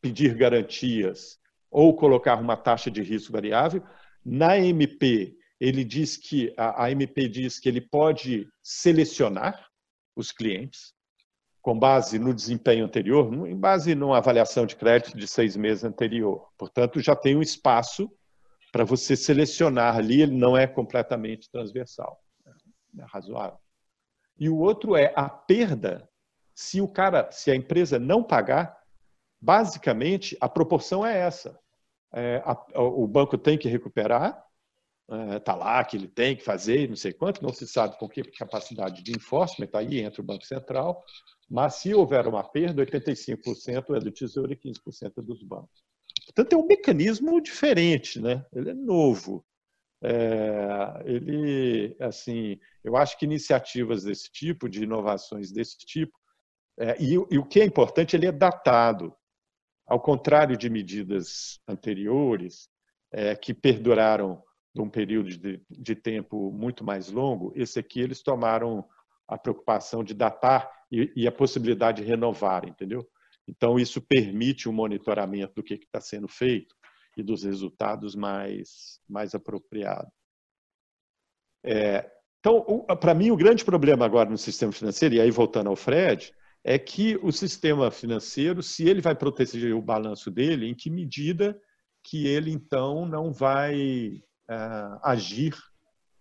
pedir 0.00 0.34
garantias 0.34 1.38
ou 1.70 1.96
colocar 1.96 2.40
uma 2.40 2.56
taxa 2.56 2.90
de 2.90 3.02
risco 3.02 3.32
variável, 3.32 3.82
na 4.24 4.58
MP 4.58 5.36
ele 5.62 5.84
diz 5.84 6.16
que 6.16 6.52
a, 6.56 6.90
MP 6.90 7.28
diz 7.28 7.60
que 7.60 7.68
ele 7.68 7.80
pode 7.80 8.48
selecionar 8.64 9.68
os 10.16 10.32
clientes 10.32 10.92
com 11.60 11.78
base 11.78 12.18
no 12.18 12.34
desempenho 12.34 12.84
anterior, 12.84 13.32
em 13.46 13.56
base 13.56 13.94
numa 13.94 14.18
avaliação 14.18 14.66
de 14.66 14.74
crédito 14.74 15.16
de 15.16 15.28
seis 15.28 15.56
meses 15.56 15.84
anterior. 15.84 16.48
Portanto, 16.58 16.98
já 16.98 17.14
tem 17.14 17.36
um 17.36 17.42
espaço 17.42 18.10
para 18.72 18.82
você 18.82 19.14
selecionar 19.14 19.96
ali, 19.96 20.22
ele 20.22 20.36
não 20.36 20.56
é 20.56 20.66
completamente 20.66 21.48
transversal, 21.48 22.20
é 22.98 23.04
razoável. 23.04 23.60
E 24.36 24.48
o 24.48 24.58
outro 24.58 24.96
é 24.96 25.12
a 25.14 25.28
perda, 25.28 26.08
se 26.52 26.80
o 26.80 26.88
cara, 26.88 27.30
se 27.30 27.52
a 27.52 27.54
empresa 27.54 28.00
não 28.00 28.24
pagar, 28.24 28.76
basicamente 29.40 30.36
a 30.40 30.48
proporção 30.48 31.06
é 31.06 31.16
essa. 31.16 31.56
É, 32.14 32.42
a, 32.44 32.80
o 32.80 33.06
banco 33.06 33.38
tem 33.38 33.56
que 33.56 33.68
recuperar 33.68 34.44
está 35.36 35.52
é, 35.52 35.56
lá, 35.56 35.84
que 35.84 35.96
ele 35.96 36.08
tem 36.08 36.36
que 36.36 36.42
fazer, 36.42 36.88
não 36.88 36.96
sei 36.96 37.12
quanto, 37.12 37.42
não 37.42 37.52
se 37.52 37.66
sabe 37.66 37.98
com 37.98 38.08
que 38.08 38.22
capacidade 38.22 39.02
de 39.02 39.12
enforcement, 39.12 39.68
aí 39.74 40.00
entra 40.00 40.22
o 40.22 40.24
Banco 40.24 40.44
Central, 40.46 41.04
mas 41.50 41.76
se 41.76 41.92
houver 41.92 42.26
uma 42.26 42.42
perda, 42.42 42.84
85% 42.84 43.96
é 43.96 44.00
do 44.00 44.10
Tesouro 44.10 44.52
e 44.52 44.56
15% 44.56 45.12
é 45.18 45.22
dos 45.22 45.42
bancos. 45.42 45.82
Portanto, 46.26 46.52
é 46.52 46.56
um 46.56 46.66
mecanismo 46.66 47.40
diferente, 47.40 48.20
né? 48.20 48.44
ele 48.52 48.70
é 48.70 48.74
novo. 48.74 49.44
É, 50.02 51.02
ele, 51.04 51.96
assim, 52.00 52.58
eu 52.82 52.96
acho 52.96 53.18
que 53.18 53.24
iniciativas 53.24 54.04
desse 54.04 54.30
tipo, 54.32 54.68
de 54.68 54.84
inovações 54.84 55.52
desse 55.52 55.78
tipo, 55.78 56.16
é, 56.78 56.96
e, 57.00 57.12
e 57.12 57.38
o 57.38 57.44
que 57.44 57.60
é 57.60 57.64
importante, 57.64 58.16
ele 58.16 58.26
é 58.26 58.32
datado. 58.32 59.14
Ao 59.92 60.00
contrário 60.00 60.56
de 60.56 60.70
medidas 60.70 61.60
anteriores, 61.68 62.66
é, 63.12 63.36
que 63.36 63.52
perduraram 63.52 64.42
de 64.74 64.80
um 64.80 64.88
período 64.88 65.28
de, 65.28 65.62
de 65.68 65.94
tempo 65.94 66.50
muito 66.50 66.82
mais 66.82 67.10
longo, 67.10 67.52
esse 67.54 67.78
aqui 67.78 68.00
eles 68.00 68.22
tomaram 68.22 68.88
a 69.28 69.36
preocupação 69.36 70.02
de 70.02 70.14
datar 70.14 70.66
e, 70.90 71.12
e 71.14 71.26
a 71.26 71.30
possibilidade 71.30 72.00
de 72.00 72.08
renovar, 72.08 72.66
entendeu? 72.66 73.06
Então, 73.46 73.78
isso 73.78 74.00
permite 74.00 74.66
o 74.66 74.72
um 74.72 74.74
monitoramento 74.74 75.56
do 75.56 75.62
que 75.62 75.74
está 75.74 76.00
sendo 76.00 76.26
feito 76.26 76.74
e 77.14 77.22
dos 77.22 77.44
resultados 77.44 78.14
mais, 78.14 78.98
mais 79.06 79.34
apropriados. 79.34 80.10
É, 81.62 82.10
então, 82.40 82.86
para 82.98 83.12
mim, 83.12 83.30
o 83.30 83.36
grande 83.36 83.62
problema 83.62 84.06
agora 84.06 84.30
no 84.30 84.38
sistema 84.38 84.72
financeiro, 84.72 85.16
e 85.16 85.20
aí 85.20 85.30
voltando 85.30 85.68
ao 85.68 85.76
Fred, 85.76 86.32
é 86.64 86.78
que 86.78 87.16
o 87.16 87.32
sistema 87.32 87.90
financeiro, 87.90 88.62
se 88.62 88.88
ele 88.88 89.00
vai 89.00 89.14
proteger 89.14 89.74
o 89.74 89.82
balanço 89.82 90.30
dele, 90.30 90.68
em 90.68 90.74
que 90.74 90.90
medida 90.90 91.60
que 92.02 92.26
ele, 92.26 92.50
então, 92.50 93.06
não 93.06 93.32
vai 93.32 94.22
uh, 94.48 94.98
agir 95.02 95.56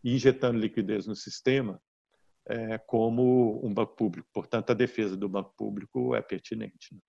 injetando 0.03 0.59
liquidez 0.59 1.05
no 1.05 1.15
sistema 1.15 1.81
uh, 2.49 2.85
como 2.87 3.65
um 3.65 3.73
banco 3.73 3.95
público. 3.95 4.27
Portanto, 4.33 4.71
a 4.71 4.75
defesa 4.75 5.15
do 5.15 5.29
banco 5.29 5.53
público 5.55 6.15
é 6.15 6.21
pertinente. 6.21 6.93
Né? 6.93 6.99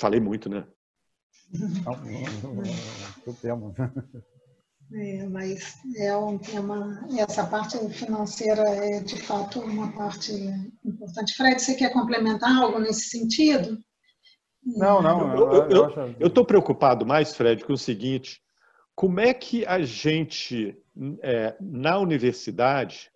Falei 0.00 0.20
muito, 0.20 0.48
né? 0.48 0.66
O 3.26 3.34
tema. 3.34 3.74
É, 4.92 5.26
mas 5.26 5.78
é 5.96 6.16
um 6.16 6.38
tema, 6.38 7.04
essa 7.18 7.44
parte 7.44 7.76
financeira 7.90 8.62
é 8.62 9.00
de 9.00 9.20
fato 9.20 9.60
uma 9.60 9.90
parte 9.92 10.32
importante. 10.84 11.34
Fred, 11.34 11.60
você 11.60 11.74
quer 11.74 11.92
complementar 11.92 12.56
algo 12.56 12.78
nesse 12.78 13.08
sentido? 13.08 13.78
Não, 14.64 15.02
não. 15.02 15.50
Eu 16.20 16.28
estou 16.28 16.44
preocupado 16.44 17.04
mais, 17.04 17.34
Fred, 17.34 17.64
com 17.64 17.72
o 17.72 17.78
seguinte: 17.78 18.40
como 18.94 19.20
é 19.20 19.34
que 19.34 19.66
a 19.66 19.82
gente, 19.82 20.76
é, 21.20 21.56
na 21.60 21.98
universidade, 21.98 23.10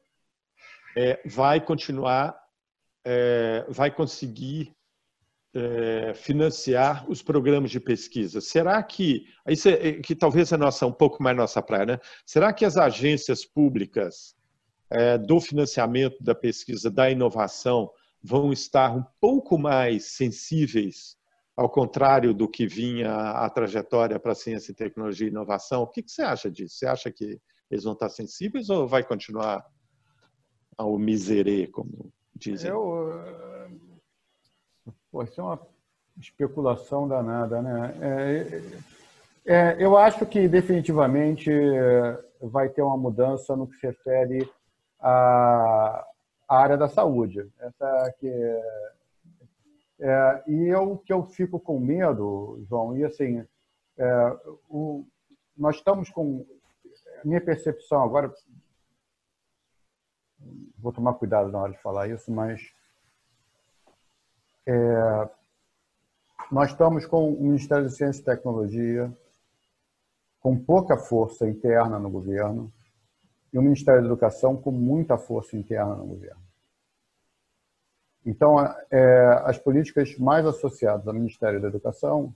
é, 0.96 1.20
vai 1.24 1.60
continuar, 1.60 2.36
é, 3.04 3.64
vai 3.68 3.90
conseguir 3.90 4.74
é, 5.54 6.12
financiar 6.14 7.08
os 7.10 7.22
programas 7.22 7.70
de 7.70 7.80
pesquisa. 7.80 8.40
Será 8.40 8.82
que, 8.82 9.24
isso 9.48 9.68
é, 9.68 9.94
que 9.94 10.14
talvez 10.14 10.52
é 10.52 10.56
nossa, 10.56 10.86
um 10.86 10.92
pouco 10.92 11.22
mais 11.22 11.36
nossa 11.36 11.60
praia, 11.60 11.86
né? 11.86 11.98
Será 12.24 12.52
que 12.52 12.64
as 12.64 12.76
agências 12.76 13.44
públicas 13.44 14.36
é, 14.90 15.18
do 15.18 15.40
financiamento 15.40 16.22
da 16.22 16.34
pesquisa, 16.34 16.90
da 16.90 17.10
inovação, 17.10 17.90
vão 18.22 18.52
estar 18.52 18.94
um 18.94 19.04
pouco 19.20 19.58
mais 19.58 20.12
sensíveis, 20.12 21.16
ao 21.56 21.68
contrário 21.68 22.32
do 22.32 22.48
que 22.48 22.66
vinha 22.66 23.12
a 23.12 23.50
trajetória 23.50 24.18
para 24.18 24.34
ciência, 24.34 24.74
tecnologia 24.74 25.26
e 25.26 25.30
inovação? 25.30 25.82
O 25.82 25.86
que, 25.86 26.02
que 26.02 26.10
você 26.10 26.22
acha 26.22 26.50
disso? 26.50 26.76
Você 26.76 26.86
acha 26.86 27.10
que 27.10 27.40
eles 27.70 27.84
vão 27.84 27.92
estar 27.92 28.08
sensíveis 28.08 28.68
ou 28.70 28.86
vai 28.86 29.02
continuar 29.02 29.64
ao 30.76 30.98
miserê, 30.98 31.66
como 31.66 32.12
dizem? 32.34 32.70
Eu, 32.70 33.10
Pô, 35.10 35.22
isso 35.24 35.40
é 35.40 35.44
uma 35.44 35.60
especulação 36.18 37.08
danada, 37.08 37.60
né? 37.60 37.94
É, 39.44 39.52
é, 39.52 39.76
eu 39.78 39.96
acho 39.96 40.24
que 40.26 40.46
definitivamente 40.46 41.50
vai 42.40 42.68
ter 42.68 42.82
uma 42.82 42.96
mudança 42.96 43.56
no 43.56 43.66
que 43.66 43.76
se 43.76 43.86
refere 43.86 44.48
à, 45.00 46.06
à 46.48 46.56
área 46.58 46.76
da 46.76 46.88
saúde. 46.88 47.50
Essa 47.58 48.14
que 48.18 48.28
é, 48.28 48.92
é, 50.00 50.44
e 50.46 50.68
eu 50.68 50.96
que 50.98 51.12
eu 51.12 51.24
fico 51.24 51.58
com 51.58 51.80
medo, 51.80 52.64
João, 52.68 52.96
e 52.96 53.04
assim, 53.04 53.44
é, 53.98 54.36
o, 54.68 55.04
nós 55.56 55.76
estamos 55.76 56.08
com 56.08 56.46
minha 57.24 57.40
percepção 57.40 58.02
agora, 58.02 58.32
vou 60.78 60.92
tomar 60.92 61.14
cuidado 61.14 61.50
na 61.50 61.58
hora 61.58 61.72
de 61.72 61.82
falar 61.82 62.08
isso, 62.08 62.30
mas 62.32 62.72
é, 64.66 65.30
nós 66.50 66.70
estamos 66.70 67.06
com 67.06 67.32
o 67.32 67.42
Ministério 67.42 67.84
da 67.84 67.90
Ciência 67.90 68.20
e 68.20 68.24
Tecnologia 68.24 69.12
com 70.40 70.58
pouca 70.58 70.96
força 70.96 71.48
interna 71.48 71.98
no 71.98 72.10
governo 72.10 72.72
e 73.52 73.58
o 73.58 73.62
Ministério 73.62 74.00
da 74.00 74.06
Educação 74.06 74.56
com 74.56 74.70
muita 74.70 75.18
força 75.18 75.56
interna 75.56 75.94
no 75.94 76.06
governo. 76.06 76.40
Então, 78.24 78.58
é, 78.90 79.42
as 79.44 79.58
políticas 79.58 80.16
mais 80.18 80.46
associadas 80.46 81.06
ao 81.06 81.14
Ministério 81.14 81.60
da 81.60 81.68
Educação 81.68 82.34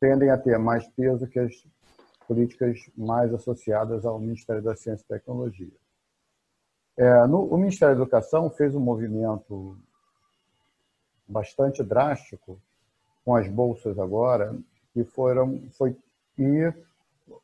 tendem 0.00 0.30
a 0.30 0.38
ter 0.38 0.58
mais 0.58 0.88
peso 0.88 1.26
que 1.26 1.38
as 1.38 1.52
políticas 2.26 2.78
mais 2.96 3.32
associadas 3.32 4.04
ao 4.04 4.18
Ministério 4.18 4.62
da 4.62 4.76
Ciência 4.76 5.04
e 5.04 5.08
Tecnologia. 5.08 5.72
É, 6.96 7.26
no, 7.26 7.44
o 7.44 7.56
Ministério 7.56 7.96
da 7.96 8.02
Educação 8.02 8.50
fez 8.50 8.74
um 8.74 8.80
movimento 8.80 9.78
bastante 11.28 11.82
drástico 11.82 12.58
com 13.24 13.36
as 13.36 13.48
bolsas 13.48 13.98
agora, 13.98 14.56
que 14.92 15.04
foram 15.04 15.60
foi 15.76 15.94
e 16.38 16.72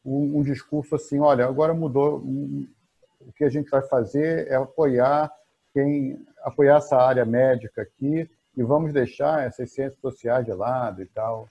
um, 0.04 0.38
um 0.38 0.42
discurso 0.42 0.94
assim, 0.94 1.18
olha, 1.18 1.44
agora 1.44 1.74
mudou, 1.74 2.18
o 2.18 3.32
que 3.36 3.44
a 3.44 3.50
gente 3.50 3.68
vai 3.70 3.82
fazer 3.82 4.48
é 4.48 4.54
apoiar 4.54 5.30
quem 5.72 6.24
apoiar 6.42 6.76
essa 6.76 6.96
área 6.96 7.24
médica 7.24 7.82
aqui 7.82 8.30
e 8.56 8.62
vamos 8.62 8.92
deixar 8.92 9.44
essas 9.44 9.72
ciências 9.72 10.00
sociais 10.00 10.44
de 10.44 10.52
lado 10.52 11.02
e 11.02 11.06
tal. 11.06 11.48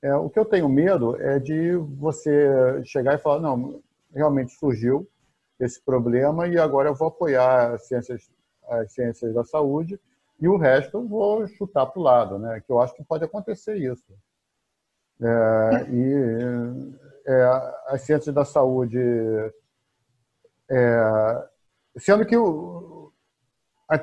É, 0.00 0.14
o 0.14 0.30
que 0.30 0.38
eu 0.38 0.44
tenho 0.44 0.68
medo 0.68 1.20
é 1.20 1.38
de 1.38 1.72
você 1.76 2.82
chegar 2.84 3.14
e 3.14 3.18
falar, 3.18 3.40
não, 3.40 3.82
realmente 4.14 4.52
surgiu 4.52 5.08
esse 5.58 5.80
problema 5.80 6.46
e 6.46 6.58
agora 6.58 6.88
eu 6.90 6.94
vou 6.94 7.08
apoiar 7.08 7.74
as 7.74 7.86
ciências, 7.86 8.30
as 8.68 8.92
ciências 8.92 9.34
da 9.34 9.44
saúde 9.44 9.98
e 10.40 10.48
o 10.48 10.56
resto 10.56 10.98
eu 10.98 11.08
vou 11.08 11.46
chutar 11.46 11.86
para 11.86 12.00
o 12.00 12.02
lado, 12.02 12.38
né? 12.38 12.60
que 12.60 12.70
eu 12.70 12.80
acho 12.80 12.94
que 12.94 13.04
pode 13.04 13.24
acontecer 13.24 13.76
isso. 13.76 14.12
É, 15.20 15.86
e 15.90 16.94
é, 17.26 17.42
as 17.86 18.02
ciências 18.02 18.34
da 18.34 18.44
saúde, 18.44 18.98
é, 20.68 21.48
sendo 21.96 22.26
que 22.26 22.36
o, 22.36 23.12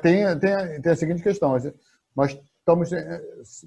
tem, 0.00 0.38
tem, 0.38 0.80
tem 0.80 0.92
a 0.92 0.96
seguinte 0.96 1.22
questão, 1.22 1.56
nós, 2.16 2.38
estamos, 2.58 2.90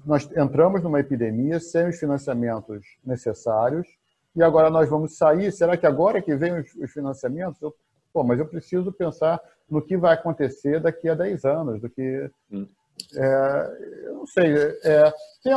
nós 0.04 0.28
entramos 0.36 0.82
numa 0.82 1.00
epidemia 1.00 1.60
sem 1.60 1.88
os 1.88 1.98
financiamentos 1.98 2.84
necessários 3.04 3.86
e 4.34 4.42
agora 4.42 4.68
nós 4.68 4.88
vamos 4.88 5.16
sair, 5.16 5.52
será 5.52 5.76
que 5.76 5.86
agora 5.86 6.20
que 6.20 6.34
vem 6.34 6.58
os, 6.58 6.74
os 6.74 6.92
financiamentos? 6.92 7.60
Eu, 7.62 7.74
pô, 8.12 8.24
mas 8.24 8.38
eu 8.38 8.46
preciso 8.46 8.92
pensar 8.92 9.40
no 9.68 9.82
que 9.82 9.96
vai 9.96 10.14
acontecer 10.14 10.80
daqui 10.80 11.08
a 11.08 11.14
10 11.14 11.44
anos, 11.44 11.80
do 11.80 11.90
que 11.90 12.30
hum. 12.50 12.68
é, 13.14 14.04
eu 14.04 14.14
não 14.14 14.26
sei. 14.26 14.54
É, 14.84 15.12
tem, 15.42 15.52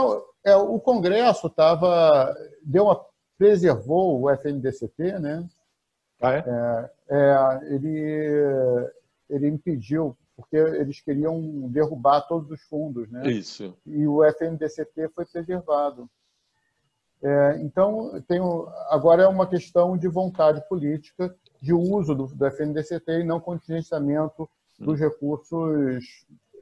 é, 0.45 0.55
o 0.55 0.79
Congresso 0.79 1.47
estava 1.47 2.35
deu 2.63 2.85
uma 2.85 2.99
preservou 3.37 4.21
o 4.21 4.29
FNDCT, 4.29 5.19
né? 5.19 5.47
Ah, 6.21 6.33
é? 6.33 6.43
é? 6.45 6.91
É, 7.09 7.73
ele 7.73 8.91
ele 9.29 9.47
impediu 9.47 10.17
porque 10.35 10.55
eles 10.55 11.01
queriam 11.01 11.67
derrubar 11.69 12.21
todos 12.21 12.49
os 12.49 12.61
fundos, 12.63 13.09
né? 13.11 13.29
Isso. 13.29 13.75
E 13.85 14.07
o 14.07 14.23
FNDCT 14.23 15.09
foi 15.09 15.25
preservado. 15.25 16.09
É, 17.21 17.59
então, 17.61 18.21
tenho, 18.27 18.67
agora 18.89 19.23
é 19.23 19.27
uma 19.27 19.45
questão 19.45 19.97
de 19.97 20.07
vontade 20.07 20.65
política 20.69 21.35
de 21.61 21.73
uso 21.73 22.15
do, 22.15 22.27
do 22.27 22.45
FNDCT 22.45 23.19
e 23.19 23.23
não 23.23 23.39
contingenciamento 23.39 24.49
dos 24.79 24.99
hum. 24.99 25.03
recursos 25.03 26.05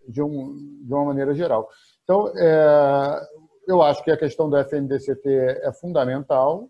de, 0.08 0.22
um, 0.22 0.82
de 0.84 0.94
uma 0.94 1.06
maneira 1.06 1.34
geral. 1.36 1.70
Então, 2.04 2.32
é, 2.36 3.28
eu 3.68 3.82
acho 3.84 4.04
que 4.04 4.10
a 4.10 4.18
questão 4.18 4.50
do 4.50 4.58
FNDCT 4.58 5.30
é 5.62 5.72
fundamental 5.74 6.70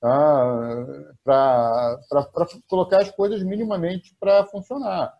tá, 0.00 1.16
para 1.22 2.46
colocar 2.68 3.02
as 3.02 3.10
coisas 3.10 3.42
minimamente 3.42 4.16
para 4.18 4.44
funcionar. 4.46 5.14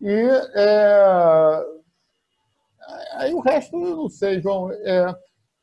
E 0.00 0.30
é, 0.54 1.64
aí 3.14 3.34
o 3.34 3.40
resto 3.40 3.74
eu 3.76 3.96
não 3.96 4.08
sei, 4.08 4.40
João. 4.40 4.70
É, 4.70 5.14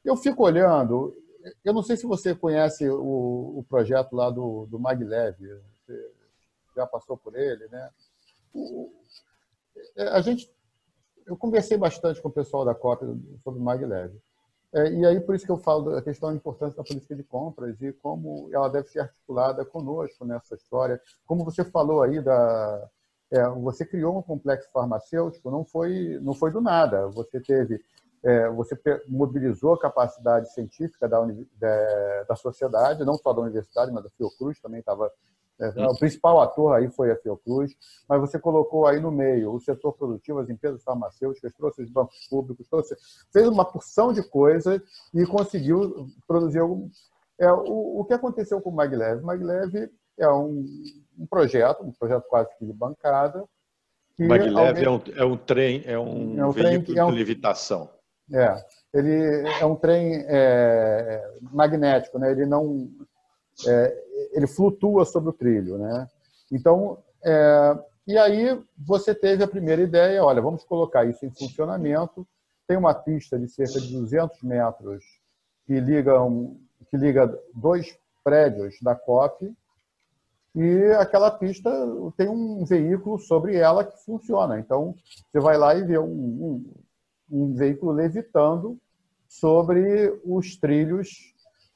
eu 0.03 0.17
fico 0.17 0.43
olhando. 0.43 1.15
Eu 1.63 1.73
não 1.73 1.83
sei 1.83 1.97
se 1.97 2.05
você 2.05 2.35
conhece 2.35 2.89
o, 2.89 3.59
o 3.59 3.65
projeto 3.67 4.15
lá 4.15 4.29
do, 4.29 4.65
do 4.67 4.79
Maglev 4.79 5.37
você 5.91 6.11
já 6.75 6.85
passou 6.85 7.17
por 7.17 7.35
ele, 7.35 7.67
né? 7.67 7.89
O, 8.53 8.91
é, 9.95 10.07
a 10.09 10.21
gente, 10.21 10.51
eu 11.25 11.35
conversei 11.35 11.77
bastante 11.77 12.21
com 12.21 12.29
o 12.29 12.33
pessoal 12.33 12.65
da 12.65 12.75
COP 12.75 13.05
sobre 13.43 13.59
o 13.59 13.63
Maglev. 13.63 14.13
É, 14.73 14.89
e 14.89 15.05
aí, 15.05 15.19
por 15.19 15.35
isso 15.35 15.45
que 15.45 15.51
eu 15.51 15.57
falo 15.57 15.91
da 15.91 16.01
questão 16.01 16.29
da 16.29 16.35
importância 16.35 16.77
da 16.77 16.83
política 16.83 17.15
de 17.15 17.23
compras 17.23 17.81
e 17.81 17.91
como 17.91 18.49
ela 18.53 18.69
deve 18.69 18.87
ser 18.87 19.01
articulada 19.01 19.65
conosco 19.65 20.23
nessa 20.23 20.55
história. 20.55 21.01
Como 21.25 21.43
você 21.43 21.63
falou 21.65 22.01
aí, 22.01 22.21
da, 22.21 22.89
é, 23.29 23.49
você 23.49 23.85
criou 23.85 24.17
um 24.17 24.21
complexo 24.21 24.69
farmacêutico, 24.71 25.51
não 25.51 25.65
foi, 25.65 26.19
não 26.21 26.33
foi 26.33 26.51
do 26.51 26.61
nada. 26.61 27.07
Você 27.09 27.41
teve 27.41 27.83
é, 28.23 28.49
você 28.49 28.79
mobilizou 29.07 29.73
a 29.73 29.79
capacidade 29.79 30.53
científica 30.53 31.07
da, 31.07 31.19
da, 31.57 32.23
da, 32.29 32.35
sociedade, 32.35 33.03
não 33.03 33.15
só 33.15 33.33
da 33.33 33.41
universidade, 33.41 33.91
mas 33.91 34.03
da 34.03 34.09
Fiocruz 34.11 34.59
também 34.59 34.79
estava 34.79 35.11
é, 35.61 35.85
o 35.85 35.95
principal 35.95 36.41
ator 36.41 36.73
aí 36.73 36.89
foi 36.89 37.11
a 37.11 37.15
Fiocruz, 37.15 37.71
mas 38.09 38.19
você 38.19 38.39
colocou 38.39 38.87
aí 38.87 38.99
no 38.99 39.11
meio 39.11 39.53
o 39.53 39.59
setor 39.59 39.93
produtivo, 39.93 40.39
as 40.39 40.49
empresas 40.49 40.83
farmacêuticas, 40.83 41.53
trouxe 41.53 41.83
os 41.83 41.89
bancos 41.91 42.27
públicos, 42.27 42.67
trouxe, 42.67 42.95
fez 43.31 43.47
uma 43.47 43.63
porção 43.63 44.11
de 44.11 44.27
coisas 44.27 44.81
e 45.13 45.23
conseguiu 45.25 46.07
produzir 46.27 46.59
algum. 46.59 46.89
É, 47.39 47.51
o, 47.51 47.99
o 47.99 48.05
que 48.05 48.13
aconteceu 48.13 48.59
com 48.59 48.71
o 48.71 48.75
Maglev? 48.75 49.21
O 49.21 49.25
Maglev 49.25 49.89
é 50.17 50.27
um, 50.29 50.65
um 51.19 51.27
projeto, 51.27 51.83
um 51.83 51.91
projeto 51.91 52.23
quase 52.27 52.49
que 52.57 52.65
de 52.65 52.73
bancada. 52.73 53.45
Que 54.15 54.25
Maglev 54.27 54.57
alguém... 54.57 54.83
é, 54.83 54.89
um, 54.89 55.01
é 55.15 55.25
um 55.25 55.37
trem, 55.37 55.83
é 55.85 55.99
um, 55.99 56.39
é 56.39 56.45
um 56.45 56.51
veículo 56.51 56.97
é 56.97 57.05
um, 57.05 57.11
de 57.11 57.17
levitação. 57.17 57.87
É, 58.33 58.65
ele 58.93 59.49
é 59.59 59.65
um 59.65 59.75
trem 59.75 60.23
é, 60.27 61.33
magnético, 61.41 62.17
né? 62.17 62.31
ele 62.31 62.45
não 62.45 62.89
é, 63.67 64.03
ele 64.33 64.47
flutua 64.47 65.05
sobre 65.05 65.29
o 65.29 65.33
trilho, 65.33 65.77
né? 65.77 66.07
Então, 66.51 66.97
é, 67.23 67.79
e 68.07 68.17
aí 68.17 68.61
você 68.77 69.13
teve 69.13 69.43
a 69.43 69.47
primeira 69.47 69.81
ideia, 69.81 70.23
olha, 70.23 70.41
vamos 70.41 70.63
colocar 70.63 71.05
isso 71.05 71.25
em 71.25 71.31
funcionamento. 71.31 72.27
Tem 72.67 72.77
uma 72.77 72.93
pista 72.93 73.37
de 73.37 73.47
cerca 73.47 73.79
de 73.79 73.93
200 73.93 74.41
metros 74.43 75.03
que 75.65 75.79
liga, 75.79 76.13
que 76.89 76.97
liga 76.97 77.37
dois 77.53 77.97
prédios 78.23 78.75
da 78.81 78.95
COP 78.95 79.53
e 80.53 80.91
aquela 80.99 81.31
pista 81.31 81.69
tem 82.17 82.27
um 82.27 82.65
veículo 82.65 83.17
sobre 83.19 83.55
ela 83.55 83.85
que 83.85 83.97
funciona. 84.03 84.59
Então, 84.59 84.93
você 85.31 85.39
vai 85.39 85.57
lá 85.57 85.73
e 85.75 85.83
vê 85.83 85.97
um, 85.97 86.05
um, 86.05 86.73
um 87.31 87.53
veículo 87.53 87.91
levitando 87.91 88.77
sobre 89.27 90.19
os 90.25 90.57
trilhos 90.57 91.33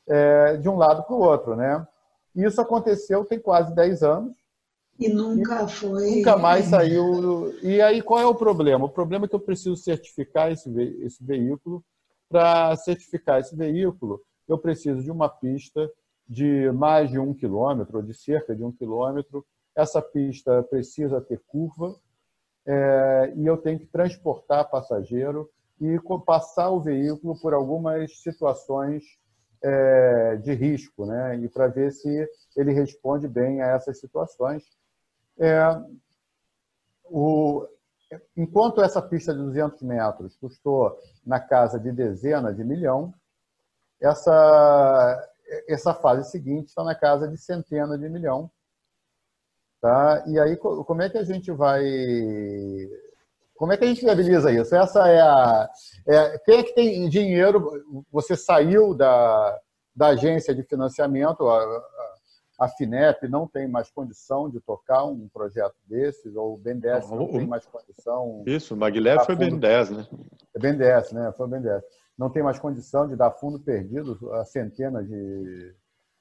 é, 0.08 0.58
de 0.58 0.68
um 0.68 0.76
lado 0.76 1.04
para 1.04 1.16
o 1.16 1.22
outro, 1.22 1.56
né? 1.56 1.88
Isso 2.36 2.60
aconteceu 2.60 3.24
tem 3.24 3.40
quase 3.40 3.74
10 3.74 4.04
anos. 4.04 4.36
E 5.00 5.10
nunca 5.10 5.64
e 5.64 5.68
foi. 5.70 6.16
Nunca 6.18 6.38
mais 6.38 6.66
saiu. 6.66 7.54
E 7.64 7.82
aí 7.82 8.02
qual 8.02 8.20
é 8.20 8.26
o 8.26 8.36
problema? 8.36 8.86
O 8.86 8.90
problema 8.90 9.26
é 9.26 9.28
que 9.28 9.36
eu 9.36 9.40
preciso 9.40 9.76
certificar 9.78 10.52
esse, 10.52 10.70
ve 10.70 11.02
esse 11.02 11.24
veículo 11.24 11.84
para 12.30 12.76
certificar 12.76 13.40
esse 13.40 13.56
veículo, 13.56 14.22
eu 14.48 14.58
preciso 14.58 15.02
de 15.02 15.12
uma 15.12 15.30
pista 15.30 15.90
de 16.28 16.72
mais 16.72 17.10
de 17.10 17.20
um 17.20 17.34
quilômetro, 17.34 17.98
ou 17.98 18.04
de 18.04 18.14
cerca 18.14 18.56
de 18.56 18.64
um 18.64 18.72
quilômetro. 18.72 19.46
Essa 19.76 20.02
pista 20.02 20.64
precisa 20.64 21.22
ter 21.22 21.42
curva 21.48 21.96
é, 22.66 23.34
e 23.36 23.46
eu 23.46 23.58
tenho 23.58 23.80
que 23.80 23.86
transportar 23.86 24.70
passageiro 24.70 25.50
e 25.80 26.00
passar 26.26 26.70
o 26.70 26.82
veículo 26.82 27.40
por 27.40 27.54
algumas 27.54 28.22
situações 28.22 29.04
é, 29.62 30.36
de 30.38 30.54
risco, 30.54 31.06
né? 31.06 31.38
E 31.38 31.50
para 31.50 31.68
ver 31.68 31.92
se 31.92 32.28
ele 32.56 32.72
responde 32.72 33.28
bem 33.28 33.62
a 33.62 33.68
essas 33.68 34.00
situações. 34.00 34.64
É, 35.38 35.60
o, 37.06 37.68
enquanto 38.38 38.82
essa 38.82 39.02
pista 39.02 39.34
de 39.34 39.40
200 39.40 39.82
metros 39.82 40.36
custou 40.38 40.98
na 41.26 41.40
casa 41.40 41.80
de 41.80 41.92
dezenas 41.92 42.56
de 42.56 42.64
milhão, 42.64 43.14
essa 44.00 45.32
essa 45.68 45.94
fase 45.94 46.30
seguinte 46.32 46.70
está 46.70 46.84
na 46.84 46.96
casa 46.96 47.28
de 47.28 47.38
centenas 47.38 48.00
de 48.00 48.10
milhão, 48.10 48.50
tá? 49.86 50.24
E 50.26 50.40
aí 50.40 50.58
como 50.58 51.04
é 51.04 51.10
que 51.12 51.18
a 51.20 51.24
gente 51.24 51.52
vai 51.52 51.84
como 53.56 53.72
é 53.72 53.78
que 53.78 53.86
a 53.86 53.88
gente 53.88 54.04
viabiliza 54.04 54.52
isso? 54.52 54.76
Essa 54.76 55.08
é 55.08 55.22
a. 55.22 55.70
É, 56.08 56.40
quem 56.40 56.58
é 56.58 56.64
que 56.64 56.74
tem 56.74 57.08
dinheiro? 57.08 58.04
Você 58.12 58.36
saiu 58.36 58.96
da, 58.96 59.60
da 59.96 60.08
agência 60.08 60.56
de 60.56 60.64
financiamento, 60.64 61.48
a, 61.48 61.84
a, 62.60 62.68
FINEP 62.68 63.30
não 63.30 63.48
tem 63.48 63.68
mais 63.68 63.92
condição 63.92 64.50
de 64.50 64.60
tocar 64.60 65.06
um 65.06 65.30
projeto 65.30 65.76
desses, 65.88 66.36
ou 66.36 66.56
o 66.56 66.58
BNDES 66.58 67.10
não, 67.12 67.18
não 67.18 67.28
tem 67.28 67.48
mais 67.48 67.66
condição. 67.66 68.44
Isso, 68.46 68.74
o 68.74 68.78
Maglev 68.78 69.24
foi 69.24 69.36
fundo, 69.36 69.52
BNDES, 69.52 69.90
né? 69.92 70.08
É 70.56 70.60
BNDES, 70.60 71.12
né? 71.12 71.32
Foi 71.38 71.46
o 71.46 71.50
BNDES. 71.50 71.84
Não 72.18 72.30
tem 72.30 72.42
mais 72.42 72.58
condição 72.58 73.08
de 73.08 73.16
dar 73.16 73.32
fundo 73.32 73.60
perdido 73.60 74.34
a 74.34 74.44
centenas 74.46 75.08
de, 75.08 75.76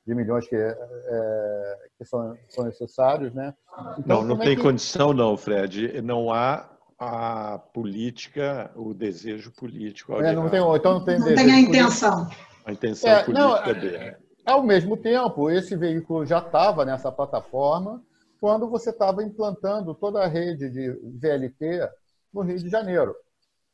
de 0.07 0.15
milhões 0.15 0.47
que, 0.47 0.55
é, 0.57 1.79
que 1.97 2.05
são, 2.05 2.37
são 2.49 2.65
necessários, 2.65 3.33
né? 3.33 3.55
Então, 3.99 4.21
não, 4.23 4.37
não 4.37 4.43
é 4.43 4.47
tem 4.47 4.57
que... 4.57 4.63
condição 4.63 5.13
não, 5.13 5.37
Fred. 5.37 6.03
Não 6.03 6.33
há 6.33 6.69
a 6.99 7.59
política, 7.73 8.71
o 8.77 8.95
desejo 8.95 9.51
político. 9.53 10.15
É, 10.21 10.33
não 10.33 10.49
tem, 10.49 10.61
então 10.61 10.95
não 10.95 11.05
tem, 11.05 11.19
não 11.19 11.35
tem 11.35 11.53
a 11.53 11.59
intenção. 11.59 12.29
A 12.65 12.73
intenção 12.73 13.11
é, 13.11 13.25
política 13.25 13.49
não, 13.49 13.57
é, 13.57 13.75
dele. 13.75 14.17
Ao 14.45 14.63
mesmo 14.63 14.97
tempo, 14.97 15.51
esse 15.51 15.75
veículo 15.75 16.27
já 16.27 16.39
estava 16.39 16.85
nessa 16.85 17.11
plataforma 17.11 18.03
quando 18.41 18.69
você 18.69 18.91
estava 18.91 19.25
implantando 19.25 19.95
toda 19.95 20.23
a 20.23 20.27
rede 20.27 20.69
de 20.69 20.91
VLT 21.19 21.89
no 22.33 22.43
Rio 22.43 22.59
de 22.59 22.69
Janeiro. 22.69 23.15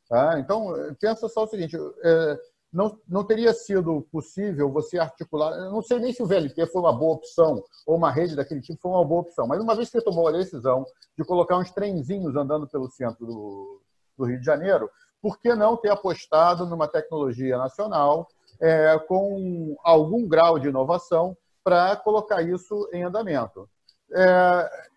Tá? 0.07 0.39
Então, 0.39 0.73
pensa 0.99 1.27
só 1.27 1.43
o 1.43 1.47
seguinte: 1.47 1.75
é, 2.03 2.39
não, 2.71 2.97
não 3.07 3.23
teria 3.23 3.53
sido 3.53 4.01
possível 4.11 4.71
você 4.71 4.97
articular. 4.97 5.51
Eu 5.57 5.71
não 5.71 5.81
sei 5.81 5.99
nem 5.99 6.13
se 6.13 6.23
o 6.23 6.25
VLT 6.25 6.67
foi 6.67 6.81
uma 6.81 6.93
boa 6.93 7.15
opção 7.15 7.63
ou 7.85 7.97
uma 7.97 8.11
rede 8.11 8.35
daquele 8.35 8.61
tipo 8.61 8.81
foi 8.81 8.91
uma 8.91 9.03
boa 9.03 9.21
opção, 9.21 9.45
mas 9.45 9.61
uma 9.61 9.75
vez 9.75 9.89
que 9.89 9.97
você 9.97 10.03
tomou 10.03 10.27
a 10.27 10.31
decisão 10.31 10.85
de 11.17 11.25
colocar 11.25 11.57
uns 11.57 11.71
trenzinhos 11.71 12.35
andando 12.35 12.67
pelo 12.67 12.89
centro 12.89 13.25
do, 13.25 13.81
do 14.17 14.25
Rio 14.25 14.39
de 14.39 14.45
Janeiro, 14.45 14.89
por 15.21 15.37
que 15.39 15.53
não 15.53 15.75
ter 15.75 15.89
apostado 15.89 16.65
numa 16.65 16.87
tecnologia 16.87 17.57
nacional 17.57 18.27
é, 18.59 18.97
com 18.99 19.75
algum 19.83 20.27
grau 20.27 20.57
de 20.57 20.69
inovação 20.69 21.35
para 21.63 21.95
colocar 21.97 22.41
isso 22.41 22.89
em 22.93 23.03
andamento? 23.03 23.69
É, 24.13 24.89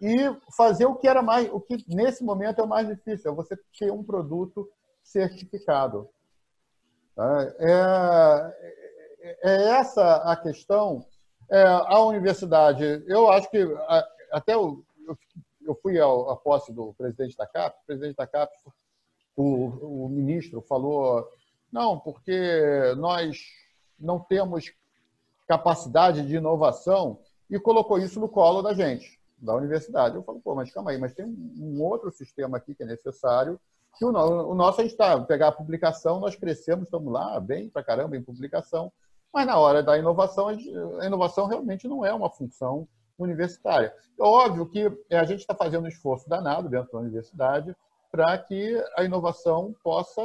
e 0.00 0.36
fazer 0.56 0.86
o 0.86 0.94
que 0.94 1.08
era 1.08 1.22
mais, 1.22 1.48
o 1.52 1.60
que 1.60 1.84
nesse 1.88 2.22
momento 2.22 2.60
é 2.60 2.64
o 2.64 2.68
mais 2.68 2.86
difícil, 2.86 3.30
é 3.30 3.34
você 3.34 3.56
ter 3.78 3.90
um 3.90 4.02
produto 4.02 4.68
certificado. 5.02 6.08
É, 7.18 8.52
é, 9.20 9.38
é 9.42 9.68
essa 9.70 10.16
a 10.16 10.36
questão. 10.36 11.06
É, 11.50 11.62
a 11.62 12.00
universidade, 12.00 13.04
eu 13.06 13.30
acho 13.30 13.48
que 13.50 13.58
até 14.32 14.54
eu, 14.54 14.84
eu 15.64 15.74
fui 15.76 15.98
à 16.00 16.36
posse 16.36 16.72
do 16.72 16.92
presidente 16.94 17.36
da 17.36 17.46
CAP, 17.46 17.76
o 17.82 17.86
presidente 17.86 18.16
da 18.16 18.26
CAP, 18.26 18.52
o, 19.36 20.04
o 20.04 20.08
ministro 20.08 20.60
falou, 20.60 21.28
não, 21.72 22.00
porque 22.00 22.94
nós 22.96 23.38
não 23.98 24.18
temos 24.18 24.72
capacidade 25.46 26.26
de 26.26 26.36
inovação 26.36 27.20
e 27.48 27.58
colocou 27.60 27.98
isso 27.98 28.18
no 28.18 28.28
colo 28.28 28.60
da 28.60 28.74
gente, 28.74 29.20
da 29.38 29.54
universidade. 29.54 30.16
Eu 30.16 30.22
falo, 30.22 30.40
pô, 30.40 30.54
mas 30.54 30.72
calma 30.72 30.90
aí, 30.90 30.98
mas 30.98 31.14
tem 31.14 31.26
um 31.26 31.80
outro 31.80 32.10
sistema 32.10 32.56
aqui 32.56 32.74
que 32.74 32.82
é 32.82 32.86
necessário 32.86 33.60
o, 34.04 34.08
o 34.08 34.54
nosso 34.54 34.80
a 34.80 34.84
gente 34.84 34.92
está, 34.92 35.20
pegar 35.20 35.48
a 35.48 35.52
publicação, 35.52 36.20
nós 36.20 36.36
crescemos, 36.36 36.84
estamos 36.84 37.12
lá 37.12 37.38
bem 37.40 37.68
para 37.68 37.84
caramba 37.84 38.16
em 38.16 38.22
publicação, 38.22 38.92
mas 39.32 39.46
na 39.46 39.58
hora 39.58 39.82
da 39.82 39.98
inovação, 39.98 40.48
a 40.48 41.06
inovação 41.06 41.46
realmente 41.46 41.86
não 41.86 42.04
é 42.04 42.12
uma 42.12 42.30
função 42.30 42.88
universitária. 43.18 43.92
É 44.18 44.22
óbvio 44.22 44.66
que 44.66 44.90
a 45.10 45.24
gente 45.24 45.40
está 45.40 45.54
fazendo 45.54 45.84
um 45.84 45.88
esforço 45.88 46.28
danado 46.28 46.68
dentro 46.68 46.92
da 46.92 46.98
universidade 46.98 47.74
para 48.10 48.36
que 48.38 48.82
a 48.96 49.04
inovação 49.04 49.74
possa 49.82 50.22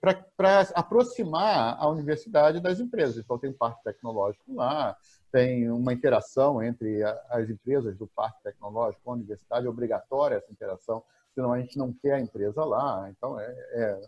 para 0.00 0.60
aproximar 0.74 1.76
a 1.78 1.88
universidade 1.88 2.60
das 2.60 2.80
empresas. 2.80 3.18
Então, 3.18 3.38
tem 3.38 3.52
parque 3.52 3.82
tecnológico 3.84 4.54
lá, 4.54 4.96
tem 5.30 5.70
uma 5.70 5.92
interação 5.92 6.62
entre 6.62 7.02
as 7.28 7.48
empresas 7.48 7.96
do 7.96 8.06
parque 8.06 8.42
tecnológico 8.42 9.02
com 9.04 9.10
a 9.10 9.14
universidade, 9.14 9.66
é 9.66 9.70
obrigatória 9.70 10.36
essa 10.36 10.50
interação 10.50 11.02
senão 11.36 11.52
a 11.52 11.60
gente 11.60 11.76
não 11.76 11.92
quer 11.92 12.14
a 12.14 12.20
empresa 12.20 12.64
lá. 12.64 13.08
Então, 13.10 13.38
é, 13.38 13.46
é, 13.46 14.00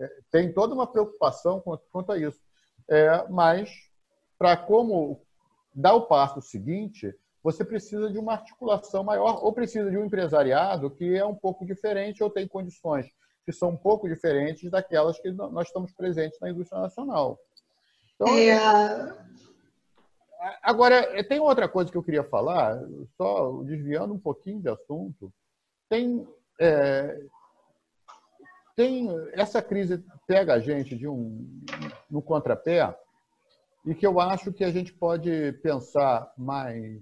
é 0.00 0.10
tem 0.30 0.52
toda 0.52 0.74
uma 0.74 0.86
preocupação 0.86 1.62
quanto 1.90 2.12
a 2.12 2.18
isso. 2.18 2.38
É, 2.86 3.26
mas, 3.28 3.70
para 4.38 4.54
como 4.54 5.22
dar 5.74 5.94
o 5.94 6.06
passo 6.06 6.42
seguinte, 6.42 7.14
você 7.42 7.64
precisa 7.64 8.10
de 8.10 8.18
uma 8.18 8.34
articulação 8.34 9.02
maior 9.02 9.42
ou 9.42 9.52
precisa 9.52 9.90
de 9.90 9.96
um 9.96 10.04
empresariado 10.04 10.90
que 10.90 11.16
é 11.16 11.24
um 11.24 11.34
pouco 11.34 11.64
diferente 11.64 12.22
ou 12.22 12.28
tem 12.28 12.46
condições 12.46 13.06
que 13.46 13.52
são 13.52 13.70
um 13.70 13.76
pouco 13.76 14.06
diferentes 14.06 14.70
daquelas 14.70 15.18
que 15.18 15.30
nós 15.30 15.68
estamos 15.68 15.90
presentes 15.92 16.38
na 16.38 16.50
indústria 16.50 16.82
nacional. 16.82 17.38
Então, 18.14 18.28
é... 18.36 19.28
Agora, 20.62 21.24
tem 21.24 21.40
outra 21.40 21.66
coisa 21.66 21.90
que 21.90 21.96
eu 21.96 22.02
queria 22.02 22.22
falar, 22.22 22.78
só 23.16 23.62
desviando 23.62 24.12
um 24.12 24.18
pouquinho 24.18 24.60
de 24.60 24.68
assunto. 24.68 25.32
Tem 25.88 26.28
é, 26.58 27.20
tem 28.74 29.08
essa 29.32 29.62
crise 29.62 30.04
pega 30.26 30.54
a 30.54 30.60
gente 30.60 30.96
de 30.96 31.08
um 31.08 31.48
no 32.10 32.20
contrapé 32.20 32.94
e 33.84 33.94
que 33.94 34.06
eu 34.06 34.20
acho 34.20 34.52
que 34.52 34.64
a 34.64 34.70
gente 34.70 34.92
pode 34.92 35.52
pensar 35.62 36.32
mais 36.36 37.00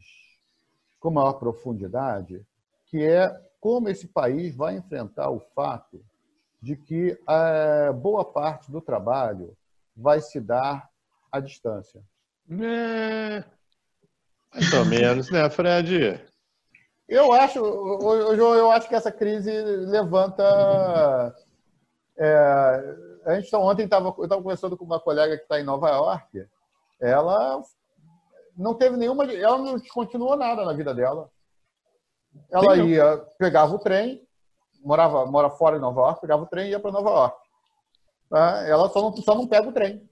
com 1.01 1.11
maior 1.11 1.35
profundidade, 1.35 2.45
que 2.87 3.03
é 3.03 3.29
como 3.61 3.89
esse 3.89 4.07
país 4.07 4.55
vai 4.55 4.77
enfrentar 4.77 5.31
o 5.31 5.41
fato 5.41 6.05
de 6.63 6.77
que 6.77 7.19
a 7.27 7.93
boa 7.93 8.25
parte 8.25 8.71
do 8.71 8.81
trabalho 8.81 9.57
vai 9.97 10.21
se 10.21 10.41
dar 10.41 10.89
à 11.31 11.41
distância. 11.41 12.03
É, 12.51 13.45
mais 14.53 14.73
ou 14.73 14.85
menos, 14.85 15.31
né, 15.31 15.49
Fred? 15.51 16.25
Eu 17.09 17.33
acho, 17.33 17.61
João, 18.35 18.55
eu 18.55 18.71
acho 18.71 18.89
que 18.89 18.95
essa 18.95 19.13
crise 19.13 19.51
levanta. 19.53 21.35
É, 22.19 22.97
a 23.25 23.35
gente 23.35 23.55
ontem 23.55 23.85
estava, 23.85 24.13
eu 24.19 24.25
estava 24.25 24.43
conversando 24.43 24.77
com 24.77 24.85
uma 24.85 24.99
colega 24.99 25.37
que 25.37 25.45
está 25.45 25.61
em 25.61 25.65
Nova 25.65 25.89
York. 25.91 26.47
Ela 27.01 27.63
não 28.57 28.75
teve 28.75 28.97
nenhuma, 28.97 29.25
ela 29.33 29.59
não 29.59 29.79
continuou 29.93 30.37
nada 30.37 30.65
na 30.65 30.73
vida 30.73 30.93
dela. 30.93 31.31
Ela 32.51 32.75
Sim, 32.75 32.87
ia, 32.87 33.19
pegava 33.39 33.75
o 33.75 33.79
trem, 33.79 34.27
morava, 34.83 35.27
mora 35.27 35.49
fora 35.49 35.77
em 35.77 35.81
Nova 35.81 36.01
York, 36.01 36.21
pegava 36.21 36.43
o 36.43 36.47
trem 36.47 36.67
e 36.67 36.71
ia 36.71 36.81
para 36.81 36.91
Nova 36.91 37.11
York. 37.11 37.37
Tá? 38.29 38.67
Ela 38.67 38.89
só 38.89 39.01
não, 39.01 39.17
só 39.17 39.35
não 39.35 39.47
pega 39.47 39.69
o 39.69 39.73
trem. 39.73 40.09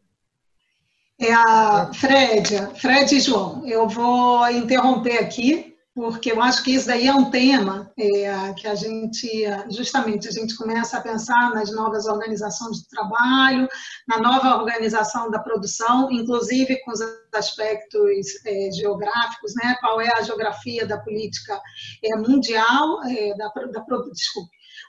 É 1.19 1.33
a 1.33 1.93
Fred, 1.93 2.57
Fred 2.77 3.17
e 3.17 3.21
João, 3.21 3.67
eu 3.67 3.89
vou 3.89 4.49
interromper 4.51 5.19
aqui 5.19 5.74
porque 5.95 6.33
eu 6.33 6.43
acho 6.43 6.65
que 6.65 6.73
isso 6.73 6.89
daí 6.89 7.07
é 7.07 7.15
um 7.15 7.31
tema 7.31 7.93
é, 7.97 8.53
que 8.55 8.67
a 8.67 8.75
gente, 8.75 9.29
justamente, 9.71 10.27
a 10.27 10.33
gente 10.33 10.57
começa 10.57 10.99
a 10.99 11.01
pensar 11.01 11.51
nas 11.51 11.71
novas 11.71 12.07
organizações 12.07 12.79
de 12.79 12.89
trabalho, 12.89 13.69
na 14.09 14.19
nova 14.19 14.57
organização 14.57 15.31
da 15.31 15.39
produção, 15.39 16.11
inclusive 16.11 16.81
com 16.85 16.91
os 16.91 17.01
aspectos 17.33 18.27
é, 18.45 18.71
geográficos, 18.73 19.55
né? 19.55 19.77
Qual 19.81 20.01
é 20.01 20.11
a 20.19 20.23
geografia 20.23 20.85
da 20.85 20.99
política 20.99 21.61
é, 22.03 22.17
mundial, 22.17 23.05
é, 23.05 23.37
da, 23.37 23.49
da, 23.49 23.85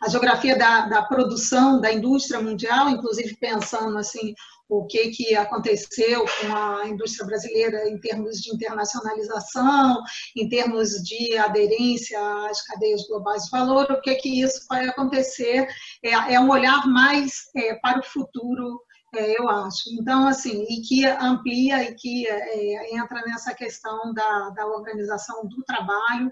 a 0.02 0.10
geografia 0.10 0.57
da, 0.57 0.88
da 0.88 1.02
produção 1.03 1.80
da 1.80 1.91
indústria 1.91 2.41
mundial, 2.41 2.90
inclusive 2.90 3.36
pensando 3.38 3.98
assim 3.98 4.34
o 4.68 4.86
que, 4.88 5.10
que 5.10 5.36
aconteceu 5.36 6.26
com 6.26 6.56
a 6.56 6.88
indústria 6.88 7.26
brasileira 7.26 7.88
em 7.88 7.99
termos 7.99 8.38
de 8.41 8.53
internacionalização, 8.53 10.02
em 10.36 10.49
termos 10.49 10.90
de 11.03 11.38
aderência 11.38 12.20
às 12.49 12.64
cadeias 12.64 13.07
globais 13.07 13.44
de 13.44 13.52
valor, 13.52 13.91
o 13.91 14.02
que, 14.02 14.16
que 14.16 14.41
isso 14.41 14.66
vai 14.68 14.88
acontecer, 14.88 15.68
é, 16.03 16.34
é 16.34 16.40
um 16.40 16.49
olhar 16.49 16.88
mais 16.88 17.49
é, 17.56 17.76
para 17.76 17.99
o 17.99 18.03
futuro 18.03 18.82
é, 19.16 19.40
eu 19.40 19.48
acho. 19.48 19.90
Então, 19.94 20.28
assim, 20.28 20.66
e 20.70 20.82
que 20.82 21.06
amplia 21.06 21.84
e 21.84 21.95
que 21.95 22.28
é, 22.28 22.95
entra 22.95 23.22
nessa 23.22 23.53
questão 23.53 24.14
da, 24.14 24.49
da 24.49 24.68
organização 24.68 25.48
do 25.48 25.64
trabalho 25.64 26.32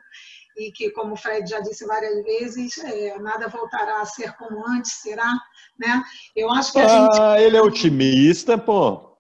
e 0.58 0.72
que, 0.72 0.92
como 0.92 1.14
o 1.14 1.18
Fred 1.18 1.50
já 1.50 1.60
disse 1.60 1.86
várias 1.86 2.24
vezes, 2.24 2.78
é, 2.80 3.18
nada 3.20 3.48
voltará 3.48 4.02
a 4.02 4.06
ser 4.06 4.34
como 4.38 4.68
antes, 4.68 5.02
será? 5.02 5.32
Né? 5.80 6.04
Eu 6.36 6.52
acho 6.52 6.72
que 6.72 6.80
a 6.80 6.86
ah, 6.86 7.36
gente... 7.36 7.44
ele 7.44 7.58
é 7.58 7.62
otimista, 7.62 8.58
pô. 8.58 9.13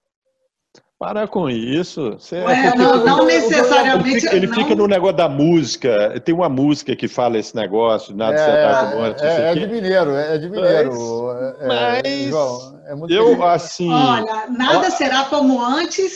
Para 1.03 1.27
com 1.27 1.49
isso. 1.49 2.11
Você 2.11 2.37
é, 2.37 2.73
não, 2.77 3.03
não, 3.03 3.25
necessariamente. 3.25 4.09
Ele, 4.09 4.21
fica, 4.21 4.35
ele 4.37 4.47
não... 4.47 4.55
fica, 4.55 4.73
no 4.73 4.87
negócio 4.87 5.17
da 5.17 5.27
música. 5.27 6.17
Tem 6.23 6.33
uma 6.33 6.47
música 6.47 6.95
que 6.95 7.09
fala 7.09 7.37
esse 7.37 7.53
negócio, 7.53 8.15
nada 8.15 8.39
é, 8.39 9.21
é, 9.21 9.47
é, 9.47 9.51
é 9.51 9.53
de 9.53 9.67
mineiro, 9.67 10.11
é 10.11 10.37
de 10.37 10.49
mineiro. 10.49 11.29
É, 11.59 11.67
mas, 11.67 12.01
é, 12.05 12.29
João, 12.29 12.79
é 12.85 12.95
muito 12.95 13.13
eu 13.13 13.43
assim. 13.43 13.91
Olha, 13.91 14.47
nada 14.49 14.87
ó, 14.87 14.91
será 14.91 15.25
como 15.25 15.61
antes. 15.61 16.15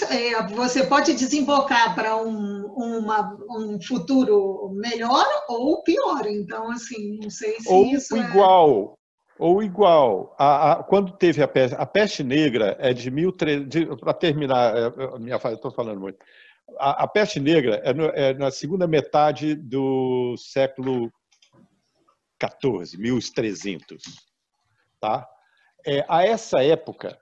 você 0.55 0.85
pode 0.85 1.13
desembocar 1.15 1.93
para 1.93 2.15
um, 2.15 2.65
uma, 2.73 3.37
um 3.49 3.77
futuro 3.81 4.71
melhor 4.73 5.25
ou 5.49 5.83
pior. 5.83 6.25
Então, 6.27 6.71
assim, 6.71 7.19
não 7.21 7.29
sei 7.29 7.59
se 7.59 7.69
ou 7.69 7.85
isso. 7.87 8.15
igual 8.15 8.96
ou 9.39 9.63
igual. 9.63 10.35
A, 10.37 10.71
a, 10.71 10.83
quando 10.83 11.11
teve 11.11 11.41
a 11.41 11.47
peste, 11.47 11.75
a 11.75 11.85
peste 11.85 12.23
negra 12.23 12.75
é 12.79 12.93
de 12.93 13.09
1300. 13.11 13.99
Para 13.99 14.13
terminar, 14.13 14.75
é, 14.75 15.19
minha 15.19 15.39
fala, 15.39 15.55
estou 15.55 15.71
falando 15.71 15.99
muito. 15.99 16.17
A, 16.79 17.03
a 17.03 17.07
peste 17.07 17.39
negra 17.39 17.81
é, 17.83 17.93
no, 17.93 18.05
é, 18.05 18.33
na 18.33 18.51
segunda 18.51 18.87
metade 18.87 19.55
do 19.55 20.35
século 20.37 21.11
XIV, 22.41 22.97
1300. 22.97 24.03
Tá? 24.99 25.27
É, 25.85 26.05
a 26.07 26.25
essa 26.25 26.63
época 26.63 27.17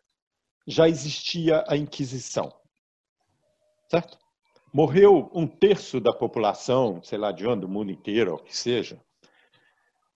já 0.67 0.89
existia 0.89 1.63
a 1.67 1.77
Inquisição. 1.77 2.51
Certo? 3.89 4.17
Morreu 4.73 5.31
um 5.33 5.47
terço 5.47 6.01
da 6.01 6.11
população, 6.11 7.01
sei 7.03 7.17
lá 7.17 7.31
de 7.31 7.47
onde, 7.47 7.61
do 7.61 7.69
mundo 7.69 7.91
inteiro, 7.91 8.33
ou 8.33 8.39
que 8.39 8.55
seja, 8.55 8.99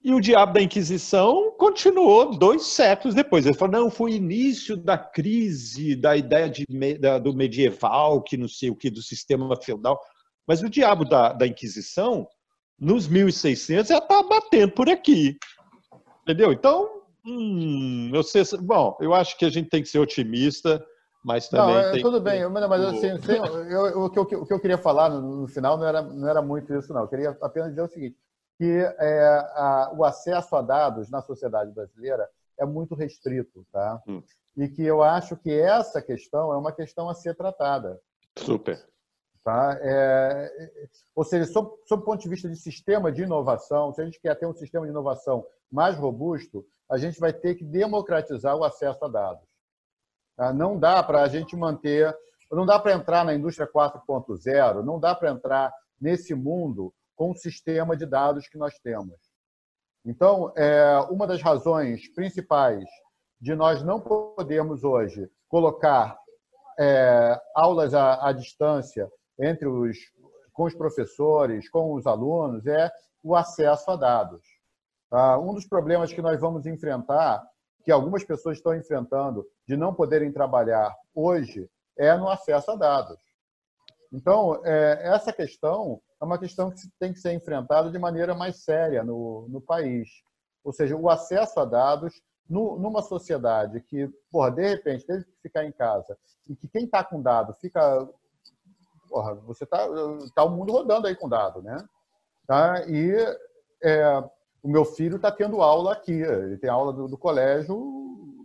e 0.02 0.14
o 0.14 0.22
diabo 0.22 0.54
da 0.54 0.62
Inquisição 0.62 1.52
continuou 1.58 2.38
dois 2.38 2.66
séculos 2.68 3.14
depois. 3.14 3.46
Ele 3.46 3.56
falou: 3.56 3.82
não, 3.82 3.92
foi 3.92 4.12
o 4.12 4.16
início 4.16 4.78
da 4.78 4.98
crise 4.98 5.96
da 5.96 6.16
ideia 6.16 6.50
de, 6.50 6.66
da, 6.98 7.20
do 7.20 7.34
medieval, 7.34 8.22
que 8.22 8.38
não 8.38 8.48
sei 8.48 8.70
o 8.70 8.76
que, 8.76 8.90
do 8.90 9.02
sistema 9.02 9.54
feudal. 9.62 10.00
Mas 10.48 10.62
o 10.62 10.70
diabo 10.70 11.04
da, 11.04 11.34
da 11.34 11.46
Inquisição, 11.46 12.28
nos 12.80 13.08
1600, 13.08 13.90
já 13.90 13.98
está 13.98 14.24
batendo 14.24 14.72
por 14.72 14.90
aqui. 14.90 15.38
Entendeu? 16.24 16.54
Então, 16.54 16.90
hum, 17.26 18.10
eu 18.14 18.24
sei, 18.24 18.44
bom, 18.62 18.98
eu 19.02 19.14
acho 19.14 19.38
que 19.38 19.44
a 19.44 19.50
gente 19.50 19.70
tem 19.70 19.84
que 19.84 19.90
ser 19.90 20.00
otimista, 20.00 20.84
mas 21.26 21.50
também. 21.50 21.76
Não, 21.76 21.82
é, 21.82 21.92
tem 21.92 22.02
tudo 22.02 22.20
que... 22.20 22.24
bem, 22.24 22.48
mas 22.50 22.82
assim, 22.86 23.08
eu, 23.70 23.86
eu, 23.86 24.04
o, 24.06 24.10
que 24.10 24.18
eu, 24.18 24.24
o 24.24 24.46
que 24.46 24.54
eu 24.54 24.60
queria 24.62 24.78
falar 24.78 25.10
no, 25.10 25.42
no 25.42 25.48
final 25.50 25.78
não 25.78 25.86
era, 25.86 26.02
não 26.02 26.30
era 26.30 26.42
muito 26.42 26.74
isso, 26.74 26.94
não. 26.94 27.02
Eu 27.02 27.08
queria 27.10 27.38
apenas 27.42 27.72
dizer 27.72 27.82
o 27.82 27.88
seguinte 27.90 28.16
que 28.60 28.70
é, 29.00 29.24
a, 29.56 29.94
o 29.96 30.04
acesso 30.04 30.54
a 30.54 30.62
dados 30.62 31.10
na 31.10 31.22
sociedade 31.22 31.72
brasileira 31.72 32.30
é 32.58 32.66
muito 32.66 32.94
restrito, 32.94 33.66
tá? 33.72 34.04
Hum. 34.06 34.22
E 34.58 34.68
que 34.68 34.84
eu 34.84 35.02
acho 35.02 35.38
que 35.38 35.50
essa 35.50 36.02
questão 36.02 36.52
é 36.52 36.58
uma 36.58 36.74
questão 36.74 37.08
a 37.08 37.14
ser 37.16 37.34
tratada. 37.36 37.98
Super. 38.38 38.86
Tá? 39.46 39.80
É, 39.82 40.70
ou 41.16 41.24
seja, 41.24 41.50
sob, 41.50 41.72
sob 41.86 42.04
o 42.04 42.06
ponto 42.06 42.22
de 42.22 42.28
vista 42.28 42.50
de 42.50 42.58
sistema 42.58 43.10
de 43.10 43.24
inovação, 43.24 43.94
se 43.94 44.02
a 44.02 44.04
gente 44.04 44.20
quer 44.20 44.36
ter 44.36 44.46
um 44.46 44.54
sistema 44.54 44.86
de 44.86 44.92
inovação 44.92 45.46
mais 45.72 45.96
robusto, 45.96 46.68
a 46.90 46.98
gente 46.98 47.18
vai 47.18 47.32
ter 47.32 47.56
que 47.56 47.64
democratizar 47.64 48.58
o 48.58 48.66
acesso 48.66 49.06
a 49.06 49.08
dados. 49.08 49.48
Tá? 50.36 50.52
Não 50.52 50.78
dá 50.78 51.02
para 51.02 51.22
a 51.22 51.30
gente 51.30 51.56
manter, 51.56 52.14
não 52.52 52.66
dá 52.66 52.78
para 52.78 52.92
entrar 52.92 53.24
na 53.24 53.34
indústria 53.34 53.66
4.0, 53.66 54.84
não 54.84 55.00
dá 55.00 55.16
para 55.16 55.32
entrar 55.32 55.74
nesse 56.02 56.36
mundo 56.36 56.94
com 57.20 57.32
o 57.32 57.36
sistema 57.36 57.98
de 57.98 58.06
dados 58.06 58.48
que 58.48 58.58
nós 58.58 58.80
temos. 58.80 59.20
Então, 60.06 60.54
é, 60.56 60.98
uma 61.12 61.28
das 61.28 61.42
razões 61.42 62.08
principais 62.14 62.86
de 63.42 63.54
nós 63.54 63.84
não 63.84 64.00
podermos 64.00 64.86
hoje 64.86 65.30
colocar 65.50 66.18
é, 66.80 67.38
aulas 67.54 67.94
à, 67.94 68.26
à, 68.26 68.32
distância 68.32 69.12
entre 69.38 69.68
os, 69.68 69.98
com 70.54 70.64
os 70.64 70.74
professores, 70.74 71.70
com 71.70 71.94
os 71.94 72.08
alunos, 72.08 72.66
é 72.66 72.90
o 73.22 73.36
acesso 73.36 73.92
a 73.92 73.98
dados. 73.98 74.42
Tá? 75.10 75.38
Um 75.38 75.54
dos 75.54 75.68
problemas 75.68 76.14
que 76.14 76.22
nós 76.22 76.40
vamos 76.40 76.66
enfrentar, 76.66 77.46
que 77.84 77.92
algumas 77.92 78.24
pessoas 78.24 78.56
estão 78.56 78.74
enfrentando, 78.74 79.46
de 79.68 79.76
não 79.76 79.94
poderem 79.94 80.32
trabalhar 80.32 80.96
hoje, 81.14 81.70
é 81.98 82.16
no 82.16 82.30
acesso 82.30 82.72
a 82.72 82.76
dados. 82.78 83.20
Então, 84.10 84.62
é, 84.64 85.02
essa 85.04 85.34
questão 85.34 86.02
é 86.22 86.26
uma 86.26 86.38
questão 86.38 86.70
que 86.70 86.82
tem 87.00 87.14
que 87.14 87.20
ser 87.20 87.34
enfrentada 87.34 87.90
de 87.90 87.98
maneira 87.98 88.36
mais 88.36 88.64
séria 88.64 89.04
no, 89.04 89.48
no 89.50 89.62
país. 89.62 90.10
Ou 90.64 90.74
seja, 90.74 90.96
o 90.96 91.10
acesso 91.10 91.60
a 91.60 91.66
dados 91.66 92.22
no, 92.50 92.78
numa 92.78 93.02
sociedade 93.02 93.82
que, 93.82 94.10
porra, 94.32 94.52
de 94.52 94.68
repente, 94.68 95.06
teve 95.06 95.24
que 95.24 95.42
ficar 95.42 95.64
em 95.64 95.72
casa 95.72 96.18
e 96.48 96.56
que 96.56 96.68
quem 96.68 96.86
está 96.86 97.04
com 97.04 97.22
dado 97.22 97.54
fica. 97.54 98.08
Porra, 99.08 99.36
você 99.36 99.64
está 99.64 99.88
tá 100.36 100.44
o 100.44 100.50
mundo 100.50 100.72
rodando 100.72 101.08
aí 101.08 101.16
com 101.16 101.30
dado, 101.30 101.62
né? 101.62 101.78
Tá? 102.46 102.84
E 102.88 103.16
é, 103.84 104.24
o 104.62 104.68
meu 104.68 104.84
filho 104.84 105.16
está 105.16 105.32
tendo 105.32 105.62
aula 105.62 105.94
aqui, 105.94 106.12
ele 106.12 106.58
tem 106.58 106.70
aula 106.70 106.92
do, 106.92 107.08
do 107.08 107.18
colégio, 107.18 107.78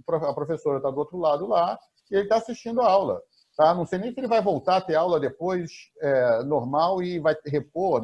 a 0.08 0.34
professora 0.34 0.76
está 0.76 0.90
do 0.90 0.98
outro 0.98 1.18
lado 1.18 1.46
lá, 1.46 1.78
e 2.10 2.14
ele 2.14 2.24
está 2.24 2.36
assistindo 2.36 2.80
a 2.80 2.88
aula. 2.88 3.22
Tá? 3.56 3.72
Não 3.72 3.86
sei 3.86 3.98
nem 3.98 4.12
se 4.12 4.18
ele 4.18 4.26
vai 4.26 4.42
voltar 4.42 4.76
a 4.76 4.80
ter 4.80 4.96
aula 4.96 5.20
depois 5.20 5.90
é, 6.00 6.42
normal 6.42 7.02
e 7.02 7.20
vai 7.20 7.36
repor, 7.46 8.02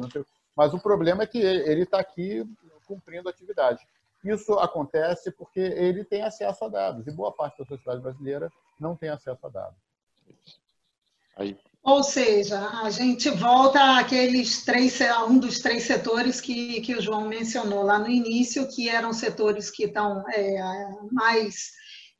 mas 0.55 0.73
o 0.73 0.79
problema 0.79 1.23
é 1.23 1.27
que 1.27 1.39
ele 1.39 1.83
está 1.83 1.99
aqui 1.99 2.45
cumprindo 2.87 3.29
atividade. 3.29 3.85
Isso 4.23 4.53
acontece 4.59 5.31
porque 5.31 5.59
ele 5.59 6.03
tem 6.03 6.21
acesso 6.21 6.63
a 6.63 6.67
dados 6.69 7.07
e 7.07 7.11
boa 7.11 7.31
parte 7.31 7.57
da 7.57 7.65
sociedade 7.65 8.01
brasileira 8.01 8.51
não 8.79 8.95
tem 8.95 9.09
acesso 9.09 9.45
a 9.45 9.49
dados. 9.49 9.77
Aí. 11.35 11.57
Ou 11.83 12.03
seja, 12.03 12.59
a 12.83 12.89
gente 12.91 13.29
volta 13.31 13.97
àqueles 13.97 14.63
três, 14.63 14.99
um 15.27 15.39
dos 15.39 15.59
três 15.59 15.83
setores 15.83 16.39
que, 16.39 16.79
que 16.81 16.93
o 16.93 17.01
João 17.01 17.27
mencionou 17.27 17.81
lá 17.81 17.97
no 17.97 18.07
início, 18.07 18.67
que 18.67 18.87
eram 18.87 19.11
setores 19.11 19.71
que 19.71 19.85
estão 19.85 20.23
é, 20.29 20.89
mais 21.11 21.71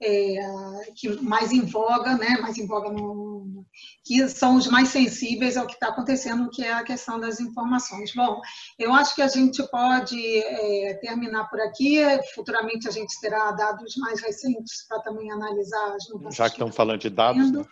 é, 0.01 0.91
que 0.95 1.09
mais 1.21 1.51
em 1.51 1.61
voga, 1.61 2.17
né, 2.17 2.37
mais 2.41 2.57
em 2.57 2.65
voga 2.65 2.89
no, 2.89 3.65
que 4.03 4.27
são 4.27 4.55
os 4.55 4.67
mais 4.67 4.89
sensíveis 4.89 5.57
ao 5.57 5.67
que 5.67 5.73
está 5.73 5.89
acontecendo, 5.89 6.49
que 6.49 6.63
é 6.63 6.73
a 6.73 6.83
questão 6.83 7.19
das 7.19 7.39
informações. 7.39 8.13
Bom, 8.13 8.41
eu 8.77 8.93
acho 8.93 9.15
que 9.15 9.21
a 9.21 9.27
gente 9.27 9.61
pode 9.69 10.37
é, 10.37 10.95
terminar 11.01 11.49
por 11.49 11.59
aqui. 11.61 11.99
Futuramente 12.33 12.87
a 12.87 12.91
gente 12.91 13.19
terá 13.19 13.51
dados 13.51 13.95
mais 13.97 14.21
recentes 14.21 14.85
para 14.87 15.01
também 15.01 15.31
analisar 15.31 15.95
as 15.95 16.07
mudanças. 16.09 16.35
Já 16.35 16.49
que 16.49 16.55
estão 16.55 16.71
falando 16.71 16.99
de 16.99 17.09
dados, 17.09 17.51
né? 17.51 17.63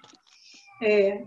É, 0.81 1.23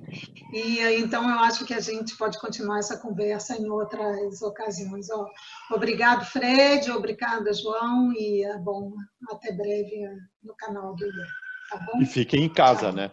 e 0.53 0.81
então 0.99 1.29
eu 1.29 1.39
acho 1.41 1.67
que 1.67 1.75
a 1.75 1.81
gente 1.81 2.17
pode 2.17 2.39
continuar 2.39 2.79
essa 2.79 2.99
conversa 2.99 3.55
em 3.57 3.69
outras 3.69 4.41
ocasiões. 4.41 5.11
Ó, 5.11 5.27
obrigado, 5.71 6.25
Fred, 6.25 6.91
obrigada, 6.91 7.53
João, 7.53 8.13
e 8.13 8.45
bom, 8.61 8.93
até 9.31 9.53
breve 9.53 10.09
no 10.43 10.55
canal 10.57 10.95
do 10.95 11.05
Ian, 11.05 11.27
tá 11.71 11.79
bom? 11.87 12.01
E 12.01 12.07
fiquem 12.07 12.45
em 12.45 12.49
casa, 12.49 12.87
Tchau. 12.87 12.93
né? 12.93 13.11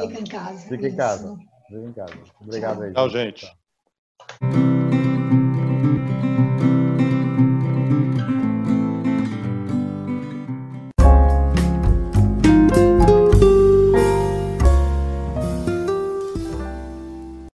Fica 0.00 0.20
em 0.20 0.24
casa. 0.24 0.68
Fica 0.68 0.88
em 0.88 0.96
casa. 0.96 1.38
Fica 1.66 1.80
em 1.80 1.92
casa. 1.92 2.18
Obrigado 2.40 2.76
Tchau. 2.76 2.84
aí. 2.84 2.92
Tchau, 2.92 3.10
gente. 3.10 3.46
Tchau. 3.46 4.77